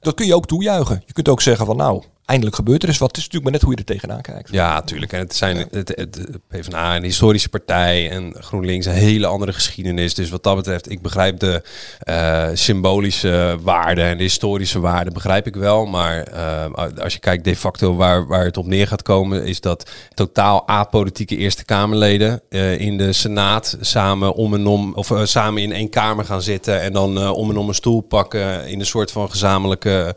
Dat 0.00 0.14
kun 0.14 0.26
je 0.26 0.34
ook 0.34 0.46
toejuichen. 0.46 1.02
Je 1.06 1.12
kunt 1.12 1.28
ook 1.28 1.42
zeggen 1.42 1.66
van 1.66 1.76
nou, 1.76 2.02
eindelijk 2.26 2.56
gebeurt 2.56 2.82
er 2.82 2.88
eens 2.88 2.98
wat. 2.98 3.08
Het 3.08 3.16
is 3.16 3.24
natuurlijk 3.24 3.52
maar 3.52 3.60
net 3.60 3.62
hoe 3.62 3.72
je 3.72 3.92
er 3.92 4.00
tegenaan 4.00 4.20
kijkt. 4.20 4.52
Ja, 4.52 4.82
tuurlijk. 4.82 5.12
En 5.12 5.18
het 5.18 5.36
zijn 5.36 5.56
het, 5.56 5.88
het, 5.88 6.38
PvdA 6.48 6.96
een 6.96 7.02
historische 7.02 7.48
partij 7.48 8.10
en 8.10 8.34
GroenLinks 8.38 8.86
een 8.86 8.92
hele 8.92 9.26
andere 9.26 9.52
geschiedenis. 9.52 10.14
Dus 10.14 10.30
wat 10.30 10.42
dat 10.42 10.56
betreft, 10.56 10.90
ik 10.90 11.02
begrijp 11.02 11.38
de 11.38 11.62
eh, 11.98 12.48
symbolische 12.54 13.58
waarde 13.62 14.02
en 14.02 14.16
de 14.16 14.22
historische 14.22 14.80
waarde 14.80 15.10
begrijp 15.10 15.46
ik 15.46 15.56
wel. 15.56 15.86
Maar 15.86 16.22
eh, 16.22 16.64
als 17.02 17.12
je 17.12 17.18
kijkt 17.18 17.44
de 17.44 17.56
facto 17.56 17.96
waar, 17.96 18.26
waar 18.26 18.44
het 18.44 18.56
op 18.56 18.66
neer 18.66 18.86
gaat 18.86 19.02
komen, 19.02 19.44
is 19.44 19.60
dat 19.60 19.90
totaal 20.14 20.68
apolitieke 20.68 21.36
Eerste 21.36 21.64
Kamerleden 21.64 22.40
eh, 22.48 22.80
in 22.80 22.98
de 22.98 23.12
Senaat 23.12 23.76
samen 23.80 24.34
om 24.34 24.54
en 24.54 24.66
om, 24.66 24.94
of 24.94 25.12
samen 25.22 25.62
in 25.62 25.72
één 25.72 25.90
kamer 25.90 26.24
gaan 26.24 26.42
zitten 26.42 26.80
en 26.80 26.92
dan 26.92 27.28
om 27.28 27.50
en 27.50 27.56
om 27.56 27.68
een 27.68 27.74
stoel 27.74 28.00
pakken 28.00 28.66
in 28.66 28.80
een 28.80 28.86
soort 28.86 29.12
van 29.12 29.30
gezamenlijke 29.30 30.16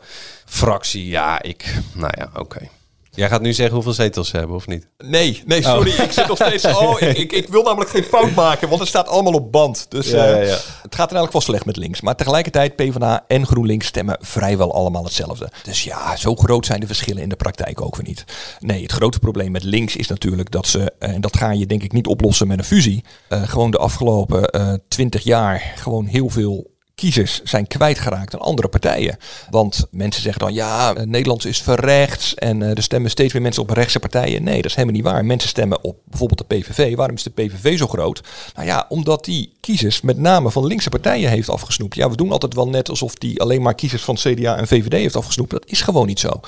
fractie. 0.50 1.08
Ja, 1.08 1.42
ik, 1.42 1.74
nou 1.94 2.12
ja, 2.16 2.30
oké. 2.34 2.68
Jij 3.12 3.28
gaat 3.28 3.40
nu 3.40 3.52
zeggen 3.52 3.74
hoeveel 3.74 3.92
zetels 3.92 4.28
ze 4.28 4.36
hebben, 4.36 4.56
of 4.56 4.66
niet? 4.66 4.86
Nee, 4.98 5.42
nee, 5.46 5.62
sorry. 5.62 5.90
Ik 5.90 6.12
zit 6.12 6.26
nog 6.26 6.36
steeds. 6.36 6.64
Oh, 6.80 7.00
ik, 7.00 7.18
ik, 7.18 7.32
ik 7.32 7.48
wil 7.48 7.62
namelijk 7.62 7.90
geen 7.90 8.04
fout 8.04 8.34
maken, 8.34 8.68
want 8.68 8.80
het 8.80 8.88
staat 8.88 9.08
allemaal 9.08 9.32
op 9.32 9.52
band. 9.52 9.86
Dus 9.88 10.10
Ja, 10.10 10.24
ja, 10.24 10.32
eh, 10.32 10.48
ja. 10.48 10.52
het 10.54 10.94
gaat 10.94 11.10
er 11.10 11.16
eigenlijk 11.16 11.32
wel 11.32 11.40
slecht 11.40 11.64
met 11.64 11.76
links. 11.76 12.00
Maar 12.00 12.16
tegelijkertijd, 12.16 12.76
PvdA 12.76 13.24
en 13.26 13.46
GroenLinks 13.46 13.86
stemmen 13.86 14.16
vrijwel 14.20 14.74
allemaal 14.74 15.04
hetzelfde. 15.04 15.50
Dus 15.62 15.84
ja, 15.84 16.16
zo 16.16 16.34
groot 16.34 16.66
zijn 16.66 16.80
de 16.80 16.86
verschillen 16.86 17.22
in 17.22 17.28
de 17.28 17.36
praktijk 17.36 17.80
ook 17.80 17.96
weer 17.96 18.06
niet. 18.06 18.24
Nee, 18.58 18.82
het 18.82 18.92
grote 18.92 19.18
probleem 19.18 19.50
met 19.50 19.62
links 19.62 19.96
is 19.96 20.06
natuurlijk 20.08 20.50
dat 20.50 20.66
ze, 20.66 20.92
eh, 20.98 21.14
en 21.14 21.20
dat 21.20 21.36
ga 21.36 21.50
je 21.50 21.66
denk 21.66 21.82
ik 21.82 21.92
niet 21.92 22.06
oplossen 22.06 22.46
met 22.46 22.58
een 22.58 22.64
fusie, 22.64 23.04
eh, 23.28 23.42
gewoon 23.42 23.70
de 23.70 23.78
afgelopen 23.78 24.80
twintig 24.88 25.22
jaar 25.22 25.72
gewoon 25.76 26.06
heel 26.06 26.28
veel 26.28 26.70
kiezers 27.00 27.40
zijn 27.42 27.66
kwijtgeraakt 27.66 28.34
aan 28.34 28.40
andere 28.40 28.68
partijen. 28.68 29.16
Want 29.50 29.86
mensen 29.90 30.22
zeggen 30.22 30.40
dan, 30.40 30.54
ja, 30.54 30.94
eh, 30.94 31.06
Nederland 31.06 31.44
is 31.44 31.62
verrechts 31.62 32.34
en 32.34 32.62
eh, 32.62 32.76
er 32.76 32.82
stemmen 32.82 33.10
steeds 33.10 33.32
meer 33.32 33.42
mensen 33.42 33.62
op 33.62 33.70
rechtse 33.70 33.98
partijen. 33.98 34.42
Nee, 34.42 34.56
dat 34.56 34.64
is 34.64 34.74
helemaal 34.74 34.96
niet 34.96 35.04
waar. 35.04 35.24
Mensen 35.24 35.48
stemmen 35.48 35.84
op 35.84 35.96
bijvoorbeeld 36.04 36.48
de 36.48 36.56
PVV. 36.56 36.96
Waarom 36.96 37.16
is 37.16 37.22
de 37.22 37.30
PVV 37.30 37.78
zo 37.78 37.86
groot? 37.86 38.22
Nou 38.54 38.66
ja, 38.66 38.86
omdat 38.88 39.24
die 39.24 39.52
kiezers 39.60 40.00
met 40.00 40.18
name 40.18 40.50
van 40.50 40.66
linkse 40.66 40.88
partijen 40.88 41.30
heeft 41.30 41.48
afgesnoept. 41.48 41.94
Ja, 41.94 42.10
we 42.10 42.16
doen 42.16 42.32
altijd 42.32 42.54
wel 42.54 42.68
net 42.68 42.88
alsof 42.88 43.14
die 43.14 43.40
alleen 43.40 43.62
maar 43.62 43.74
kiezers 43.74 44.02
van 44.02 44.14
CDA 44.14 44.56
en 44.56 44.66
VVD 44.66 44.92
heeft 44.92 45.16
afgesnoept. 45.16 45.50
Dat 45.50 45.66
is 45.66 45.82
gewoon 45.82 46.06
niet 46.06 46.20
zo. 46.20 46.40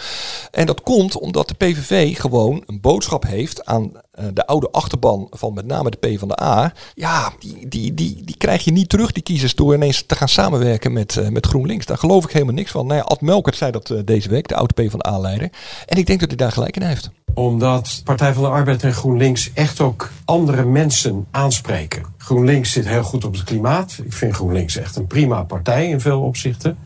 En 0.51 0.67
dat 0.67 0.83
komt 0.83 1.19
omdat 1.19 1.49
de 1.49 1.55
PVV 1.55 2.19
gewoon 2.19 2.63
een 2.67 2.81
boodschap 2.81 3.27
heeft 3.27 3.65
aan 3.65 3.93
de 4.33 4.47
oude 4.47 4.71
achterban 4.71 5.27
van 5.31 5.55
met 5.55 5.67
name 5.67 5.91
de 5.91 5.97
PvdA. 5.97 6.73
Ja, 6.95 7.33
die, 7.39 7.69
die, 7.69 7.95
die, 7.95 8.23
die 8.25 8.37
krijg 8.37 8.65
je 8.65 8.73
niet 8.73 8.89
terug, 8.89 9.13
die 9.13 9.23
kiezers, 9.23 9.55
door 9.55 9.75
ineens 9.75 10.05
te 10.07 10.15
gaan 10.15 10.29
samenwerken 10.29 10.93
met, 10.93 11.17
eh, 11.17 11.29
met 11.29 11.47
GroenLinks. 11.47 11.87
Daar 11.87 11.99
geloof 11.99 12.25
ik 12.25 12.31
helemaal 12.31 12.55
niks 12.55 12.71
van. 12.71 12.87
Nou 12.87 12.99
ja, 12.99 13.05
Ad 13.05 13.21
Melkert 13.21 13.57
zei 13.57 13.71
dat 13.71 13.91
eh, 13.91 13.99
deze 14.05 14.29
week, 14.29 14.49
de 14.49 14.55
oude 14.55 14.75
PvdA-leider. 14.75 15.51
En 15.87 15.99
ik 15.99 16.07
denk 16.07 16.21
dat 16.21 16.29
hij 16.29 16.37
daar 16.37 16.53
gelijk 16.53 16.77
in 16.77 16.83
heeft. 16.83 17.11
Omdat 17.35 18.01
Partij 18.05 18.33
van 18.33 18.43
de 18.43 18.49
Arbeid 18.49 18.83
en 18.83 18.93
GroenLinks 18.93 19.51
echt 19.55 19.81
ook 19.81 20.11
andere 20.25 20.65
mensen 20.65 21.27
aanspreken. 21.31 22.03
GroenLinks 22.19 22.73
zit 22.73 22.89
heel 22.89 23.03
goed 23.03 23.25
op 23.25 23.33
het 23.33 23.45
klimaat. 23.45 24.01
Ik 24.05 24.13
vind 24.13 24.35
GroenLinks 24.35 24.77
echt 24.77 24.97
een 24.97 25.07
prima 25.07 25.43
partij 25.43 25.89
in 25.89 26.01
veel 26.01 26.21
opzichten. 26.21 26.79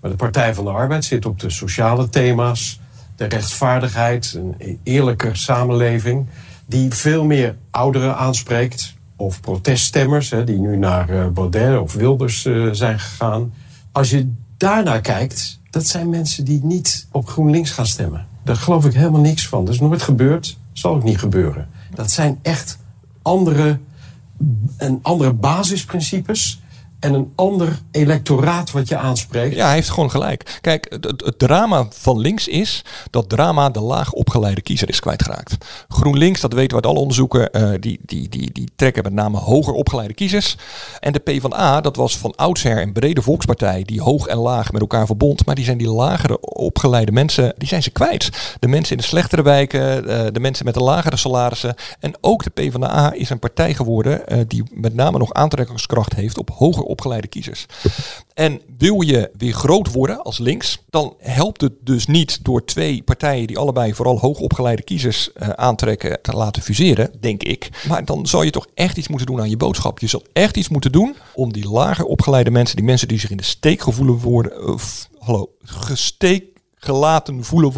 Maar 0.00 0.10
de 0.10 0.16
Partij 0.16 0.54
van 0.54 0.64
de 0.64 0.70
Arbeid 0.70 1.04
zit 1.04 1.26
op 1.26 1.40
de 1.40 1.50
sociale 1.50 2.08
thema's. 2.08 2.80
de 3.16 3.24
rechtvaardigheid, 3.24 4.34
een 4.36 4.78
eerlijke 4.82 5.30
samenleving, 5.32 6.26
die 6.72 6.94
veel 6.94 7.24
meer 7.24 7.56
ouderen 7.70 8.16
aanspreekt. 8.16 8.94
Of 9.16 9.40
proteststemmers, 9.40 10.30
hè, 10.30 10.44
die 10.44 10.58
nu 10.58 10.76
naar 10.76 11.10
uh, 11.10 11.26
Baudet 11.26 11.80
of 11.80 11.92
Wilders 11.92 12.44
uh, 12.44 12.72
zijn 12.72 12.98
gegaan. 12.98 13.52
Als 13.92 14.10
je 14.10 14.32
daarnaar 14.56 15.00
kijkt, 15.00 15.60
dat 15.70 15.86
zijn 15.86 16.08
mensen 16.08 16.44
die 16.44 16.64
niet 16.64 17.06
op 17.10 17.28
GroenLinks 17.28 17.70
gaan 17.70 17.86
stemmen. 17.86 18.26
Daar 18.44 18.56
geloof 18.56 18.84
ik 18.84 18.92
helemaal 18.94 19.20
niks 19.20 19.48
van. 19.48 19.64
Dat 19.64 19.74
is 19.74 19.80
nooit 19.80 20.02
gebeurd, 20.02 20.58
zal 20.72 20.94
ook 20.94 21.02
niet 21.02 21.18
gebeuren. 21.18 21.68
Dat 21.94 22.10
zijn 22.10 22.38
echt 22.42 22.78
andere, 23.22 23.78
en 24.76 24.98
andere 25.02 25.32
basisprincipes 25.32 26.61
en 27.02 27.14
een 27.14 27.32
ander 27.34 27.78
electoraat 27.90 28.70
wat 28.70 28.88
je 28.88 28.96
aanspreekt. 28.96 29.54
Ja, 29.54 29.64
hij 29.66 29.74
heeft 29.74 29.90
gewoon 29.90 30.10
gelijk. 30.10 30.58
Kijk, 30.60 30.96
het, 31.00 31.38
drama 31.38 31.86
van 31.90 32.18
links 32.18 32.48
is 32.48 32.84
dat 33.10 33.28
drama 33.28 33.70
de 33.70 33.80
laag 33.80 34.12
opgeleide 34.12 34.60
kiezer 34.60 34.88
is 34.88 35.00
kwijtgeraakt. 35.00 35.56
GroenLinks, 35.88 36.40
dat 36.40 36.52
weten 36.52 36.68
we 36.68 36.74
uit 36.74 36.86
alle 36.86 36.98
onderzoeken, 36.98 37.48
uh, 37.52 37.70
die, 37.80 38.00
die, 38.02 38.28
die, 38.28 38.52
die 38.52 38.68
trekken 38.76 39.02
met 39.02 39.12
name 39.12 39.38
hoger 39.38 39.72
opgeleide 39.72 40.14
kiezers. 40.14 40.56
En 41.00 41.12
de 41.12 41.18
PvdA, 41.18 41.80
dat 41.80 41.96
was 41.96 42.18
van 42.18 42.34
oudsher 42.36 42.82
een 42.82 42.92
brede 42.92 43.22
volkspartij 43.22 43.82
die 43.82 44.02
hoog 44.02 44.26
en 44.26 44.36
laag 44.36 44.72
met 44.72 44.80
elkaar 44.80 45.06
verbond. 45.06 45.46
Maar 45.46 45.54
die 45.54 45.64
zijn 45.64 45.78
die 45.78 45.90
lagere 45.90 46.38
opgeleide 46.62 47.12
mensen, 47.12 47.54
die 47.58 47.68
zijn 47.68 47.82
ze 47.82 47.90
kwijt. 47.90 48.56
De 48.58 48.68
mensen 48.68 48.96
in 48.96 49.02
de 49.02 49.08
slechtere 49.08 49.42
wijken, 49.42 50.10
uh, 50.10 50.26
de 50.32 50.40
mensen 50.40 50.64
met 50.64 50.74
de 50.74 50.80
lagere 50.80 51.16
salarissen. 51.16 51.74
En 52.00 52.14
ook 52.20 52.44
de 52.44 52.50
PvdA 52.50 53.12
is 53.12 53.30
een 53.30 53.38
partij 53.38 53.74
geworden 53.74 54.22
uh, 54.28 54.38
die 54.46 54.62
met 54.70 54.94
name 54.94 55.18
nog 55.18 55.32
aantrekkingskracht 55.32 56.14
heeft 56.14 56.38
op 56.38 56.50
hoger 56.50 56.82
opgeleide 56.82 57.26
kiezers. 57.26 57.66
En 58.34 58.60
wil 58.78 59.00
je 59.00 59.30
weer 59.38 59.52
groot 59.52 59.92
worden 59.92 60.22
als 60.22 60.38
links, 60.38 60.82
dan 60.90 61.14
helpt 61.18 61.60
het 61.60 61.72
dus 61.80 62.06
niet 62.06 62.44
door 62.44 62.64
twee 62.64 63.02
partijen 63.02 63.46
die 63.46 63.58
allebei 63.58 63.94
vooral 63.94 64.18
hoogopgeleide 64.18 64.82
kiezers 64.82 65.30
uh, 65.34 65.48
aantrekken 65.48 66.18
te 66.22 66.32
laten 66.32 66.62
fuseren, 66.62 67.10
denk 67.20 67.42
ik. 67.42 67.68
Maar 67.88 68.04
dan 68.04 68.26
zal 68.26 68.42
je 68.42 68.50
toch 68.50 68.66
echt 68.74 68.96
iets 68.96 69.08
moeten 69.08 69.26
doen 69.26 69.40
aan 69.40 69.50
je 69.50 69.56
boodschap. 69.56 69.98
Je 69.98 70.06
zal 70.06 70.22
echt 70.32 70.56
iets 70.56 70.68
moeten 70.68 70.92
doen 70.92 71.16
om 71.34 71.52
die 71.52 71.68
lager 71.68 72.04
opgeleide 72.04 72.50
mensen, 72.50 72.76
die 72.76 72.84
mensen 72.84 73.08
die 73.08 73.18
zich 73.18 73.30
in 73.30 73.36
de 73.36 73.42
steek 73.42 73.80
gevoelen 73.80 74.18
worden, 74.18 74.78
hallo, 75.18 75.50
gesteek 75.62 76.51
gelaten 76.84 77.44
voelen 77.44 77.72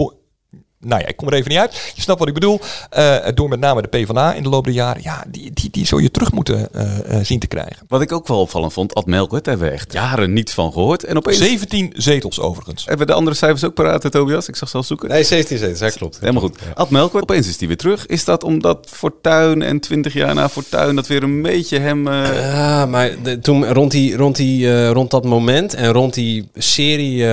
nou 0.84 1.00
ja, 1.00 1.06
ik 1.06 1.16
kom 1.16 1.28
er 1.28 1.34
even 1.34 1.50
niet 1.50 1.58
uit. 1.58 1.92
Je 1.94 2.02
snapt 2.02 2.18
wat 2.18 2.28
ik 2.28 2.34
bedoel. 2.34 2.60
Uh, 2.98 3.16
door 3.34 3.48
met 3.48 3.60
name 3.60 3.82
de 3.82 3.88
PvdA 3.88 4.32
in 4.32 4.42
de 4.42 4.48
loop 4.48 4.64
der 4.64 4.72
jaren. 4.72 5.02
Ja, 5.02 5.24
die, 5.28 5.50
die, 5.52 5.70
die 5.70 5.86
zul 5.86 5.98
je 5.98 6.10
terug 6.10 6.32
moeten 6.32 6.68
uh, 6.76 6.82
uh, 6.82 7.16
zien 7.22 7.38
te 7.38 7.46
krijgen. 7.46 7.76
Wat 7.88 8.00
ik 8.00 8.12
ook 8.12 8.26
wel 8.28 8.40
opvallend 8.40 8.72
vond, 8.72 8.94
Ad 8.94 9.06
Melkert, 9.06 9.44
daar 9.44 9.54
hebben 9.54 9.72
we 9.72 9.78
echt 9.78 9.92
jaren 9.92 10.32
niets 10.32 10.52
van 10.52 10.72
gehoord. 10.72 11.04
En 11.04 11.16
opeens... 11.16 11.38
17 11.38 11.92
zetels 11.96 12.40
overigens. 12.40 12.84
Hebben 12.84 13.06
we 13.06 13.12
de 13.12 13.18
andere 13.18 13.36
cijfers 13.36 13.64
ook 13.64 13.74
paraat, 13.74 14.10
Tobias? 14.10 14.48
Ik 14.48 14.56
zag 14.56 14.68
zelf 14.68 14.86
zoeken. 14.86 15.08
Nee, 15.08 15.24
17 15.24 15.58
zetels, 15.58 15.78
dat 15.78 15.92
klopt. 15.92 16.20
Helemaal 16.20 16.42
goed. 16.42 16.58
Ja. 16.64 16.72
Ad 16.74 16.90
Melkert, 16.90 17.22
opeens 17.22 17.48
is 17.48 17.56
die 17.56 17.68
weer 17.68 17.76
terug. 17.76 18.06
Is 18.06 18.24
dat 18.24 18.44
omdat 18.44 18.88
Fortuyn 18.90 19.62
en 19.62 19.80
20 19.80 20.12
jaar 20.12 20.34
na 20.34 20.48
Fortuyn 20.48 20.94
dat 20.94 21.06
weer 21.06 21.22
een 21.22 21.42
beetje 21.42 21.78
hem... 21.78 22.08
Ja, 22.08 22.86
maar 22.86 23.22
de, 23.22 23.38
toen 23.38 23.72
rond, 23.72 23.90
die, 23.90 24.16
rond, 24.16 24.36
die, 24.36 24.88
rond 24.88 25.10
dat 25.10 25.24
moment 25.24 25.74
en 25.74 25.92
rond 25.92 26.14
die 26.14 26.48
serie 26.54 27.26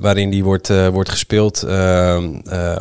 waarin 0.00 0.30
die 0.30 0.44
wordt, 0.44 0.68
wordt 0.92 1.10
gespeeld 1.10 1.64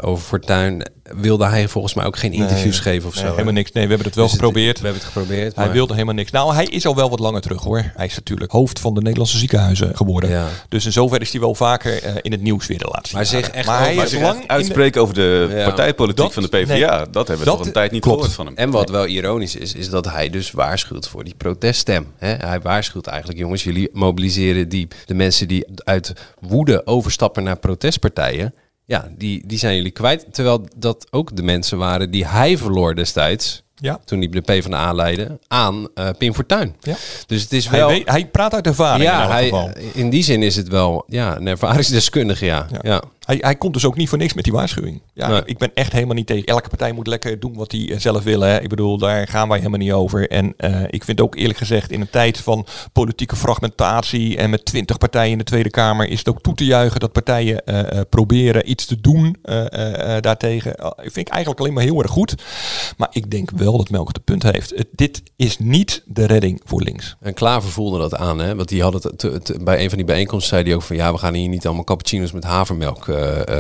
over 0.02 0.24
Fortuyn 0.26 0.86
wilde 1.04 1.46
hij 1.46 1.68
volgens 1.68 1.94
mij 1.94 2.06
ook 2.06 2.18
geen 2.18 2.34
interviews 2.34 2.84
nee, 2.84 2.94
geven 2.94 3.08
of 3.10 3.16
nee, 3.16 3.24
zo. 3.24 3.32
helemaal 3.32 3.54
niks. 3.54 3.72
Nee, 3.72 3.84
we 3.84 3.90
hebben 3.90 4.08
het 4.08 4.16
wel 4.16 4.26
Dus 4.26 4.34
het- 4.34 4.44
geprobeerd. 4.44 4.80
we 4.80 4.84
hebben 4.86 5.04
het 5.04 5.12
geprobeerd, 5.14 5.56
Hij 5.56 5.66
maar- 5.66 5.74
wilde 5.74 5.94
helemaal 5.94 6.14
niks. 6.16 6.32
Nou, 6.32 6.54
hij 6.54 6.66
is 6.66 6.86
al 6.86 6.96
wel 6.96 7.10
wat 7.10 7.20
langer 7.20 7.42
terug 7.42 7.62
hoor. 7.64 7.92
Hij 7.96 8.06
is 8.06 8.16
natuurlijk 8.16 8.52
hoofd 8.52 8.80
van 8.80 8.94
de 8.94 9.02
Nederlandse 9.02 9.38
ziekenhuizen 9.38 9.96
geworden. 9.96 10.30
Ja. 10.30 10.48
Dus 10.70 10.86
in 10.86 10.92
zover 10.92 11.22
is 11.22 11.32
hij 11.32 11.40
wel 11.42 11.56
vaker 11.56 12.04
eh, 12.04 12.14
in 12.22 12.32
het 12.32 12.42
nieuws 12.42 12.68
weer 12.68 12.78
de 12.78 12.90
laatste 12.92 13.16
Maar 13.16 13.26
zich 13.26 13.50
echt 13.50 13.68
maar 13.68 13.80
hij 13.80 13.96
maar 13.96 14.04
is 14.06 14.10
zich 14.12 14.22
lang 14.22 14.42
de- 14.42 14.48
Uitspreken 14.48 15.02
over 15.02 15.14
de 15.14 15.48
Ja. 15.52 15.64
partijpolitiek 15.64 16.18
Dat- 16.24 16.34
van 16.34 16.44
de 16.44 16.50
PvdA, 16.50 16.98
nee, 16.98 17.10
dat 17.12 17.28
hebben 17.28 17.38
we 17.38 17.52
dat 17.52 17.58
toch 17.58 17.66
een 17.66 17.72
tijd 17.74 17.92
niet 17.92 18.02
klopt. 18.02 18.18
gehoord 18.18 18.36
van 18.36 18.46
hem. 18.46 18.56
En 18.56 18.70
wat 18.70 18.90
wel 18.90 19.06
ironisch 19.06 19.56
is, 19.56 19.74
is 19.74 19.90
dat 19.90 20.06
hij 20.06 20.30
dus 20.30 20.52
waarschuwt 20.52 21.08
voor 21.08 21.24
die 21.24 21.36
proteststem. 21.38 22.08
Hè? 22.18 22.34
Hij 22.34 22.60
waarschuwt 22.62 23.08
eigenlijk, 23.08 23.40
jongens, 23.40 23.64
jullie 23.64 23.90
mobiliseren 23.94 24.70
die, 24.70 24.88
de 25.06 25.14
mensen 25.14 25.48
die 25.48 25.66
uit 25.84 26.14
woede 26.40 26.86
overstappen 26.86 27.44
naar 27.44 27.58
protestpartijen. 27.58 28.54
Ja, 28.90 29.08
die, 29.18 29.44
die 29.46 29.58
zijn 29.58 29.76
jullie 29.76 29.92
kwijt. 29.92 30.26
Terwijl 30.32 30.68
dat 30.76 31.08
ook 31.12 31.36
de 31.36 31.44
mensen 31.44 31.78
waren 31.78 32.12
die 32.12 32.28
hij 32.28 32.58
verloor 32.58 32.96
destijds. 32.96 33.64
Ja. 33.76 34.00
Toen 34.06 34.20
hij 34.20 34.30
de 34.30 34.42
PvdA 34.42 34.94
leidde 34.94 35.40
aan 35.48 35.88
eh 35.94 36.10
Pim 36.18 36.34
Fortuyn. 36.34 36.76
Ja. 36.80 36.96
Dus 37.28 37.42
het 37.42 37.54
is 37.54 37.68
Hij, 37.68 37.80
wel... 37.80 37.88
weet- 37.90 38.10
hij 38.10 38.28
praat 38.28 38.54
uit 38.54 38.66
ervaring 38.68 39.04
in 39.04 39.10
ja, 39.10 39.22
elk 39.22 39.32
hij, 39.32 39.44
geval. 39.44 39.72
in 39.94 40.10
die 40.10 40.24
zin 40.24 40.44
is 40.44 40.56
het 40.56 40.68
wel 40.68 41.04
ja, 41.08 41.36
een 41.38 41.48
ervaringsdeskundige, 41.48 42.46
ja. 42.46 42.68
ja. 42.82 43.02
Hij, 43.30 43.38
hij 43.42 43.56
komt 43.56 43.74
dus 43.74 43.86
ook 43.86 43.96
niet 43.96 44.10
voor 44.10 44.18
niks 44.18 44.34
met 44.34 44.44
die 44.44 44.54
waarschuwing. 44.54 45.02
Ja, 45.14 45.28
Nee. 45.28 45.42
Ik 45.46 45.58
ben 45.58 45.72
echt 45.74 45.92
helemaal 45.92 46.16
niet 46.16 46.28
tegen. 46.28 46.46
Elke 46.46 46.70
partij 46.70 46.92
moet 46.92 47.08
lekker 47.08 47.40
doen 47.40 47.54
wat 47.54 47.72
hij 47.72 47.92
eh, 47.92 48.00
zelf 48.00 48.24
wil. 48.24 48.42
Hè. 48.42 48.62
Ik 48.62 48.70
bedoel, 48.70 48.98
daar 48.98 49.28
gaan 49.28 49.48
wij 49.48 49.58
helemaal 49.58 49.80
niet 49.80 49.92
over. 49.92 50.30
En 50.30 50.54
eh, 50.58 50.84
ik 50.90 51.04
vind 51.04 51.22
ook 51.22 51.36
eerlijk 51.36 51.58
gezegd, 51.58 51.92
in 51.92 52.02
een 52.02 52.10
tijd 52.10 52.38
van 52.38 52.66
politieke 52.94 53.36
fragmentatie 53.36 54.38
en 54.38 54.50
met 54.50 54.66
twintig 54.66 54.98
partijen 54.98 55.32
in 55.32 55.38
de 55.38 55.44
Tweede 55.44 55.70
Kamer, 55.70 56.08
is 56.08 56.18
het 56.18 56.30
ook 56.30 56.42
toe 56.42 56.54
te 56.54 56.66
juichen 56.66 57.00
dat 57.00 57.12
partijen 57.12 57.66
eh, 57.66 58.02
proberen 58.10 58.70
iets 58.70 58.86
te 58.86 59.02
doen 59.02 59.36
daartegen. 60.20 60.74
Uh, 60.80 60.90
vind 60.98 61.18
ik 61.18 61.28
eigenlijk 61.28 61.60
alleen 61.62 61.74
maar 61.74 61.84
heel 61.84 62.02
erg 62.02 62.12
goed. 62.12 62.36
Maar 62.98 63.10
ik 63.12 63.32
denk 63.32 63.52
wel 63.56 63.78
dat 63.78 63.90
Melk 63.90 64.08
het 64.08 64.24
punt 64.24 64.44
heeft. 64.44 64.86
Dit 64.92 65.24
is 65.36 65.58
niet 65.60 66.04
de 66.06 66.26
redding 66.26 66.62
voor 66.66 66.82
links. 66.82 67.16
En 67.20 67.34
Klaver 67.34 67.70
voelde 67.70 68.00
dat 68.00 68.16
aan, 68.16 68.40
hè? 68.40 68.56
Want 68.56 68.70
die 68.70 68.82
had 68.82 69.04
het 69.04 69.58
bij 69.64 69.84
een 69.84 69.90
van 69.90 69.98
die 69.98 70.08
bijeenkomsten 70.08 70.50
zei 70.50 70.64
hij 70.64 70.76
ook 70.76 70.82
van 70.82 70.96
ja, 70.96 71.12
we 71.12 71.18
gaan 71.18 71.34
hier 71.34 71.50
niet 71.50 71.66
allemaal 71.66 71.84
cappuccino's 71.84 72.32
met 72.32 72.44
havermelk 72.44 73.08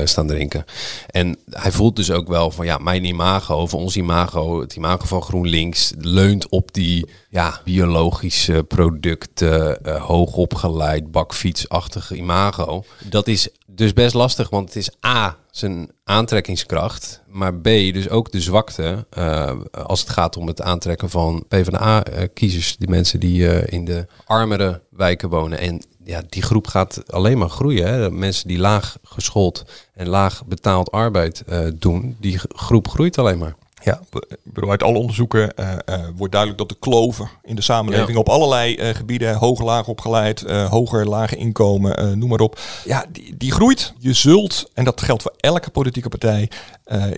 staan 0.04 0.28
drinken. 0.28 0.66
En 1.08 1.38
hij 1.50 1.72
voelt 1.72 1.96
dus 1.96 2.12
ook 2.12 2.28
wel 2.28 2.52
van 2.52 2.66
ja, 2.66 2.78
mijn 2.78 3.06
imago, 3.06 3.56
of 3.56 3.74
ons 3.74 3.96
imago, 3.96 4.62
het 4.62 4.76
imago 4.76 5.06
van 5.06 5.22
GroenLinks 5.22 5.94
leunt 5.98 6.50
op 6.50 6.74
die 6.74 7.10
ja, 7.30 7.62
biologische 7.64 8.64
producten, 8.68 9.84
eh 9.84 10.06
hoogopgeleid, 10.06 11.12
bakfietsachtige 11.12 12.16
imago. 12.16 12.84
Dat 13.10 13.28
is 13.28 13.50
dus 13.68 13.94
best 13.94 14.14
lastig, 14.14 14.50
want 14.50 14.68
het 14.68 14.76
is 14.76 14.90
A, 15.06 15.38
zijn 15.52 15.92
aantrekkingskracht, 16.04 17.22
maar 17.28 17.56
B, 17.56 17.64
dus 17.64 18.10
ook 18.10 18.32
de 18.32 18.42
zwakte 18.42 19.06
eh, 19.10 19.56
als 19.72 20.00
het 20.00 20.10
gaat 20.10 20.38
om 20.38 20.48
het 20.48 20.62
aantrekken 20.62 21.10
van 21.10 21.46
PvdA-kiezers, 21.48 22.78
die 22.78 22.90
mensen 22.90 23.20
die 23.20 23.50
eh, 23.50 23.74
in 23.74 23.86
de 23.86 24.06
armere 24.26 24.82
wijken 24.90 25.30
wonen. 25.30 25.60
En 25.60 25.82
ja, 26.04 26.22
die 26.30 26.42
groep 26.42 26.68
gaat 26.68 27.12
alleen 27.12 27.38
maar 27.38 27.50
groeien. 27.50 27.88
Hè. 27.88 28.12
Mensen 28.12 28.48
die 28.48 28.60
laag 28.60 28.98
geschoold 29.04 29.66
en 29.94 30.08
laag 30.08 30.46
betaald 30.46 30.92
arbeid 30.92 31.44
eh, 31.48 31.60
doen, 31.74 32.16
die 32.20 32.40
groep 32.48 32.88
groeit 32.88 33.18
alleen 33.18 33.38
maar. 33.38 33.56
Ja, 33.84 34.02
bedoel, 34.44 34.70
uit 34.70 34.84
alle 34.84 34.98
onderzoeken 34.98 35.56
eh, 35.56 35.74
eh, 35.86 36.08
wordt 36.16 36.32
duidelijk 36.32 36.60
dat 36.62 36.70
de 36.70 36.78
kloven 36.80 37.30
in 37.44 37.56
de 37.56 37.62
samenleving 37.62 38.12
Ja. 38.12 38.18
op 38.18 38.30
allerlei 38.30 38.94
gebieden, 38.94 39.36
hoog, 39.36 39.62
laag 39.62 39.88
opgeleid, 39.88 40.42
hoger, 40.52 41.06
lage 41.08 41.36
inkomen, 41.36 42.20
noem 42.20 42.30
maar 42.30 42.40
op. 42.40 42.60
Ja, 42.86 43.06
die, 43.12 43.38
die 43.38 43.52
groeit. 43.52 43.94
Je 43.98 44.14
zult, 44.14 44.70
en 44.74 44.84
dat 44.84 45.02
geldt 45.02 45.22
voor 45.22 45.34
elke 45.38 45.70
politieke 45.70 46.10
partij, 46.10 46.50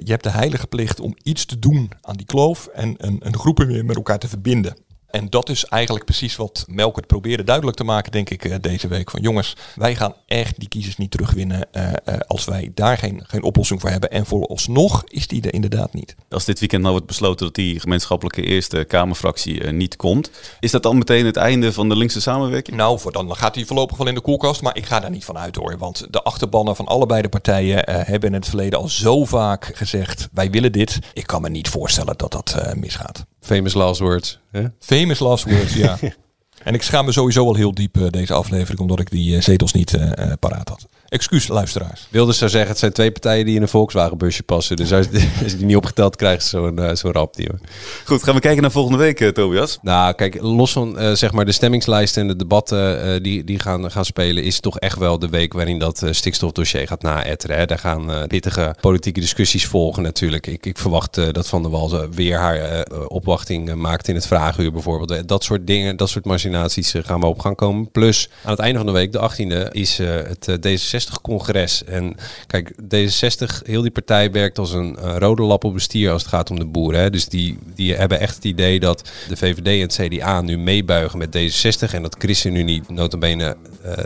je 0.03 0.11
hebt 0.11 0.23
de 0.23 0.29
heilige 0.29 0.67
plicht 0.67 0.99
om 0.99 1.15
iets 1.23 1.45
te 1.45 1.59
doen 1.59 1.91
aan 2.01 2.15
die 2.15 2.25
kloof 2.25 2.67
en 2.67 2.95
een, 2.97 3.17
een 3.19 3.37
groepen 3.37 3.67
weer 3.67 3.85
met 3.85 3.95
elkaar 3.95 4.19
te 4.19 4.27
verbinden. 4.27 4.75
En 5.11 5.29
dat 5.29 5.49
is 5.49 5.65
eigenlijk 5.65 6.05
precies 6.05 6.35
wat 6.35 6.65
Melkert 6.67 7.07
probeerde 7.07 7.43
duidelijk 7.43 7.77
te 7.77 7.83
maken, 7.83 8.11
denk 8.11 8.29
ik, 8.29 8.45
eh, 8.45 8.55
deze 8.61 8.87
week. 8.87 9.11
Van 9.11 9.21
jongens, 9.21 9.55
wij 9.75 9.95
gaan 9.95 10.13
echt 10.25 10.59
die 10.59 10.67
kiezers 10.67 10.97
niet 10.97 11.11
terugwinnen 11.11 11.71
eh, 11.71 11.91
eh, 12.05 12.19
als 12.27 12.45
wij 12.45 12.71
daar 12.73 12.97
geen, 12.97 13.23
geen 13.27 13.43
oplossing 13.43 13.81
voor 13.81 13.89
hebben. 13.89 14.11
En 14.11 14.25
vooralsnog 14.25 15.03
is 15.07 15.27
die 15.27 15.41
er 15.41 15.53
inderdaad 15.53 15.93
niet. 15.93 16.15
Als 16.29 16.45
dit 16.45 16.59
weekend 16.59 16.81
nou 16.81 16.93
wordt 16.93 17.07
besloten 17.07 17.45
dat 17.45 17.55
die 17.55 17.79
gemeenschappelijke 17.79 18.41
Eerste 18.41 18.83
Kamerfractie 18.83 19.63
eh, 19.63 19.73
niet 19.73 19.95
komt, 19.95 20.31
is 20.59 20.71
dat 20.71 20.83
dan 20.83 20.97
meteen 20.97 21.25
het 21.25 21.37
einde 21.37 21.73
van 21.73 21.89
de 21.89 21.95
linkse 21.95 22.21
samenwerking? 22.21 22.77
Nou, 22.77 22.99
voor 22.99 23.11
dan 23.11 23.35
gaat 23.35 23.55
hij 23.55 23.65
voorlopig 23.65 23.97
wel 23.97 24.07
in 24.07 24.15
de 24.15 24.21
koelkast, 24.21 24.61
maar 24.61 24.77
ik 24.77 24.85
ga 24.85 24.99
daar 24.99 25.09
niet 25.09 25.25
van 25.25 25.37
uit 25.37 25.55
hoor. 25.55 25.77
Want 25.77 26.07
de 26.09 26.23
achterbannen 26.23 26.75
van 26.75 26.85
allebei 26.85 27.21
de 27.21 27.29
partijen 27.29 27.83
hebben 27.85 28.29
in 28.29 28.35
het 28.35 28.47
verleden 28.47 28.79
al 28.79 28.87
zo 28.87 29.25
vaak 29.25 29.71
gezegd: 29.73 30.27
wij 30.31 30.49
willen 30.49 30.71
dit. 30.71 30.99
Ik 31.13 31.27
kan 31.27 31.41
me 31.41 31.49
niet 31.49 31.69
voorstellen 31.69 32.17
dat 32.17 32.31
dat 32.31 32.55
misgaat. 32.75 33.25
Famous 33.41 33.73
last 33.73 33.99
words. 33.99 34.39
Hè? 34.51 34.63
Famous 34.79 35.19
last 35.19 35.43
words, 35.43 35.73
ja. 35.73 35.97
En 36.63 36.73
ik 36.73 36.81
schaam 36.81 37.05
me 37.05 37.11
sowieso 37.11 37.43
wel 37.43 37.55
heel 37.55 37.73
diep 37.73 37.97
eh, 37.97 38.07
deze 38.09 38.33
aflevering, 38.33 38.79
omdat 38.79 38.99
ik 38.99 39.09
die 39.09 39.35
eh, 39.35 39.41
zetels 39.41 39.73
niet 39.73 39.93
eh, 39.93 40.31
paraat 40.39 40.69
had. 40.69 40.87
Excuus, 41.11 41.47
luisteraars. 41.47 42.07
Wilders 42.09 42.37
zou 42.37 42.49
zeggen, 42.49 42.69
het 42.69 42.79
zijn 42.79 42.91
twee 42.91 43.11
partijen 43.11 43.45
die 43.45 43.55
in 43.55 43.61
een 43.61 43.67
Volkswagenbusje 43.67 44.43
passen. 44.43 44.75
Dus 44.75 44.93
als, 44.93 45.07
als 45.43 45.51
je 45.51 45.57
die 45.57 45.65
niet 45.65 45.75
opgeteld 45.75 46.15
krijgt, 46.15 46.45
zo'n 46.45 46.79
eh, 46.79 46.95
zo'n 46.95 47.11
rap 47.11 47.35
die. 47.35 47.47
hoor. 47.49 47.59
Goed, 48.05 48.23
gaan 48.23 48.35
we 48.35 48.41
kijken 48.41 48.61
naar 48.61 48.71
volgende 48.71 48.97
week, 48.97 49.19
eh, 49.19 49.27
Tobias. 49.27 49.79
Nou, 49.81 50.13
kijk, 50.13 50.41
los 50.41 50.71
van 50.71 50.97
eh, 50.99 51.11
zeg 51.11 51.31
maar 51.31 51.45
de 51.45 51.51
stemmingslijsten 51.51 52.21
en 52.21 52.27
de 52.27 52.35
debatten 52.35 53.03
eh, 53.03 53.23
die, 53.23 53.43
die 53.43 53.59
gaan, 53.59 53.91
gaan 53.91 54.05
spelen, 54.05 54.43
is 54.43 54.59
toch 54.59 54.79
echt 54.79 54.97
wel 54.97 55.19
de 55.19 55.29
week 55.29 55.53
waarin 55.53 55.79
dat 55.79 56.03
eh, 56.03 56.11
stikstofdossier 56.11 56.87
gaat 56.87 57.01
naetteren. 57.01 57.57
Hè. 57.57 57.65
Daar 57.65 57.79
gaan 57.79 58.11
eh, 58.11 58.23
pittige 58.27 58.75
politieke 58.81 59.19
discussies 59.19 59.65
volgen 59.65 60.03
natuurlijk. 60.03 60.47
Ik, 60.47 60.65
ik 60.65 60.77
verwacht 60.77 61.17
eh, 61.17 61.25
dat 61.31 61.47
Van 61.47 61.61
der 61.61 61.71
Wal 61.71 62.09
weer 62.09 62.37
haar 62.37 62.55
eh, 62.55 62.81
opwachting 63.07 63.75
maakt 63.75 64.07
in 64.07 64.15
het 64.15 64.27
vragenuur 64.27 64.71
bijvoorbeeld. 64.71 65.27
Dat 65.27 65.43
soort 65.43 65.67
dingen, 65.67 65.97
dat 65.97 66.09
soort 66.09 66.25
machinaties 66.25 66.93
gaan 66.97 67.19
we 67.19 67.25
op 67.25 67.39
gang 67.39 67.55
komen. 67.55 67.91
Plus, 67.91 68.29
aan 68.43 68.51
het 68.51 68.59
einde 68.59 68.77
van 68.77 68.87
de 68.87 68.93
week, 68.93 69.11
de 69.11 69.29
18e, 69.31 69.71
is 69.71 69.99
eh, 69.99 70.07
het 70.07 70.47
eh, 70.47 70.55
D66-congres. 71.01 71.83
En 71.83 72.15
kijk, 72.47 72.71
D66, 72.71 73.65
heel 73.65 73.81
die 73.81 73.91
partij 73.91 74.31
werkt 74.31 74.57
als 74.57 74.71
een 74.71 74.95
rode 74.95 75.41
lap 75.41 75.63
op 75.63 75.73
bestier 75.73 76.11
als 76.11 76.21
het 76.21 76.31
gaat 76.31 76.49
om 76.49 76.59
de 76.59 76.65
boeren. 76.65 77.01
Hè. 77.01 77.09
Dus 77.09 77.25
die, 77.25 77.57
die 77.75 77.95
hebben 77.95 78.19
echt 78.19 78.35
het 78.35 78.45
idee 78.45 78.79
dat 78.79 79.09
de 79.27 79.37
VVD 79.37 79.67
en 79.67 80.07
het 80.07 80.15
CDA 80.15 80.41
nu 80.41 80.57
meebuigen 80.57 81.17
met 81.17 81.37
D66 81.37 81.93
en 81.93 82.01
dat 82.01 82.15
ChristenUnie, 82.19 82.81
notabene 82.87 83.55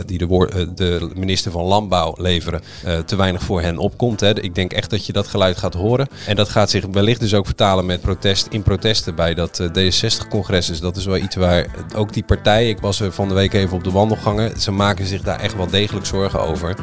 die 0.06 0.18
de, 0.18 0.48
eh, 0.48 0.66
de 0.74 1.10
minister 1.14 1.50
van 1.50 1.64
Landbouw 1.64 2.14
leveren, 2.18 2.60
eh, 2.84 2.98
te 2.98 3.16
weinig 3.16 3.42
voor 3.42 3.60
hen 3.60 3.78
opkomt. 3.78 4.20
Hè. 4.20 4.40
Ik 4.42 4.54
denk 4.54 4.72
echt 4.72 4.90
dat 4.90 5.06
je 5.06 5.12
dat 5.12 5.26
geluid 5.26 5.56
gaat 5.56 5.74
horen. 5.74 6.08
En 6.26 6.36
dat 6.36 6.48
gaat 6.48 6.70
zich 6.70 6.84
wellicht 6.92 7.20
dus 7.20 7.34
ook 7.34 7.46
vertalen 7.46 7.86
met 7.86 8.00
protest 8.00 8.46
in 8.50 8.62
protesten 8.62 9.14
bij 9.14 9.34
dat 9.34 9.58
eh, 9.58 9.66
D66-congres. 9.66 10.66
Dus 10.66 10.80
dat 10.80 10.96
is 10.96 11.04
wel 11.04 11.16
iets 11.16 11.36
waar 11.36 11.66
ook 11.94 12.12
die 12.12 12.24
partij, 12.24 12.68
ik 12.68 12.78
was 12.80 13.00
er 13.00 13.12
van 13.12 13.28
de 13.28 13.34
week 13.34 13.52
even 13.52 13.76
op 13.76 13.84
de 13.84 13.90
wandelgangen, 13.90 14.60
ze 14.60 14.70
maken 14.70 15.06
zich 15.06 15.22
daar 15.22 15.40
echt 15.40 15.56
wel 15.56 15.66
degelijk 15.66 16.06
zorgen 16.06 16.40
over. 16.40 16.76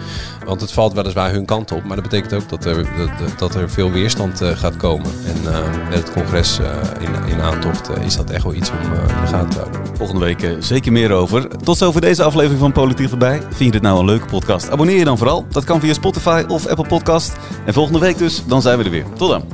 Want 0.45 0.61
het 0.61 0.71
valt 0.71 0.93
weliswaar 0.93 1.31
hun 1.31 1.45
kant 1.45 1.71
op, 1.71 1.83
maar 1.83 1.95
dat 1.95 2.09
betekent 2.09 2.33
ook 2.33 2.49
dat 2.49 2.65
er, 2.65 2.87
dat, 2.97 3.39
dat 3.39 3.55
er 3.55 3.69
veel 3.69 3.91
weerstand 3.91 4.41
eh, 4.41 4.57
gaat 4.57 4.77
komen. 4.77 5.11
En 5.25 5.53
eh, 5.53 5.89
met 5.89 5.97
het 5.97 6.11
congres 6.11 6.59
eh, 6.59 6.65
in, 6.99 7.31
in 7.31 7.41
aantocht 7.41 7.89
eh, 7.89 8.05
is 8.05 8.15
dat 8.15 8.29
echt 8.29 8.43
wel 8.43 8.53
iets 8.53 8.71
om 8.71 8.77
eh, 8.77 9.15
in 9.15 9.21
de 9.21 9.27
gaten 9.27 9.49
te 9.49 9.57
houden. 9.57 9.81
Volgende 9.97 10.25
week 10.25 10.41
eh, 10.41 10.51
zeker 10.59 10.91
meer 10.91 11.11
over. 11.11 11.47
Tot 11.63 11.77
zover 11.77 12.01
deze 12.01 12.23
aflevering 12.23 12.59
van 12.59 12.71
Politiek 12.83 13.11
erbij. 13.11 13.41
Vind 13.41 13.57
je 13.59 13.71
dit 13.71 13.81
nou 13.81 13.99
een 13.99 14.05
leuke 14.05 14.25
podcast? 14.25 14.69
Abonneer 14.69 14.97
je 14.97 15.03
dan 15.03 15.17
vooral. 15.17 15.45
Dat 15.49 15.63
kan 15.63 15.79
via 15.79 15.93
Spotify 15.93 16.43
of 16.47 16.67
Apple 16.67 16.87
Podcast. 16.87 17.33
En 17.65 17.73
volgende 17.73 17.99
week 17.99 18.17
dus, 18.17 18.45
dan 18.45 18.61
zijn 18.61 18.77
we 18.77 18.83
er 18.83 18.89
weer. 18.89 19.05
Tot 19.17 19.29
dan. 19.29 19.47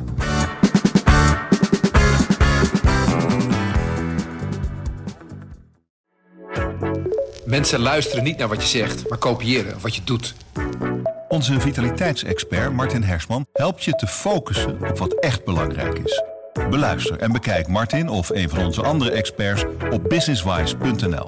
Mensen 7.46 7.80
luisteren 7.80 8.24
niet 8.24 8.38
naar 8.38 8.48
wat 8.48 8.62
je 8.62 8.68
zegt, 8.68 9.10
maar 9.10 9.18
kopiëren 9.18 9.82
wat 9.82 9.96
je 9.96 10.02
doet. 10.04 10.36
Onze 11.28 11.60
vitaliteitsexpert 11.60 12.74
Martin 12.74 13.04
Hersman 13.04 13.46
helpt 13.54 13.84
je 13.84 13.92
te 13.92 14.08
focussen 14.08 14.78
op 14.90 14.98
wat 14.98 15.14
echt 15.14 15.46
belangrijk 15.46 16.00
is. 16.00 16.24
Beluister 16.70 17.18
en 17.18 17.32
bekijk 17.32 17.68
Martin 17.68 18.10
of 18.10 18.30
een 18.30 18.50
van 18.50 18.66
onze 18.66 18.82
andere 18.82 19.12
experts 19.12 19.64
op 19.92 20.10
businesswise.nl. 20.10 21.28